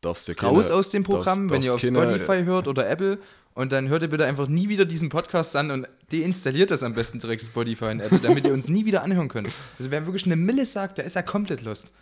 Darfst 0.00 0.28
dir 0.28 0.38
raus 0.40 0.68
keine- 0.68 0.78
aus 0.78 0.90
dem 0.90 1.02
Programm, 1.02 1.48
darfst- 1.48 1.54
wenn 1.54 1.62
ihr 1.62 1.74
auf 1.74 1.80
keine- 1.80 2.18
Spotify 2.18 2.44
hört 2.44 2.68
oder 2.68 2.88
Apple 2.88 3.18
und 3.54 3.72
dann 3.72 3.88
hört 3.88 4.02
ihr 4.02 4.08
bitte 4.08 4.24
einfach 4.26 4.46
nie 4.46 4.68
wieder 4.68 4.84
diesen 4.84 5.08
Podcast 5.08 5.56
an 5.56 5.70
und 5.72 5.88
deinstalliert 6.12 6.70
das 6.70 6.84
am 6.84 6.94
besten 6.94 7.18
direkt 7.18 7.42
Spotify 7.42 7.86
und 7.86 8.00
Apple, 8.00 8.20
damit 8.20 8.46
ihr 8.46 8.52
uns 8.52 8.68
nie 8.68 8.84
wieder 8.84 9.02
anhören 9.02 9.28
könnt. 9.28 9.48
Also 9.78 9.90
wer 9.90 10.06
wirklich 10.06 10.26
eine 10.26 10.36
Mille 10.36 10.64
sagt, 10.64 10.98
der 10.98 11.04
ist 11.04 11.16
ja 11.16 11.22
komplett 11.22 11.62
lost. 11.62 11.92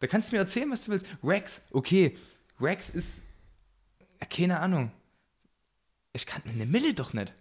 Da 0.00 0.06
kannst 0.06 0.30
du 0.30 0.36
mir 0.36 0.40
erzählen, 0.40 0.70
was 0.70 0.84
du 0.84 0.92
willst. 0.92 1.06
Rex, 1.24 1.62
okay. 1.72 2.16
Rex 2.60 2.90
ist, 2.90 3.22
ja, 4.20 4.26
keine 4.26 4.60
Ahnung. 4.60 4.92
Ich 6.12 6.26
kann 6.26 6.42
eine 6.48 6.66
Mille 6.66 6.94
doch 6.94 7.12
nicht. 7.12 7.32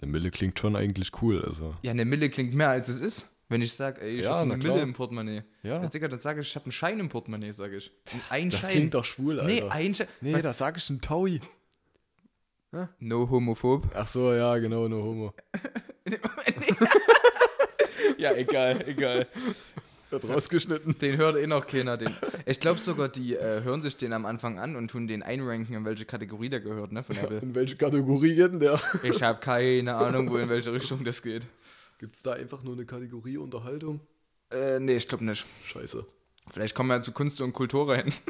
Eine 0.00 0.10
Mille 0.10 0.30
klingt 0.30 0.58
schon 0.58 0.76
eigentlich 0.76 1.10
cool, 1.22 1.42
also. 1.44 1.74
Ja, 1.82 1.92
eine 1.92 2.04
Mille 2.04 2.28
klingt 2.30 2.54
mehr 2.54 2.70
als 2.70 2.88
es 2.88 3.00
ist. 3.00 3.28
Wenn 3.48 3.60
ich 3.62 3.74
sage, 3.74 4.00
ey, 4.00 4.16
ich 4.18 4.24
Ja, 4.24 4.36
habe 4.36 4.52
eine. 4.54 4.62
Mille 4.62 4.80
im 4.80 4.94
Portemonnaie. 4.94 5.44
Ja. 5.62 5.82
Ja. 5.82 5.88
Digga, 5.88 6.08
dann 6.08 6.18
sage 6.18 6.40
ich, 6.40 6.48
ich 6.48 6.56
habe 6.56 6.64
einen 6.66 6.72
Schein 6.72 6.98
im 6.98 7.08
Portemonnaie, 7.08 7.52
sage 7.52 7.76
ich. 7.76 7.90
Ein 8.30 8.50
Das 8.50 8.60
Schein. 8.60 8.70
klingt 8.70 8.94
doch 8.94 9.04
schwul, 9.04 9.38
Alter. 9.40 9.52
Nee, 9.52 9.62
ein 9.70 9.94
Schein. 9.94 10.08
Nee, 10.20 10.32
Was- 10.34 10.42
da 10.42 10.52
sag 10.52 10.76
ich 10.78 10.88
ein 10.90 11.00
Taui. 11.00 11.40
No 12.98 13.30
homophob. 13.30 13.88
Ach 13.94 14.08
so, 14.08 14.34
ja, 14.34 14.56
genau, 14.58 14.88
no 14.88 15.02
homo. 15.02 15.34
Ja, 18.18 18.32
egal, 18.34 18.86
egal. 18.88 19.26
Wird 20.22 20.28
rausgeschnitten. 20.28 20.96
Den 21.00 21.16
hört 21.16 21.36
eh 21.36 21.46
noch 21.46 21.66
keiner. 21.66 21.96
Den. 21.96 22.14
Ich 22.46 22.60
glaube 22.60 22.78
sogar, 22.78 23.08
die 23.08 23.34
äh, 23.34 23.62
hören 23.62 23.82
sich 23.82 23.96
den 23.96 24.12
am 24.12 24.26
Anfang 24.26 24.58
an 24.60 24.76
und 24.76 24.88
tun 24.88 25.08
den 25.08 25.22
einranken, 25.22 25.74
in 25.74 25.84
welche 25.84 26.04
Kategorie 26.04 26.48
der 26.48 26.60
gehört, 26.60 26.92
ne, 26.92 27.02
von 27.02 27.16
Apple. 27.16 27.38
In 27.38 27.54
welche 27.54 27.76
Kategorie 27.76 28.34
geht 28.34 28.52
denn 28.52 28.60
der? 28.60 28.80
Ich 29.02 29.22
habe 29.22 29.40
keine 29.40 29.96
Ahnung, 29.96 30.30
wo 30.30 30.36
in 30.36 30.48
welche 30.48 30.72
Richtung 30.72 31.02
das 31.04 31.20
geht. 31.20 31.46
Gibt's 31.98 32.22
da 32.22 32.32
einfach 32.34 32.62
nur 32.62 32.74
eine 32.74 32.86
Kategorie 32.86 33.38
Unterhaltung? 33.38 34.00
Äh, 34.52 34.78
nee, 34.78 34.96
ich 34.96 35.08
glaube 35.08 35.24
nicht. 35.24 35.44
Scheiße. 35.64 36.06
Vielleicht 36.50 36.74
kommen 36.74 36.90
wir 36.90 36.96
ja 36.96 37.00
zu 37.00 37.12
Kunst 37.12 37.40
und 37.40 37.52
Kultur 37.52 37.88
rein. 37.88 38.12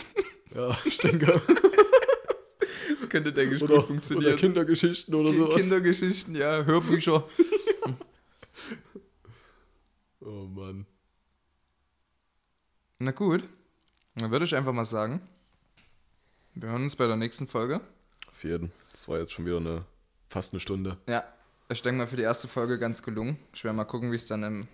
Ja, 0.54 0.78
ich 0.84 0.98
denke. 0.98 1.42
Das 2.88 3.08
könnte, 3.08 3.32
denke 3.32 3.56
ich, 3.56 3.62
Oder, 3.62 3.74
gut 3.74 3.78
oder 3.78 3.86
funktionieren. 3.88 4.36
Kindergeschichten 4.36 5.12
oder 5.12 5.32
sowas. 5.32 5.56
Kindergeschichten, 5.56 6.36
ja, 6.36 6.64
Hörbücher. 6.64 7.26
Oh 10.20 10.46
Mann. 10.46 10.86
Na 13.04 13.10
gut, 13.10 13.46
dann 14.14 14.30
würde 14.30 14.46
ich 14.46 14.56
einfach 14.56 14.72
mal 14.72 14.86
sagen, 14.86 15.20
wir 16.54 16.70
hören 16.70 16.84
uns 16.84 16.96
bei 16.96 17.06
der 17.06 17.16
nächsten 17.16 17.46
Folge. 17.46 17.82
Auf 18.30 18.44
jeden. 18.44 18.72
Das 18.92 19.06
war 19.08 19.18
jetzt 19.18 19.32
schon 19.32 19.44
wieder 19.44 19.58
eine 19.58 19.84
fast 20.30 20.54
eine 20.54 20.60
Stunde. 20.60 20.96
Ja, 21.06 21.22
ich 21.68 21.82
denke 21.82 21.98
mal 21.98 22.06
für 22.06 22.16
die 22.16 22.22
erste 22.22 22.48
Folge 22.48 22.78
ganz 22.78 23.02
gelungen. 23.02 23.36
Ich 23.52 23.62
werde 23.62 23.76
mal 23.76 23.84
gucken, 23.84 24.10
wie 24.10 24.14
es 24.16 24.26
dann 24.26 24.42
im, 24.42 24.66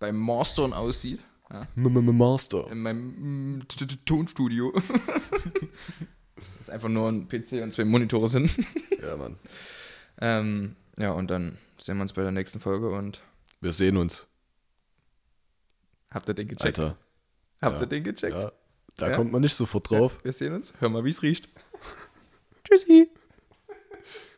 beim 0.00 0.16
Mastern 0.16 0.72
aussieht. 0.72 1.20
Ja, 1.48 1.68
Master. 1.76 2.68
in 2.72 2.82
meinem 2.82 3.58
mm, 3.58 3.68
Tonstudio. 4.04 4.72
Das 6.58 6.70
einfach 6.70 6.88
nur 6.88 7.08
ein 7.08 7.28
PC 7.28 7.62
und 7.62 7.72
zwei 7.72 7.84
Monitore 7.84 8.28
sind. 8.28 8.50
Ja, 9.00 9.16
Mann. 9.16 9.38
Ähm, 10.20 10.74
ja, 10.98 11.12
und 11.12 11.30
dann 11.30 11.56
sehen 11.78 11.98
wir 11.98 12.02
uns 12.02 12.12
bei 12.12 12.22
der 12.22 12.32
nächsten 12.32 12.58
Folge 12.58 12.90
und 12.90 13.22
Wir 13.60 13.72
sehen 13.72 13.96
uns, 13.96 14.26
Habt 16.10 16.28
ihr 16.28 16.34
den 16.34 16.48
gecheckt? 16.48 16.78
Alter. 16.80 16.96
Habt 17.60 17.76
Ja. 17.76 17.80
ihr 17.82 17.86
den 17.88 18.04
gecheckt? 18.04 18.34
Ja, 18.42 18.52
da 18.96 19.10
kommt 19.16 19.32
man 19.32 19.42
nicht 19.42 19.54
sofort 19.54 19.90
drauf. 19.90 20.18
Wir 20.22 20.32
sehen 20.32 20.54
uns. 20.54 20.72
Hör 20.78 20.88
mal, 20.88 21.04
wie 21.04 21.10
es 21.10 21.22
riecht. 21.22 21.48
Tschüssi. 22.64 23.10